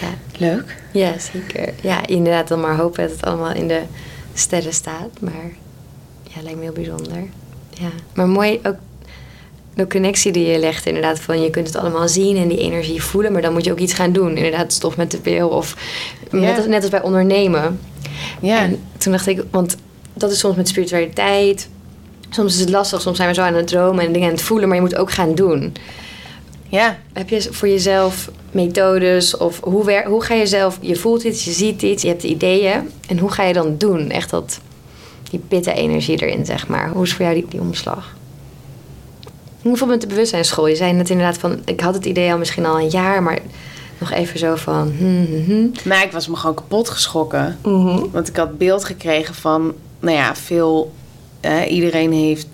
Ja. 0.00 0.08
Leuk. 0.38 0.76
Ja, 0.92 1.12
zeker. 1.18 1.74
Ja, 1.82 2.06
inderdaad 2.06 2.48
dan 2.48 2.60
maar 2.60 2.76
hopen 2.76 3.02
dat 3.02 3.10
het 3.10 3.24
allemaal 3.24 3.52
in 3.52 3.68
de 3.68 3.80
sterren 4.34 4.72
staat. 4.74 5.20
Maar 5.20 5.50
ja, 6.22 6.42
lijkt 6.42 6.56
me 6.58 6.64
heel 6.64 6.72
bijzonder. 6.72 7.22
Ja. 7.70 7.88
Maar 8.14 8.28
mooi 8.28 8.60
ook 8.62 8.76
de 9.74 9.86
connectie 9.86 10.32
die 10.32 10.46
je 10.46 10.58
legt 10.58 10.86
inderdaad. 10.86 11.20
Van 11.20 11.42
je 11.42 11.50
kunt 11.50 11.66
het 11.66 11.76
allemaal 11.76 12.08
zien 12.08 12.36
en 12.36 12.48
die 12.48 12.58
energie 12.58 13.02
voelen. 13.02 13.32
Maar 13.32 13.42
dan 13.42 13.52
moet 13.52 13.64
je 13.64 13.72
ook 13.72 13.78
iets 13.78 13.92
gaan 13.92 14.12
doen. 14.12 14.36
Inderdaad, 14.36 14.72
stop 14.72 14.96
met 14.96 15.10
de 15.10 15.18
pil. 15.18 15.48
Of 15.48 15.76
Ja. 16.30 16.38
net, 16.38 16.56
als, 16.56 16.66
net 16.66 16.80
als 16.82 16.90
bij 16.90 17.02
ondernemen. 17.02 17.80
Ja. 18.40 18.58
En 18.62 18.80
toen 18.98 19.12
dacht 19.12 19.26
ik, 19.26 19.42
want 19.50 19.76
dat 20.14 20.30
is 20.30 20.38
soms 20.38 20.56
met 20.56 20.68
spiritualiteit. 20.68 21.68
Soms 22.30 22.54
is 22.54 22.60
het 22.60 22.68
lastig, 22.70 23.00
soms 23.00 23.16
zijn 23.16 23.28
we 23.28 23.34
zo 23.34 23.40
aan 23.42 23.54
het 23.54 23.66
dromen 23.66 24.04
en 24.06 24.12
dingen 24.12 24.28
aan 24.28 24.34
het 24.34 24.42
voelen, 24.42 24.68
maar 24.68 24.76
je 24.76 24.82
moet 24.82 24.96
ook 24.96 25.10
gaan 25.12 25.34
doen. 25.34 25.72
ja. 26.68 26.98
Heb 27.12 27.28
je 27.28 27.48
voor 27.50 27.68
jezelf 27.68 28.30
methodes 28.50 29.36
of 29.36 29.60
hoe, 29.62 29.84
wer- 29.84 30.06
hoe 30.06 30.22
ga 30.24 30.34
je 30.34 30.46
zelf, 30.46 30.78
je 30.80 30.96
voelt 30.96 31.22
iets, 31.22 31.44
je 31.44 31.50
ziet 31.50 31.82
iets, 31.82 32.02
je 32.02 32.08
hebt 32.08 32.22
ideeën 32.22 32.90
en 33.08 33.18
hoe 33.18 33.30
ga 33.30 33.42
je 33.42 33.52
dan 33.52 33.74
doen? 33.78 34.10
Echt 34.10 34.30
dat, 34.30 34.60
die 35.30 35.40
pitte 35.48 35.72
energie 35.72 36.22
erin, 36.22 36.44
zeg 36.46 36.68
maar. 36.68 36.90
Hoe 36.90 37.02
is 37.04 37.12
voor 37.12 37.24
jou 37.24 37.34
die, 37.36 37.46
die 37.48 37.60
omslag? 37.60 38.16
Bijvoorbeeld 39.62 40.00
met 40.00 40.08
de 40.08 40.14
bewustzijnsschool. 40.14 40.66
Je 40.66 40.76
zei 40.76 40.92
net 40.92 41.10
inderdaad 41.10 41.38
van, 41.38 41.58
ik 41.64 41.80
had 41.80 41.94
het 41.94 42.04
idee 42.04 42.32
al 42.32 42.38
misschien 42.38 42.66
al 42.66 42.80
een 42.80 42.88
jaar, 42.90 43.22
maar 43.22 43.38
nog 43.98 44.10
even 44.12 44.38
zo 44.38 44.54
van, 44.54 44.92
hmm, 44.98 45.26
hmm, 45.26 45.44
hmm. 45.44 45.72
Nou, 45.84 46.02
ik 46.04 46.12
was 46.12 46.28
me 46.28 46.36
gewoon 46.36 46.54
kapot 46.54 46.88
geschrokken. 46.88 47.58
Mhm. 47.62 48.00
Want 48.12 48.28
ik 48.28 48.36
had 48.36 48.58
beeld 48.58 48.84
gekregen 48.84 49.34
van, 49.34 49.72
nou 50.00 50.16
ja, 50.16 50.34
veel. 50.34 50.92
eh, 51.40 51.70
iedereen 51.72 52.12
heeft 52.12 52.48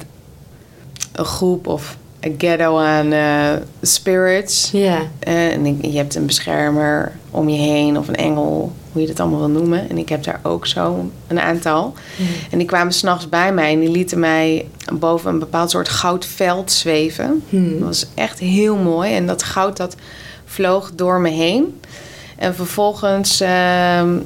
een 1.13 1.25
groep 1.25 1.67
of 1.67 1.97
een 2.21 2.35
ghetto 2.39 2.79
aan 2.79 3.13
eh, 3.13 3.53
spirits. 3.83 4.71
Ja, 4.73 4.99
Eh, 5.19 5.53
en 5.53 5.79
je 5.91 5.97
hebt 5.97 6.15
een 6.15 6.27
beschermer 6.27 7.13
om 7.31 7.49
je 7.49 7.59
heen 7.59 7.99
of 7.99 8.09
een 8.09 8.17
engel, 8.17 8.73
hoe 8.93 9.01
je 9.03 9.09
dat 9.09 9.21
allemaal 9.21 9.39
wil 9.39 9.49
noemen. 9.49 9.91
En 9.91 9.99
ik 9.99 10.09
heb 10.09 10.23
daar 10.25 10.41
ook 10.43 10.67
zo 10.67 11.11
een 11.27 11.41
aantal. 11.41 11.95
En 12.51 12.59
die 12.59 12.67
kwamen 12.67 12.93
s'nachts 12.93 13.29
bij 13.29 13.53
mij 13.53 13.73
en 13.73 13.81
die 13.81 13.91
lieten 13.91 14.19
mij 14.19 14.67
boven 14.93 15.31
een 15.33 15.39
bepaald 15.39 15.71
soort 15.71 15.89
goudveld 15.89 16.73
zweven. 16.73 17.43
Hmm. 17.49 17.79
Dat 17.79 17.89
was 17.89 18.07
echt 18.15 18.39
heel 18.39 18.77
mooi. 18.77 19.15
En 19.15 19.27
dat 19.27 19.43
goud 19.43 19.77
dat 19.77 19.97
vloog 20.55 20.91
door 20.95 21.21
me 21.21 21.31
heen. 21.31 21.81
En 22.37 22.55
vervolgens 22.55 23.41
ehm, 23.41 24.19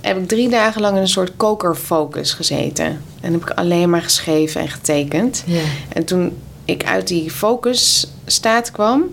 heb 0.00 0.16
ik 0.18 0.28
drie 0.28 0.48
dagen 0.48 0.80
lang 0.80 0.94
in 0.96 1.00
een 1.00 1.08
soort 1.08 1.32
kokerfocus 1.36 2.32
gezeten. 2.32 3.02
En 3.20 3.32
heb 3.32 3.42
ik 3.42 3.50
alleen 3.50 3.90
maar 3.90 4.02
geschreven 4.02 4.60
en 4.60 4.68
getekend. 4.68 5.42
ja. 5.46 5.60
En 5.92 6.04
toen 6.04 6.36
ik 6.64 6.84
uit 6.84 7.08
die 7.08 7.30
focusstaat 7.30 8.70
kwam, 8.70 9.04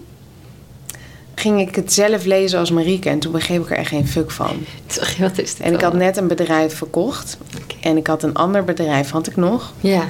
ging 1.35 1.59
ik 1.59 1.75
het 1.75 1.93
zelf 1.93 2.25
lezen 2.25 2.59
als 2.59 2.71
Marieke. 2.71 3.09
En 3.09 3.19
toen 3.19 3.31
begreep 3.31 3.61
ik 3.61 3.69
er 3.69 3.77
echt 3.77 3.89
geen 3.89 4.07
fuck 4.07 4.31
van. 4.31 4.65
Wat 5.19 5.37
is 5.37 5.55
dit 5.55 5.59
En 5.65 5.73
ik 5.73 5.81
had 5.81 5.93
net 5.93 6.17
een 6.17 6.27
bedrijf 6.27 6.75
verkocht. 6.75 7.37
En 7.81 7.97
ik 7.97 8.07
had 8.07 8.23
een 8.23 8.33
ander 8.33 8.63
bedrijf, 8.63 9.09
had 9.09 9.27
ik 9.27 9.35
nog. 9.35 9.73
Ja, 9.79 10.03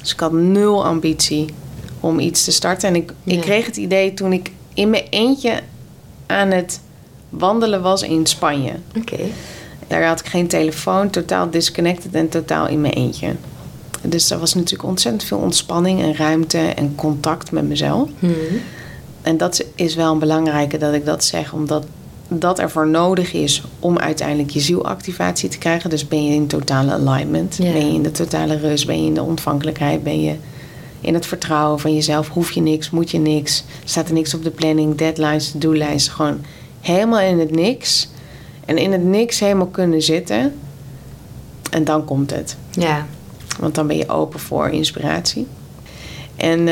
Dus 0.00 0.12
ik 0.12 0.20
had 0.20 0.32
nul 0.32 0.84
ambitie 0.84 1.46
om 2.00 2.18
iets 2.18 2.44
te 2.44 2.52
starten. 2.52 2.88
En 2.88 2.96
ik, 2.96 3.12
ik 3.24 3.40
kreeg 3.40 3.66
het 3.66 3.76
idee 3.76 4.14
toen 4.14 4.32
ik 4.32 4.50
in 4.74 4.90
mijn 4.90 5.06
eentje 5.10 5.60
aan 6.26 6.50
het 6.50 6.80
wandelen 7.28 7.82
was 7.82 8.02
in 8.02 8.26
Spanje. 8.26 8.72
oké. 8.98 9.16
Daar 9.86 10.06
had 10.06 10.20
ik 10.20 10.26
geen 10.26 10.46
telefoon, 10.48 11.10
totaal 11.10 11.50
disconnected 11.50 12.14
en 12.14 12.28
totaal 12.28 12.68
in 12.68 12.80
mijn 12.80 12.92
eentje. 12.92 13.34
Dus 14.02 14.30
er 14.30 14.38
was 14.38 14.54
natuurlijk 14.54 14.88
ontzettend 14.88 15.24
veel 15.24 15.38
ontspanning 15.38 16.02
en 16.02 16.16
ruimte 16.16 16.58
en 16.58 16.94
contact 16.94 17.50
met 17.52 17.68
mezelf. 17.68 18.08
Hmm. 18.18 18.32
En 19.22 19.36
dat 19.36 19.64
is 19.74 19.94
wel 19.94 20.12
een 20.12 20.18
belangrijke 20.18 20.78
dat 20.78 20.94
ik 20.94 21.04
dat 21.04 21.24
zeg, 21.24 21.52
omdat 21.52 21.84
dat 22.28 22.58
ervoor 22.58 22.86
nodig 22.88 23.32
is 23.32 23.62
om 23.78 23.98
uiteindelijk 23.98 24.50
je 24.50 24.60
zielactivatie 24.60 25.48
te 25.48 25.58
krijgen. 25.58 25.90
Dus 25.90 26.08
ben 26.08 26.24
je 26.26 26.34
in 26.34 26.46
totale 26.46 26.92
alignment, 26.92 27.56
Ja. 27.62 27.72
ben 27.72 27.86
je 27.86 27.92
in 27.94 28.02
de 28.02 28.10
totale 28.10 28.56
rust, 28.58 28.86
ben 28.86 29.00
je 29.00 29.06
in 29.06 29.14
de 29.14 29.22
ontvankelijkheid, 29.22 30.02
ben 30.02 30.20
je 30.22 30.34
in 31.04 31.14
het 31.14 31.26
vertrouwen 31.26 31.80
van 31.80 31.94
jezelf. 31.94 32.28
Hoef 32.28 32.50
je 32.50 32.60
niks, 32.60 32.90
moet 32.90 33.10
je 33.10 33.18
niks, 33.18 33.64
staat 33.84 34.08
er 34.08 34.14
niks 34.14 34.34
op 34.34 34.44
de 34.44 34.50
planning, 34.50 34.96
deadlines, 34.96 35.50
to-do-lijsten. 35.50 36.12
Gewoon 36.12 36.40
helemaal 36.80 37.20
in 37.20 37.38
het 37.38 37.50
niks. 37.50 38.08
En 38.64 38.76
in 38.78 38.92
het 38.92 39.04
niks 39.04 39.40
helemaal 39.40 39.66
kunnen 39.66 40.02
zitten. 40.02 40.54
En 41.70 41.84
dan 41.84 42.04
komt 42.04 42.30
het. 42.30 42.56
Ja, 42.70 43.06
Want 43.58 43.74
dan 43.74 43.86
ben 43.86 43.96
je 43.96 44.08
open 44.08 44.40
voor 44.40 44.68
inspiratie. 44.68 45.46
En 46.36 46.68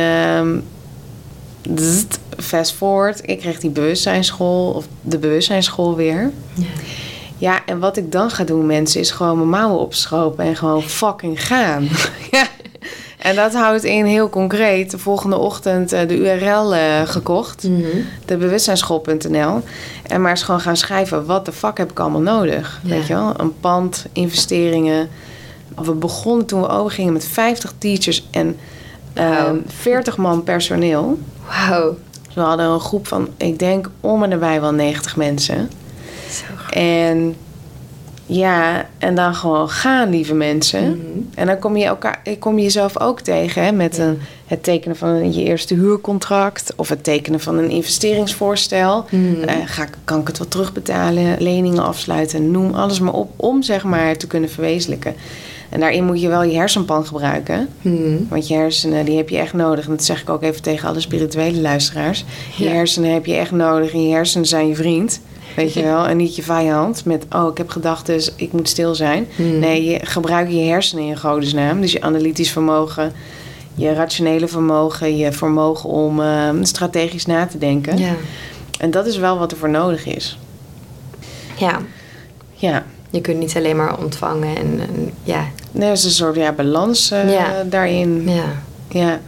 zzzt, 1.75 2.19
fast 2.37 2.73
forward, 2.73 3.21
ik 3.29 3.39
kreeg 3.39 3.61
die 3.61 3.71
bewustzijnsschool, 3.71 4.73
of 4.73 4.87
de 5.01 5.19
bewustzijnsschool 5.19 5.97
weer. 5.97 6.31
ja. 6.55 6.65
Ja, 7.43 7.65
en 7.67 7.79
wat 7.79 7.97
ik 7.97 8.13
dan 8.13 8.31
ga 8.31 8.45
doen, 8.45 8.67
mensen, 8.67 9.01
is 9.01 9.11
gewoon 9.11 9.37
mijn 9.37 9.49
mouwen 9.49 9.81
opstropen 9.81 10.45
en 10.45 10.57
gewoon 10.57 10.83
fucking 10.83 11.47
gaan. 11.47 11.89
ja. 12.31 12.47
En 13.23 13.35
dat 13.35 13.55
houdt 13.55 13.85
in 13.85 14.05
heel 14.05 14.29
concreet 14.29 14.91
de 14.91 14.99
volgende 14.99 15.37
ochtend 15.37 15.93
eh, 15.93 16.09
de 16.09 16.17
URL 16.19 16.75
eh, 16.75 17.01
gekocht. 17.05 17.63
Mhm. 17.69 17.87
De 18.25 18.37
bewustzijnsschool.nl. 18.37 19.63
En 20.07 20.21
maar 20.21 20.31
eens 20.31 20.43
gewoon 20.43 20.61
gaan 20.61 20.77
schrijven, 20.77 21.27
wat 21.27 21.45
de 21.45 21.53
fuck 21.53 21.79
heb 21.79 21.91
ik 21.91 22.01
allemaal 22.01 22.21
nodig? 22.21 22.81
Ja. 22.83 22.95
Weet 22.95 23.07
je 23.07 23.15
wel? 23.15 23.35
Een 23.37 23.61
pand, 23.61 24.07
investeringen. 24.13 25.09
We 25.83 25.93
begonnen 25.93 26.47
toen 26.47 26.61
we 26.61 26.69
overgingen 26.69 27.13
met 27.13 27.25
50 27.25 27.73
teachers 27.79 28.29
en 28.31 28.57
Wauw. 29.15 29.47
ehm 29.47 29.57
40 29.67 30.17
man 30.17 30.43
personeel. 30.43 31.19
Wauw. 31.49 31.97
Dus 32.27 32.35
we 32.35 32.41
hadden 32.41 32.67
een 32.67 32.81
groep 32.81 33.07
van, 33.07 33.29
ik 33.37 33.59
denk 33.59 33.89
om 34.01 34.23
en 34.23 34.29
nabij 34.29 34.61
wel 34.61 34.73
90 34.73 35.17
mensen. 35.17 35.71
Zo 36.31 36.75
En 36.79 37.35
ja, 38.27 38.89
en 38.99 39.15
dan 39.15 39.35
gewoon 39.35 39.69
gaan, 39.69 40.11
lieve 40.11 40.35
mensen. 40.35 40.83
Mhm. 40.89 40.99
En 41.35 41.47
dan 41.47 41.59
kom 41.59 41.77
je, 41.77 41.85
elkaar, 41.85 42.23
kom 42.39 42.57
je 42.57 42.63
jezelf 42.63 43.01
ook 43.01 43.21
tegen 43.21 43.65
hè, 43.65 43.73
met 43.73 43.97
Ja. 43.97 44.03
een, 44.05 44.19
het 44.47 44.63
tekenen 44.63 44.97
van 44.97 45.33
je 45.33 45.43
eerste 45.45 45.75
huurcontract 45.75 46.73
of 46.77 46.89
het 46.89 47.05
tekenen 47.05 47.41
van 47.41 47.59
een 47.59 47.71
investeringsvoorstel. 47.71 49.05
Eh, 49.47 49.55
ga, 49.65 49.87
kan 50.05 50.21
ik 50.21 50.27
het 50.27 50.39
wel 50.39 50.49
terugbetalen, 50.49 51.37
leningen 51.43 51.85
afsluiten, 51.85 52.51
noem 52.51 52.75
alles 52.75 53.01
maar 53.01 53.13
op 53.15 53.31
om 53.37 53.63
zeg 53.63 53.85
maar 53.85 54.17
te 54.17 54.27
kunnen 54.27 54.51
verwezenlijken. 54.51 55.15
En 55.69 55.81
daarin 55.81 56.05
moet 56.05 56.21
je 56.21 56.29
wel 56.29 56.43
je 56.43 56.57
hersenpan 56.57 57.07
gebruiken. 57.07 57.69
Mhm. 57.83 58.17
Want 58.29 58.49
je 58.49 58.55
hersenen, 58.55 59.05
die 59.05 59.17
heb 59.17 59.29
je 59.29 59.39
echt 59.39 59.53
nodig. 59.53 59.85
En 59.85 59.91
dat 59.91 60.05
zeg 60.05 60.21
ik 60.21 60.31
ook 60.31 60.43
even 60.43 60.63
tegen 60.63 60.89
alle 60.89 61.01
spirituele 61.01 61.61
luisteraars. 61.61 62.25
Je 62.57 62.65
Ja. 62.65 62.71
hersenen 62.71 63.13
heb 63.13 63.27
je 63.27 63.35
echt 63.35 63.51
nodig. 63.51 63.93
En 63.93 64.03
je 64.09 64.15
hersenen 64.15 64.47
zijn 64.47 64.69
je 64.69 64.75
vriend. 64.75 65.21
Weet 65.57 65.73
je 65.73 65.83
wel? 65.83 66.07
En 66.07 66.17
niet 66.17 66.37
je 66.37 66.43
vijand. 66.43 67.05
Met, 67.05 67.25
oh, 67.31 67.51
ik 67.51 67.57
heb 67.59 67.71
gedachten, 67.71 68.15
dus 68.15 68.33
ik 68.37 68.53
moet 68.53 68.69
stil 68.69 68.95
zijn. 68.95 69.27
Mhm. 69.37 69.59
Nee, 69.59 69.85
je 69.85 69.99
gebruik 70.03 70.51
je 70.51 70.61
hersenen 70.61 71.05
in 71.05 71.19
godesnaam. 71.19 71.81
Dus 71.81 71.93
je 71.93 72.03
analytisch 72.03 72.51
vermogen, 72.51 73.13
je 73.75 73.93
rationele 73.93 74.49
vermogen, 74.49 75.17
je 75.17 75.33
vermogen 75.33 75.89
om 75.91 76.21
eh, 76.21 76.49
strategisch 76.63 77.27
na 77.27 77.47
te 77.47 77.59
denken. 77.59 77.99
Ja. 77.99 78.15
En 78.79 78.91
dat 78.91 79.07
is 79.07 79.17
wel 79.17 79.39
wat 79.39 79.51
er 79.51 79.57
voor 79.59 79.71
nodig 79.71 80.07
is. 80.07 80.39
ja. 81.59 81.81
Ja. 82.55 82.85
Je 83.11 83.21
kunt 83.21 83.39
niet 83.39 83.57
alleen 83.57 83.77
maar 83.77 83.99
ontvangen 83.99 84.57
en, 84.57 84.81
en 84.81 85.11
ja. 85.23 85.45
Er 85.79 85.93
is 85.93 86.05
een 86.05 86.11
soort 86.11 86.37
ja, 86.37 86.53
balans 86.53 87.11
eh, 87.11 87.33
Ja. 87.33 87.63
daarin. 87.67 88.29
ja. 88.29 88.45
Ja. 88.89 89.21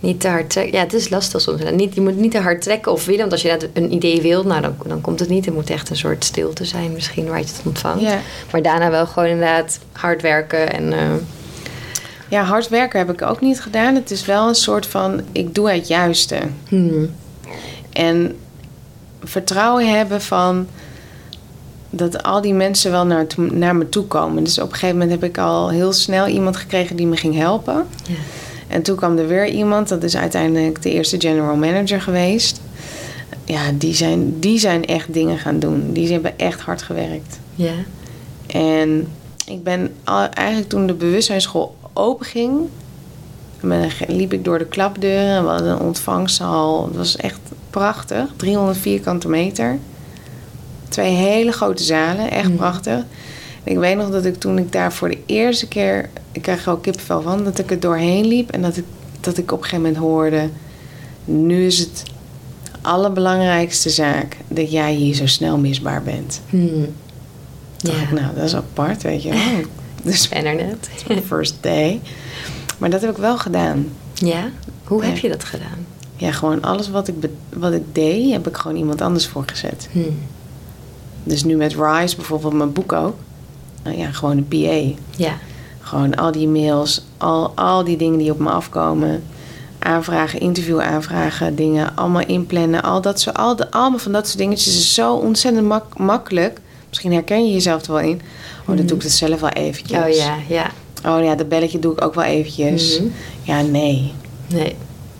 Niet 0.00 0.20
te 0.20 0.28
hard 0.28 0.50
trekken. 0.50 0.74
Ja, 0.74 0.80
het 0.80 0.92
is 0.92 1.08
lastig 1.08 1.40
soms. 1.40 1.60
Niet, 1.72 1.94
je 1.94 2.00
moet 2.00 2.16
niet 2.16 2.30
te 2.30 2.38
hard 2.40 2.62
trekken 2.62 2.92
of 2.92 3.04
willen. 3.04 3.20
Want 3.20 3.32
als 3.32 3.42
je 3.42 3.48
net 3.48 3.68
een 3.72 3.92
idee 3.92 4.20
wilt, 4.22 4.46
nou, 4.46 4.60
dan, 4.60 4.74
dan 4.86 5.00
komt 5.00 5.20
het 5.20 5.28
niet. 5.28 5.46
Er 5.46 5.52
moet 5.52 5.70
echt 5.70 5.90
een 5.90 5.96
soort 5.96 6.24
stilte 6.24 6.64
zijn 6.64 6.92
misschien 6.92 7.28
waar 7.28 7.38
je 7.38 7.44
het 7.44 7.60
ontvangt. 7.64 8.00
Ja. 8.02 8.18
Maar 8.52 8.62
daarna 8.62 8.90
wel 8.90 9.06
gewoon 9.06 9.28
inderdaad 9.28 9.78
hard 9.92 10.22
werken. 10.22 10.72
En 10.72 10.92
eh, 10.92 10.98
ja, 12.28 12.42
hard 12.42 12.68
werken 12.68 12.98
heb 12.98 13.10
ik 13.10 13.22
ook 13.22 13.40
niet 13.40 13.60
gedaan. 13.60 13.94
Het 13.94 14.10
is 14.10 14.24
wel 14.24 14.48
een 14.48 14.54
soort 14.54 14.86
van, 14.86 15.20
ik 15.32 15.54
doe 15.54 15.70
het 15.70 15.88
juiste. 15.88 16.38
hmm, 16.68 17.10
En 17.92 18.36
vertrouwen 19.24 19.88
hebben 19.96 20.20
van 20.22 20.66
dat 21.90 22.22
al 22.22 22.40
die 22.40 22.54
mensen 22.54 22.90
wel 22.90 23.06
naar, 23.06 23.26
naar 23.36 23.76
me 23.76 23.88
toe 23.88 24.04
komen. 24.04 24.44
Dus 24.44 24.58
op 24.58 24.66
een 24.68 24.72
gegeven 24.74 24.98
moment 24.98 25.20
heb 25.20 25.30
ik 25.30 25.38
al 25.38 25.68
heel 25.70 25.92
snel 25.92 26.26
iemand 26.26 26.56
gekregen 26.56 26.96
die 26.96 27.06
me 27.06 27.16
ging 27.16 27.34
helpen. 27.36 27.86
ja. 28.08 28.14
En 28.70 28.82
toen 28.82 28.96
kwam 28.96 29.18
er 29.18 29.26
weer 29.28 29.46
iemand, 29.48 29.88
dat 29.88 30.02
is 30.02 30.16
uiteindelijk 30.16 30.82
de 30.82 30.90
eerste 30.92 31.20
general 31.20 31.56
manager 31.56 32.00
geweest. 32.00 32.60
Ja, 33.44 33.60
die 33.74 33.94
zijn, 33.94 34.40
die 34.40 34.58
zijn 34.58 34.84
echt 34.84 35.12
dingen 35.12 35.38
gaan 35.38 35.58
doen. 35.58 35.92
Die 35.92 36.12
hebben 36.12 36.38
echt 36.38 36.60
hard 36.60 36.82
gewerkt. 36.82 37.38
ja. 37.54 37.72
En 38.46 39.08
ik 39.46 39.62
ben 39.62 39.92
eigenlijk 40.34 40.68
toen 40.68 40.86
de 40.86 40.94
bewustzijnsschool 40.94 41.76
openging, 41.92 42.58
liep 44.06 44.32
ik 44.32 44.44
door 44.44 44.58
de 44.58 44.66
klapdeuren. 44.66 45.42
We 45.44 45.48
hadden 45.50 45.72
een 45.72 45.80
ontvangstzaal. 45.80 46.86
Het 46.86 46.96
was 46.96 47.16
echt 47.16 47.38
prachtig. 47.70 48.24
300 48.36 48.78
vierkante 48.78 49.28
meter. 49.28 49.78
Twee 50.88 51.12
hele 51.14 51.52
grote 51.52 51.82
zalen. 51.82 52.30
Echt 52.30 52.48
Mhm. 52.48 52.56
prachtig. 52.56 53.02
En 53.64 53.72
ik 53.72 53.78
weet 53.78 53.96
nog 53.96 54.10
dat 54.10 54.24
ik 54.24 54.34
toen 54.40 54.58
ik 54.58 54.72
daar 54.72 54.92
voor 54.92 55.08
de 55.08 55.18
eerste 55.26 55.68
keer... 55.68 56.08
Ik 56.32 56.42
krijg 56.42 56.66
er 56.66 56.72
ook 56.72 56.82
kippenvel 56.82 57.22
van. 57.22 57.44
Dat 57.44 57.58
ik 57.58 57.70
er 57.70 57.80
doorheen 57.80 58.26
liep. 58.26 58.50
En 58.50 58.62
dat 58.62 58.76
ik, 58.76 58.84
dat 59.20 59.38
ik 59.38 59.52
op 59.52 59.58
een 59.58 59.64
gegeven 59.64 59.84
moment 59.84 60.02
hoorde... 60.02 60.48
Nu 61.24 61.66
is 61.66 61.78
het 61.78 62.02
allerbelangrijkste 62.82 63.90
zaak... 63.90 64.36
dat 64.48 64.70
jij 64.72 64.94
hier 64.94 65.14
zo 65.14 65.26
snel 65.26 65.58
misbaar 65.58 66.02
bent. 66.02 66.40
Hmm. 66.50 66.86
Dacht 67.76 67.96
Ja. 67.96 68.02
ik, 68.02 68.10
nou, 68.12 68.34
dat 68.34 68.44
is 68.44 68.54
apart, 68.54 69.02
weet 69.02 69.22
je 69.22 69.30
wel. 69.30 69.40
Dus 70.02 70.28
ben 70.28 70.44
er 70.44 70.54
net. 70.54 70.88
first 71.26 71.54
day. 71.60 72.00
Maar 72.78 72.90
dat 72.90 73.00
heb 73.00 73.10
ik 73.10 73.16
wel 73.16 73.38
gedaan. 73.38 73.88
ja? 74.14 74.50
Hoe 74.84 75.04
heb 75.04 75.18
je 75.18 75.28
dat 75.28 75.44
gedaan? 75.44 75.86
Ja, 76.16 76.32
gewoon 76.32 76.62
alles 76.62 76.90
wat 76.90 77.08
ik, 77.08 77.14
wat 77.56 77.72
ik 77.72 77.82
deed, 77.92 78.32
heb 78.32 78.46
ik 78.48 78.56
gewoon 78.56 78.76
iemand 78.76 79.00
anders 79.00 79.26
voor 79.26 79.42
gezet. 79.46 79.88
Hmm. 79.92 80.18
Dus 81.24 81.44
nu 81.44 81.56
met 81.56 81.74
Rise, 81.74 82.16
bijvoorbeeld 82.16 82.52
mijn 82.52 82.72
boek 82.72 82.92
ook. 82.92 83.16
Nou 83.84 83.98
ja, 83.98 84.10
gewoon 84.10 84.36
een 84.36 84.48
PA. 84.48 85.00
Ja. 85.16 85.38
Gewoon 85.80 86.14
al 86.14 86.32
die 86.32 86.48
mails, 86.48 87.04
al, 87.16 87.52
al 87.54 87.84
die 87.84 87.96
dingen 87.96 88.18
die 88.18 88.30
op 88.32 88.38
me 88.38 88.50
afkomen. 88.50 89.22
Aanvragen, 89.78 90.40
interview 90.40 90.80
aanvragen, 90.80 91.54
dingen 91.56 91.96
allemaal 91.96 92.26
inplannen. 92.26 92.82
Al 92.82 93.00
dat 93.00 93.20
zo, 93.20 93.30
al 93.30 93.56
de, 93.56 93.70
allemaal 93.70 93.98
van 93.98 94.12
dat 94.12 94.26
soort 94.26 94.38
dingetjes 94.38 94.76
is 94.78 94.94
zo 94.94 95.14
ontzettend 95.14 95.66
mak- 95.66 95.98
makkelijk. 95.98 96.60
Misschien 96.88 97.12
herken 97.12 97.46
je 97.46 97.52
jezelf 97.52 97.82
er 97.86 97.92
wel 97.92 98.00
in. 98.02 98.20
Oh, 98.66 98.76
dan 98.76 98.86
doe 98.86 98.96
ik 98.96 99.02
het 99.02 99.12
zelf 99.12 99.40
wel 99.40 99.50
eventjes. 99.50 99.98
Oh 99.98 100.08
ja, 100.08 100.36
ja. 100.48 100.70
Oh 101.06 101.24
ja, 101.24 101.34
dat 101.34 101.48
belletje 101.48 101.78
doe 101.78 101.92
ik 101.92 102.04
ook 102.04 102.14
wel 102.14 102.24
eventjes. 102.24 102.98
Mhm. 103.00 103.08
Ja, 103.42 103.60
nee. 103.62 104.12
Nee. 104.46 104.74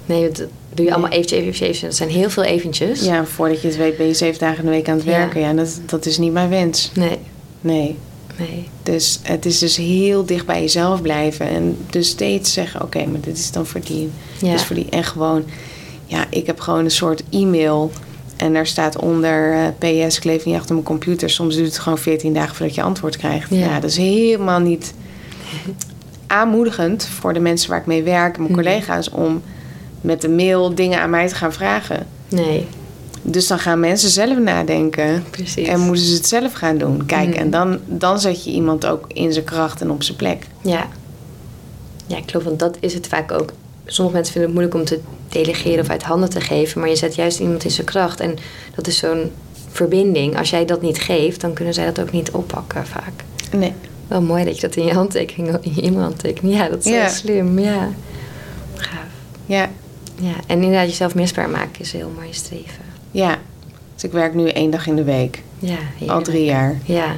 Nee, 0.07 0.31
dat 0.31 0.47
doe 0.75 0.85
je 0.87 0.93
allemaal 0.93 1.11
eventjes, 1.11 1.39
eventjes, 1.39 1.61
eventjes. 1.61 1.89
Dat 1.89 1.97
zijn 1.97 2.09
heel 2.21 2.31
veel 2.31 2.43
eventjes. 2.43 3.05
Ja, 3.05 3.25
voordat 3.25 3.61
je 3.63 3.69
het 3.69 3.77
weet 3.77 3.97
ben 3.97 4.07
je 4.07 4.15
zeven 4.15 4.39
dagen 4.41 4.59
in 4.59 4.65
de 4.65 4.71
week 4.71 4.89
aan 4.89 4.97
het 4.97 5.05
Ja. 5.05 5.11
werken. 5.11 5.41
Ja, 5.41 5.53
dat, 5.53 5.81
dat 5.87 6.07
is 6.07 6.19
niet 6.19 6.33
mijn 6.33 6.49
wens. 6.49 6.91
Nee. 6.95 7.19
Nee. 7.61 7.97
Nee. 8.41 8.69
Dus 8.83 9.21
het 9.23 9.47
is 9.47 9.59
dus 9.59 9.77
heel 9.77 10.25
dicht 10.25 10.47
bij 10.47 10.61
jezelf 10.61 11.03
blijven. 11.03 11.49
En 11.49 11.77
dus 11.91 12.09
steeds 12.09 12.53
zeggen, 12.53 12.83
oké, 12.83 13.07
maar 13.07 13.21
dit 13.21 13.39
is 13.39 13.51
dan 13.53 13.67
voor 13.67 13.81
die. 13.85 14.11
Ja. 14.39 14.59
Voor 14.59 14.77
die. 14.77 14.87
En 14.91 15.05
gewoon, 15.05 15.45
ja, 16.07 16.25
ik 16.31 16.47
heb 16.47 16.61
gewoon 16.61 16.85
een 16.85 16.91
soort 16.91 17.23
e-mail. 17.31 17.91
En 18.37 18.53
daar 18.53 18.67
staat 18.67 18.99
onder 18.99 19.53
eh, 19.53 20.07
PS, 20.07 20.17
ik 20.17 20.25
leef 20.25 20.45
niet 20.45 20.55
achter 20.57 20.75
mijn 20.75 20.87
computer. 20.87 21.31
Soms 21.31 21.55
duurt 21.55 21.67
het 21.67 21.79
gewoon 21.79 21.99
14 21.99 22.33
dagen 22.35 22.57
voordat 22.57 22.75
je 22.75 22.83
antwoord 22.83 23.17
krijgt. 23.17 23.51
Ja. 23.51 23.57
Ja, 23.59 23.81
dat 23.81 23.91
is 23.91 23.97
helemaal 23.97 24.61
niet 24.61 24.95
aanmoedigend 26.27 27.07
voor 27.07 27.33
de 27.33 27.41
mensen 27.41 27.71
waar 27.71 27.79
ik 27.81 27.87
mee 27.87 28.03
werk, 28.03 28.39
mijn 28.39 28.53
Mhm. 28.53 28.61
collega's, 28.63 29.11
om 29.11 29.43
met 30.01 30.21
de 30.21 30.29
mail 30.29 30.75
dingen 30.75 31.01
aan 31.01 31.11
mij 31.11 31.29
te 31.29 31.35
gaan 31.35 31.53
vragen. 31.53 32.07
Nee. 32.29 32.67
Dus 33.23 33.47
dan 33.47 33.59
gaan 33.59 33.81
mensen 33.81 34.11
zelf 34.11 34.39
nadenken. 34.39 35.25
Precies. 35.31 35.69
En 35.69 35.81
moeten 35.81 36.05
ze 36.05 36.15
het 36.15 36.27
zelf 36.27 36.53
gaan 36.53 36.79
doen. 36.79 37.07
Kijk, 37.07 37.29
Mhm. 37.29 37.39
en 37.39 37.51
dan, 37.51 37.79
dan 37.87 38.21
zet 38.21 38.45
je 38.45 38.51
iemand 38.51 38.87
ook 38.87 39.05
in 39.13 39.33
zijn 39.33 39.45
kracht 39.45 39.81
en 39.81 39.91
op 39.91 40.03
zijn 40.03 40.17
plek. 40.17 40.47
Ja. 40.63 40.89
Ja, 42.07 42.19
klopt. 42.27 42.45
Want 42.45 42.59
dat 42.59 42.77
is 42.81 42.95
het 42.95 43.07
vaak 43.07 43.33
ook. 43.33 43.53
Sommige 43.87 44.17
mensen 44.17 44.33
vinden 44.35 44.51
het 44.51 44.61
moeilijk 44.61 44.75
om 44.81 44.85
te 44.97 45.01
delegeren 45.29 45.81
of 45.81 45.89
uit 45.91 46.03
handen 46.03 46.31
te 46.31 46.41
geven. 46.41 46.81
Maar 46.81 46.89
je 46.89 46.97
zet 46.97 47.15
juist 47.15 47.39
iemand 47.41 47.65
in 47.65 47.71
zijn 47.71 47.87
kracht. 47.87 48.21
En 48.21 48.37
dat 48.75 48.87
is 48.87 48.97
zo'n 48.99 49.31
verbinding. 49.71 50.39
Als 50.39 50.51
jij 50.51 50.65
dat 50.65 50.83
niet 50.83 50.99
geeft, 51.01 51.41
dan 51.41 51.53
kunnen 51.53 51.75
zij 51.75 51.85
dat 51.85 52.01
ook 52.01 52.13
niet 52.13 52.31
oppakken 52.31 52.87
vaak. 52.87 53.13
Nee. 53.57 53.73
Wel 54.09 54.23
mooi 54.23 54.45
dat 54.45 54.55
je 54.55 54.61
dat 54.61 54.77
in 54.77 54.85
je 54.85 54.93
handtekening, 54.93 55.57
in 55.61 55.93
je. 56.43 56.49
Ja, 56.49 56.69
dat 56.69 56.79
is 56.85 56.93
Ja. 56.93 57.01
heel 57.01 57.09
slim. 57.11 57.59
Ja. 57.59 57.89
Gaaf. 58.75 58.99
Ja, 59.47 59.69
Ja. 60.21 60.33
En 60.47 60.63
inderdaad, 60.63 60.89
jezelf 60.89 61.15
misbaar 61.15 61.49
maken 61.51 61.81
is 61.81 61.93
een 61.93 61.99
heel 61.99 62.13
mooi 62.17 62.29
streven. 62.33 62.85
Ja. 63.11 63.39
Dus 63.95 64.05
ik 64.05 64.13
werk 64.13 64.35
nu 64.35 64.49
één 64.49 64.71
dag 64.71 64.87
in 64.87 64.97
de 64.97 65.05
week. 65.05 65.43
Ja. 65.59 65.79
Al 66.07 66.23
drie 66.23 66.45
jaar. 66.45 66.79
Ja. 66.85 67.17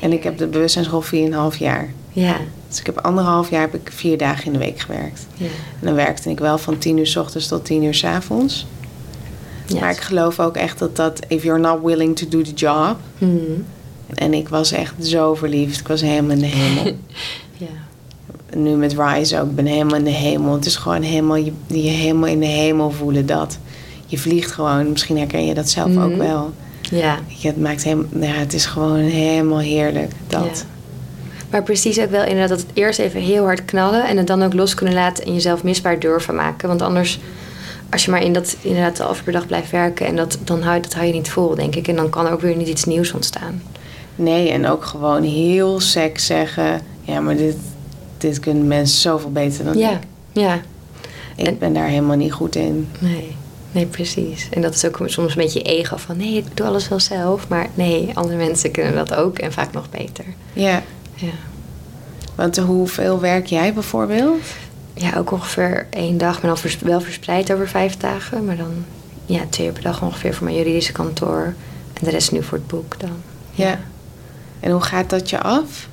En 0.00 0.12
ik 0.12 0.22
heb 0.22 0.38
de 0.38 0.46
bewustzijnsschool 0.46 1.04
4,5 1.52 1.58
jaar. 1.58 1.92
Ja. 2.12 2.36
Dus 2.68 2.80
ik 2.80 2.86
heb 2.86 2.98
anderhalf 2.98 3.50
jaar 3.50 3.60
heb 3.60 3.74
ik 3.74 3.90
vier 3.94 4.18
dagen 4.18 4.46
in 4.46 4.52
de 4.52 4.58
week 4.58 4.80
gewerkt. 4.80 5.26
Ja. 5.34 5.46
En 5.80 5.86
dan 5.86 5.94
werkte 5.94 6.30
ik 6.30 6.38
wel 6.38 6.58
van 6.58 6.78
10 6.78 6.98
uur 6.98 7.06
s 7.06 7.16
ochtends 7.16 7.48
tot 7.48 7.64
10 7.64 7.82
uur 7.82 7.94
s 7.94 8.04
avonds. 8.04 8.66
ja. 9.66 9.80
Maar 9.80 9.90
ik 9.90 10.00
geloof 10.00 10.40
ook 10.40 10.56
echt 10.56 10.78
dat 10.78 10.96
dat... 10.96 11.20
If 11.28 11.42
you're 11.42 11.60
not 11.60 11.82
willing 11.82 12.16
to 12.16 12.28
do 12.28 12.42
the 12.42 12.52
job... 12.52 12.96
Hmm. 13.18 13.64
En 14.14 14.34
ik 14.34 14.48
was 14.48 14.72
echt 14.72 14.94
zo 15.00 15.34
verliefd. 15.34 15.80
Ik 15.80 15.88
was 15.88 16.00
helemaal 16.00 16.30
in 16.30 16.38
de 16.38 16.46
hemel. 16.46 16.92
Ja. 17.56 17.66
nu 18.56 18.70
met 18.70 18.96
Rise 18.98 19.40
ook. 19.40 19.48
Ik 19.48 19.54
ben 19.54 19.66
helemaal 19.66 19.96
in 19.96 20.04
de 20.04 20.10
hemel. 20.10 20.52
Het 20.52 20.66
is 20.66 20.76
gewoon 20.76 21.02
helemaal 21.02 21.36
je, 21.36 21.52
je 21.66 21.76
helemaal 21.78 22.28
in 22.28 22.40
de 22.40 22.46
hemel 22.46 22.90
voelen 22.90 23.26
dat. 23.26 23.58
Je 24.10 24.18
vliegt 24.18 24.50
gewoon. 24.52 24.90
Misschien 24.90 25.18
herken 25.18 25.46
je 25.46 25.54
dat 25.54 25.68
zelf 25.70 25.88
ook 25.96 26.08
Mhm. 26.10 26.18
wel. 26.18 26.52
Ja. 26.90 27.18
Je, 27.26 27.48
het 27.48 27.60
maakt 27.60 27.84
helemaal... 27.84 28.06
Ja, 28.20 28.32
het 28.34 28.52
is 28.52 28.66
gewoon 28.66 28.98
helemaal 28.98 29.58
heerlijk. 29.58 30.12
Dat. 30.26 30.42
Ja. 30.42 30.76
Maar 31.50 31.62
precies 31.62 32.00
ook 32.00 32.10
wel 32.10 32.22
inderdaad 32.24 32.48
dat 32.48 32.58
het 32.60 32.70
eerst 32.72 32.98
even 32.98 33.20
heel 33.20 33.44
hard 33.44 33.64
knallen 33.64 34.06
en 34.08 34.16
het 34.16 34.26
dan 34.26 34.42
ook 34.42 34.52
los 34.54 34.74
kunnen 34.74 34.94
laten 34.94 35.24
en 35.24 35.32
jezelf 35.34 35.62
misbaar 35.62 35.98
durven 35.98 36.34
maken. 36.34 36.68
Want 36.68 36.82
anders, 36.82 37.18
als 37.90 38.04
je 38.04 38.10
maar 38.10 38.22
in 38.22 38.32
dat 38.32 38.56
inderdaad 38.60 38.96
de 38.96 39.04
per 39.24 39.32
dag 39.32 39.46
blijft 39.46 39.70
werken 39.70 40.06
en 40.06 40.16
dat, 40.16 40.38
dan 40.44 40.62
hou, 40.62 40.80
dat 40.80 40.94
hou 40.94 41.06
je 41.06 41.12
niet 41.12 41.30
vol, 41.30 41.54
denk 41.54 41.74
ik. 41.74 41.88
En 41.88 41.96
dan 41.96 42.10
kan 42.10 42.26
er 42.26 42.32
ook 42.32 42.40
weer 42.40 42.56
niet 42.56 42.68
iets 42.68 42.84
nieuws 42.84 43.12
ontstaan. 43.12 43.62
Nee, 44.16 44.50
en 44.50 44.66
ook 44.66 44.84
gewoon 44.84 45.22
heel 45.22 45.80
sec 45.80 46.18
zeggen... 46.18 46.80
Ja, 47.02 47.20
maar 47.20 47.36
dit, 47.36 47.56
dit 48.18 48.40
kunnen 48.40 48.66
mensen 48.66 49.00
zoveel 49.00 49.32
beter 49.32 49.64
dan 49.64 49.78
Ja, 49.78 49.90
ik. 49.90 49.98
ja. 50.32 50.54
Ik 51.36 51.46
En- 51.46 51.58
ben 51.58 51.72
daar 51.72 51.86
helemaal 51.88 52.16
niet 52.16 52.32
goed 52.32 52.56
in. 52.56 52.88
Nee, 52.98 53.36
nee, 53.72 53.86
precies. 53.86 54.48
En 54.50 54.62
dat 54.62 54.74
is 54.74 54.84
ook 54.84 55.00
soms 55.04 55.36
een 55.36 55.42
beetje 55.42 55.62
ego 55.62 55.96
van 55.96 56.16
nee, 56.16 56.36
ik 56.36 56.56
doe 56.56 56.66
alles 56.66 56.88
wel 56.88 57.00
zelf. 57.00 57.48
Maar 57.48 57.66
nee, 57.74 58.10
andere 58.14 58.36
mensen 58.36 58.70
kunnen 58.70 58.94
dat 58.94 59.14
ook 59.14 59.38
en 59.38 59.52
vaak 59.52 59.72
nog 59.72 59.90
beter. 59.90 60.24
Ja, 60.52 60.82
Ja, 61.14 61.32
want 62.34 62.56
hoeveel 62.56 63.20
werk 63.20 63.46
jij 63.46 63.72
bijvoorbeeld? 63.72 64.40
ja 64.94 65.16
ook 65.16 65.30
ongeveer 65.30 65.86
één 65.90 66.18
dag, 66.18 66.42
maar 66.42 66.54
dan 66.62 66.72
wel 66.82 67.00
verspreid 67.00 67.52
over 67.52 67.68
vijf 67.68 67.96
dagen. 67.96 68.44
Maar 68.44 68.56
dan 68.56 68.84
ja, 69.26 69.40
twee 69.48 69.66
uur 69.66 69.72
per 69.72 69.82
dag 69.82 70.02
ongeveer 70.02 70.34
voor 70.34 70.44
mijn 70.44 70.56
juridische 70.56 70.92
kantoor. 70.92 71.54
En 71.92 72.04
de 72.04 72.10
rest 72.10 72.32
nu 72.32 72.42
voor 72.42 72.58
het 72.58 72.66
boek 72.66 73.00
dan. 73.00 73.16
Ja. 73.50 73.78
En 74.60 74.70
hoe 74.70 74.80
gaat 74.80 75.10
dat 75.10 75.30
je 75.30 75.40
af? 75.40 75.88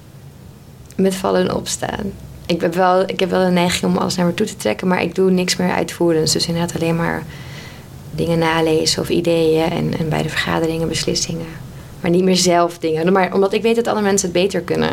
Met 0.95 1.15
vallen 1.15 1.41
en 1.41 1.53
opstaan. 1.53 2.11
Ik 2.45 2.61
heb, 2.61 2.73
wel, 2.76 3.01
ik 3.09 3.19
heb 3.19 3.30
wel 3.30 3.41
een 3.41 3.53
neiging 3.53 3.91
om 3.91 3.97
alles 3.97 4.15
naar 4.15 4.26
me 4.26 4.34
toe 4.34 4.45
te 4.45 4.55
trekken, 4.55 4.88
maar 4.88 5.01
ik 5.01 5.15
doe 5.15 5.32
niks 5.32 5.55
meer 5.55 5.71
uitvoerends. 5.71 6.34
Dus 6.34 6.47
inderdaad 6.47 6.76
alleen 6.76 6.95
maar 6.95 7.23
dingen 8.16 8.39
nalezen 8.39 9.01
of 9.01 9.09
ideeën 9.09 9.70
en, 9.72 9.97
en 9.97 10.09
bij 10.09 10.22
de 10.24 10.30
vergaderingen 10.30 10.88
beslissingen. 10.88 11.45
Maar 12.01 12.11
niet 12.11 12.24
meer 12.24 12.36
zelf 12.38 12.78
dingen. 12.78 13.13
Maar 13.13 13.34
omdat 13.34 13.53
ik 13.53 13.61
weet 13.61 13.76
dat 13.76 13.88
andere 13.88 14.05
mensen 14.05 14.30
het 14.30 14.38
beter 14.41 14.61
kunnen. 14.61 14.89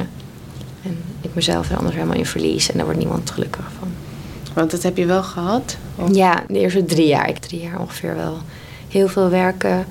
En 0.82 0.98
ik 1.20 1.34
mezelf 1.34 1.70
er 1.70 1.76
anders 1.76 1.94
helemaal 1.94 2.16
in 2.16 2.26
verlies 2.26 2.68
en 2.70 2.74
daar 2.76 2.84
wordt 2.84 3.00
niemand 3.00 3.30
gelukkig 3.30 3.64
van. 3.78 3.88
Want 4.54 4.70
dat 4.70 4.82
heb 4.82 4.96
je 4.96 5.06
wel 5.06 5.22
gehad. 5.22 5.76
Of- 5.96 6.14
Ja, 6.14 6.44
de 6.48 6.58
eerste 6.58 6.84
drie 6.84 7.06
jaar. 7.06 7.28
Ik 7.28 7.38
drie 7.38 7.60
jaar 7.60 7.80
ongeveer 7.80 8.16
wel 8.16 8.38
heel 8.88 9.08
veel 9.08 9.28
werken. 9.28 9.86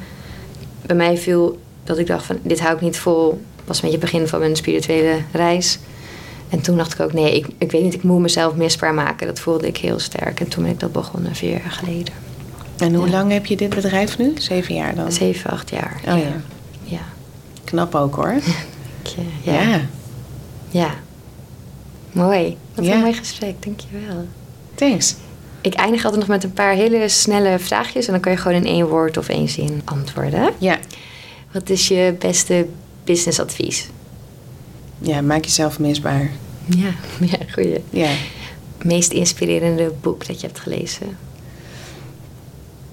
Bij 0.85 0.95
mij 0.95 1.17
viel 1.17 1.59
dat 1.83 1.97
ik 1.97 2.07
dacht 2.07 2.25
van 2.25 2.37
dit 2.41 2.59
hou 2.59 2.75
ik 2.75 2.81
niet 2.81 2.97
vol. 2.97 3.41
Was 3.65 3.75
een 3.75 3.89
beetje 3.89 3.97
het 4.05 4.11
begin 4.11 4.27
van 4.27 4.39
mijn 4.39 4.55
spirituele 4.55 5.17
reis. 5.31 5.79
En 6.49 6.61
toen 6.61 6.77
dacht 6.77 6.93
ik 6.93 6.99
ook 6.99 7.13
nee, 7.13 7.35
ik, 7.35 7.47
ik 7.57 7.71
weet 7.71 7.83
niet, 7.83 7.93
ik 7.93 8.03
moet 8.03 8.19
mezelf 8.19 8.55
misbaar 8.55 8.93
maken. 8.93 9.27
Dat 9.27 9.39
voelde 9.39 9.67
ik 9.67 9.77
heel 9.77 9.99
sterk. 9.99 10.39
En 10.39 10.47
toen 10.47 10.63
ben 10.63 10.71
ik 10.71 10.79
dat 10.79 10.91
begonnen 10.91 11.35
vier 11.35 11.51
jaar 11.51 11.71
geleden. 11.71 12.13
En 12.81 12.93
hoe 12.93 13.05
Ja. 13.05 13.11
lang 13.11 13.31
heb 13.31 13.45
je 13.45 13.55
dit 13.55 13.69
bedrijf 13.69 14.17
nu? 14.17 14.33
Zeven 14.37 14.75
jaar 14.75 14.95
dan? 14.95 15.11
Zeven, 15.11 15.49
acht 15.49 15.69
jaar. 15.69 16.01
Oh 16.07 16.17
ja. 16.17 16.41
Ja. 16.83 16.99
Knap 17.63 17.95
ook 17.95 18.15
hoor. 18.15 18.33
Ja. 19.43 19.51
Ja. 19.53 19.61
ja. 19.61 19.79
ja. 20.69 20.89
Mooi. 22.11 22.57
Wat 22.75 22.85
Ja. 22.85 22.93
een 22.93 22.99
mooi 22.99 23.13
gesprek, 23.13 23.55
dankjewel. 23.63 24.25
Thanks. 24.75 25.15
Ik 25.61 25.73
eindig 25.73 26.03
altijd 26.03 26.21
nog 26.21 26.29
met 26.29 26.43
een 26.43 26.53
paar 26.53 26.73
hele 26.73 27.09
snelle 27.09 27.59
vraagjes. 27.59 28.05
En 28.05 28.11
dan 28.11 28.21
kan 28.21 28.31
je 28.31 28.37
gewoon 28.37 28.57
in 28.57 28.65
één 28.65 28.87
woord 28.87 29.17
of 29.17 29.29
één 29.29 29.49
zin 29.49 29.81
antwoorden. 29.85 30.49
Ja. 30.57 30.79
Wat 31.51 31.69
is 31.69 31.87
je 31.87 32.15
beste 32.19 32.67
businessadvies? 33.03 33.89
Ja, 34.99 35.21
maak 35.21 35.43
jezelf 35.43 35.79
misbaar. 35.79 36.31
Ja, 36.65 36.91
ja 37.31 37.37
goeie. 37.53 37.83
Ja. 37.89 38.09
Meest 38.81 39.11
inspirerende 39.11 39.91
boek 40.01 40.27
dat 40.27 40.41
je 40.41 40.47
hebt 40.47 40.59
gelezen? 40.59 41.17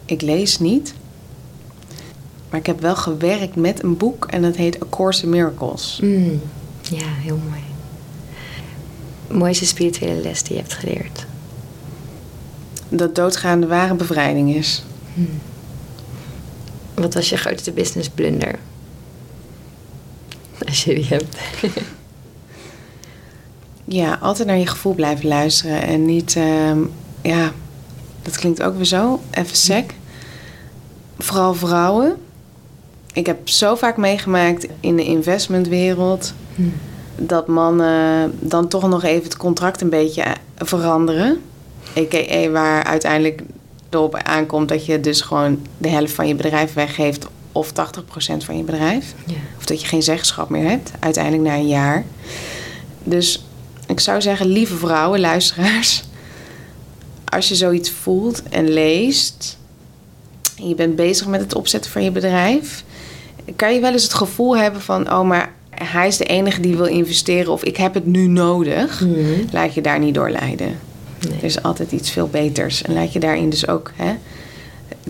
Ik 0.08 0.22
lees 0.22 0.58
niet. 0.58 0.94
Maar 2.50 2.60
ik 2.60 2.66
heb 2.66 2.80
wel 2.80 2.96
gewerkt 2.96 3.56
met 3.56 3.82
een 3.82 3.96
boek 3.96 4.26
en 4.26 4.42
dat 4.42 4.56
heet 4.56 4.82
A 4.82 4.86
Course 4.90 5.22
in 5.22 5.28
Miracles. 5.28 5.98
Mm, 6.02 6.40
ja, 6.90 7.06
heel 7.06 7.40
mooi. 7.48 7.60
Mooiste 9.38 9.66
spirituele 9.66 10.20
les 10.20 10.42
die 10.42 10.52
je 10.54 10.60
hebt 10.60 10.74
geleerd? 10.74 11.26
Dat 12.88 13.14
doodgaande 13.14 13.66
ware 13.66 13.94
bevrijding 13.94 14.54
is. 14.54 14.84
Mm. 15.14 15.40
Wat 16.94 17.14
was 17.14 17.28
je 17.28 17.36
grootste 17.36 17.72
business 17.72 18.08
blunder? 18.08 18.58
Als 20.68 20.84
je 20.84 20.94
die 20.94 21.06
hebt. 21.06 21.36
Ja, 23.90 24.18
altijd 24.20 24.48
naar 24.48 24.58
je 24.58 24.66
gevoel 24.66 24.94
blijven 24.94 25.28
luisteren 25.28 25.82
en 25.82 26.04
niet, 26.04 26.36
ehm, 26.36 26.78
ja, 27.22 27.52
dat 28.22 28.36
klinkt 28.36 28.62
ook 28.62 28.76
weer 28.76 28.84
zo, 28.84 29.20
even 29.30 29.56
sec. 29.56 29.94
Vooral 31.18 31.54
vrouwen. 31.54 32.16
Ik 33.12 33.26
heb 33.26 33.48
zo 33.48 33.74
vaak 33.74 33.96
meegemaakt 33.96 34.66
in 34.80 34.96
de 34.96 35.04
investmentwereld 35.04 36.32
dat 37.16 37.46
mannen 37.46 38.32
dan 38.40 38.68
toch 38.68 38.88
nog 38.88 39.02
even 39.02 39.24
het 39.24 39.36
contract 39.36 39.80
een 39.80 39.88
beetje 39.88 40.24
veranderen. 40.56 41.40
A.k.a. 41.96 42.50
waar 42.50 42.84
uiteindelijk 42.84 43.42
erop 43.90 44.14
aankomt 44.14 44.68
dat 44.68 44.86
je 44.86 45.00
dus 45.00 45.20
gewoon 45.20 45.66
de 45.78 45.88
helft 45.88 46.12
van 46.12 46.28
je 46.28 46.34
bedrijf 46.34 46.72
weggeeft 46.72 47.26
of 47.52 47.70
80% 47.70 47.72
van 48.38 48.56
je 48.56 48.62
bedrijf. 48.62 49.14
Ja. 49.26 49.34
Of 49.56 49.64
dat 49.64 49.80
je 49.80 49.86
geen 49.86 50.02
zeggenschap 50.02 50.48
meer 50.48 50.68
hebt, 50.68 50.90
uiteindelijk 50.98 51.42
na 51.42 51.54
een 51.54 51.68
jaar. 51.68 52.04
Dus 53.04 53.44
ik 53.86 54.00
zou 54.00 54.20
zeggen, 54.20 54.46
lieve 54.46 54.76
vrouwen, 54.76 55.20
luisteraars. 55.20 56.02
Als 57.24 57.48
je 57.48 57.54
zoiets 57.54 57.90
voelt 57.90 58.42
en 58.42 58.68
leest. 58.68 59.57
En 60.58 60.68
je 60.68 60.74
bent 60.74 60.96
bezig 60.96 61.26
met 61.26 61.40
het 61.40 61.54
opzetten 61.54 61.90
van 61.90 62.04
je 62.04 62.10
bedrijf. 62.10 62.84
Kan 63.56 63.74
je 63.74 63.80
wel 63.80 63.92
eens 63.92 64.02
het 64.02 64.14
gevoel 64.14 64.56
hebben 64.56 64.80
van: 64.80 65.12
oh, 65.12 65.26
maar 65.26 65.52
hij 65.70 66.06
is 66.06 66.16
de 66.16 66.24
enige 66.24 66.60
die 66.60 66.76
wil 66.76 66.86
investeren. 66.86 67.52
Of 67.52 67.64
ik 67.64 67.76
heb 67.76 67.94
het 67.94 68.06
nu 68.06 68.26
nodig. 68.26 69.00
Mm. 69.00 69.44
Laat 69.52 69.74
je 69.74 69.80
daar 69.80 69.98
niet 69.98 70.14
door 70.14 70.30
leiden. 70.30 70.78
Nee. 71.28 71.38
Er 71.38 71.44
is 71.44 71.62
altijd 71.62 71.92
iets 71.92 72.10
veel 72.10 72.28
beters. 72.28 72.82
En 72.82 72.94
laat 72.94 73.12
je 73.12 73.18
daarin 73.18 73.50
dus 73.50 73.68
ook. 73.68 73.92
Hè, 73.96 74.14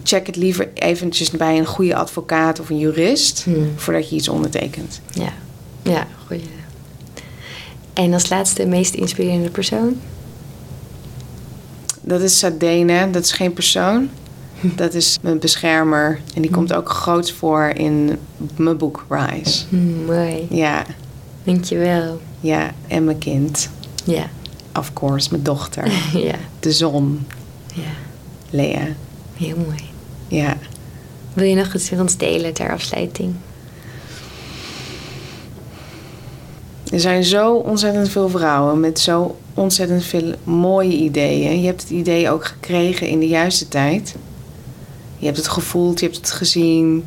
check 0.03 0.27
het 0.27 0.37
liever 0.37 0.69
eventjes 0.75 1.31
bij 1.31 1.59
een 1.59 1.67
goede 1.67 1.95
advocaat 1.95 2.61
of 2.61 2.71
een 2.71 2.79
jurist. 2.79 3.45
Mm. 3.47 3.73
voordat 3.77 4.11
je 4.11 4.17
iets 4.17 4.29
ondertekent. 4.29 5.01
Ja, 5.13 5.33
ja, 5.83 6.07
goeie. 6.27 6.43
En 7.93 8.13
als 8.13 8.29
laatste, 8.29 8.67
meest 8.67 8.95
inspirerende 8.95 9.51
persoon? 9.51 10.01
Dat 12.01 12.21
is 12.21 12.39
Sadena, 12.39 13.07
dat 13.07 13.25
is 13.25 13.33
geen 13.33 13.53
persoon. 13.53 14.09
Dat 14.61 14.95
is 14.95 15.19
mijn 15.23 15.39
beschermer. 15.39 16.21
En 16.35 16.43
die 16.43 16.51
komt 16.51 16.73
ook 16.73 16.89
groot 16.91 17.31
voor 17.33 17.65
in 17.65 18.19
mijn 18.57 18.77
boek 18.77 19.05
Rise. 19.09 19.65
Mm, 19.69 20.05
mooi, 20.05 20.47
Ja, 20.51 20.85
dankjewel. 21.45 22.21
ja. 22.41 22.71
En 22.89 23.05
mijn 23.05 23.19
kind. 23.19 23.71
Ja, 24.05 24.27
Of 24.79 24.93
course, 24.93 25.29
mijn 25.31 25.43
dochter. 25.43 25.85
ja, 26.29 26.35
De 26.61 26.73
zon. 26.73 27.27
ja, 27.75 27.83
Lea. 28.51 28.87
heel 29.37 29.57
mooi. 29.57 29.83
Ja. 30.29 30.57
Wil 31.33 31.47
je 31.47 31.55
nog 31.55 31.75
iets 31.75 31.91
met 31.91 32.01
ons 32.01 32.17
delen 32.17 32.53
ter 32.55 32.73
afsluiting? 32.73 33.35
Er 36.93 37.01
zijn 37.01 37.25
zo 37.25 37.55
ontzettend 37.55 38.09
veel 38.09 38.29
vrouwen 38.29 38.81
met 38.81 38.99
zo 39.01 39.37
ontzettend 39.55 40.05
veel 40.05 40.35
mooie 40.45 40.97
ideeën. 40.97 41.61
Je 41.61 41.67
hebt 41.67 41.81
het 41.83 41.91
idee 41.91 42.31
ook 42.31 42.45
gekregen 42.47 43.07
in 43.09 43.19
de 43.19 43.29
juiste 43.29 43.69
tijd. 43.69 44.15
Je 45.19 45.25
hebt 45.25 45.37
het 45.37 45.49
gevoeld, 45.49 46.01
je 46.01 46.07
hebt 46.07 46.19
het 46.19 46.31
gezien. 46.31 47.05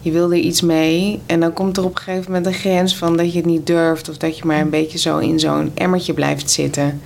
Je 0.00 0.10
wil 0.10 0.32
er 0.32 0.38
iets 0.38 0.60
mee. 0.60 1.20
En 1.26 1.40
dan 1.40 1.52
komt 1.52 1.76
er 1.76 1.84
op 1.84 1.90
een 1.90 2.02
gegeven 2.02 2.32
moment 2.32 2.46
een 2.46 2.60
grens 2.60 2.96
van 2.96 3.16
dat 3.16 3.32
je 3.32 3.38
het 3.38 3.46
niet 3.46 3.66
durft. 3.66 4.08
Of 4.08 4.16
dat 4.16 4.38
je 4.38 4.44
maar 4.44 4.60
een 4.60 4.70
beetje 4.70 4.98
zo 4.98 5.18
in 5.18 5.40
zo'n 5.40 5.70
emmertje 5.74 6.14
blijft 6.14 6.50
zitten. 6.50 7.00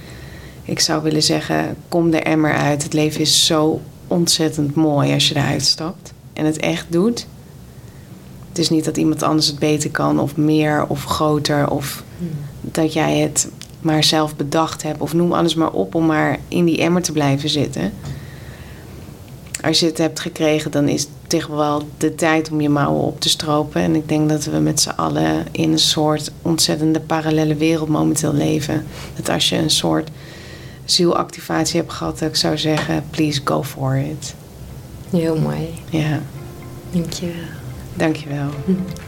Ik 0.62 0.80
zou 0.80 1.02
willen 1.02 1.22
zeggen, 1.22 1.76
kom 1.88 2.10
de 2.10 2.20
emmer 2.20 2.54
uit. 2.54 2.82
Het 2.82 2.92
leven 2.92 3.20
is 3.20 3.46
zo 3.46 3.80
ontzettend 4.06 4.74
mooi 4.74 5.12
als 5.12 5.28
je 5.28 5.36
eruit 5.36 5.62
stapt. 5.62 6.12
En 6.32 6.44
het 6.44 6.56
echt 6.56 6.86
doet. 6.88 7.26
Het 8.48 8.58
is 8.58 8.70
niet 8.70 8.84
dat 8.84 8.96
iemand 8.96 9.22
anders 9.22 9.46
het 9.46 9.58
beter 9.58 9.90
kan 9.90 10.20
of 10.20 10.36
meer 10.36 10.86
of 10.86 11.04
groter 11.04 11.70
of 11.70 12.02
dat 12.60 12.92
jij 12.92 13.18
het 13.18 13.48
maar 13.80 14.04
zelf 14.04 14.36
bedacht 14.36 14.82
hebt 14.82 15.00
of 15.00 15.12
noem 15.12 15.32
alles 15.32 15.54
maar 15.54 15.70
op 15.70 15.94
om 15.94 16.06
maar 16.06 16.38
in 16.48 16.64
die 16.64 16.78
emmer 16.78 17.02
te 17.02 17.12
blijven 17.12 17.48
zitten. 17.48 17.92
Als 19.68 19.80
je 19.80 19.86
het 19.86 19.98
hebt 19.98 20.20
gekregen, 20.20 20.70
dan 20.70 20.88
is 20.88 21.00
het 21.00 21.10
tegen 21.26 21.56
wel 21.56 21.88
de 21.98 22.14
tijd 22.14 22.50
om 22.50 22.60
je 22.60 22.68
mouwen 22.68 23.02
op 23.02 23.20
te 23.20 23.28
stropen. 23.28 23.82
En 23.82 23.94
ik 23.94 24.08
denk 24.08 24.28
dat 24.28 24.44
we 24.44 24.58
met 24.58 24.80
z'n 24.80 24.88
allen 24.88 25.46
in 25.50 25.72
een 25.72 25.78
soort 25.78 26.30
ontzettende 26.42 27.00
parallele 27.00 27.54
wereld 27.54 27.88
momenteel 27.88 28.32
leven. 28.34 28.86
Dat 29.16 29.28
als 29.28 29.48
je 29.48 29.56
een 29.56 29.70
soort 29.70 30.10
zielactivatie 30.84 31.80
hebt 31.80 31.92
gehad, 31.92 32.18
dat 32.18 32.28
ik 32.28 32.36
zou 32.36 32.58
zeggen, 32.58 33.04
please 33.10 33.40
go 33.44 33.62
for 33.62 33.96
it. 33.96 34.34
Heel 35.10 35.38
mooi, 35.38 35.68
Ja, 35.90 36.20
dankjewel. 36.90 37.34
dankjewel. 37.94 38.48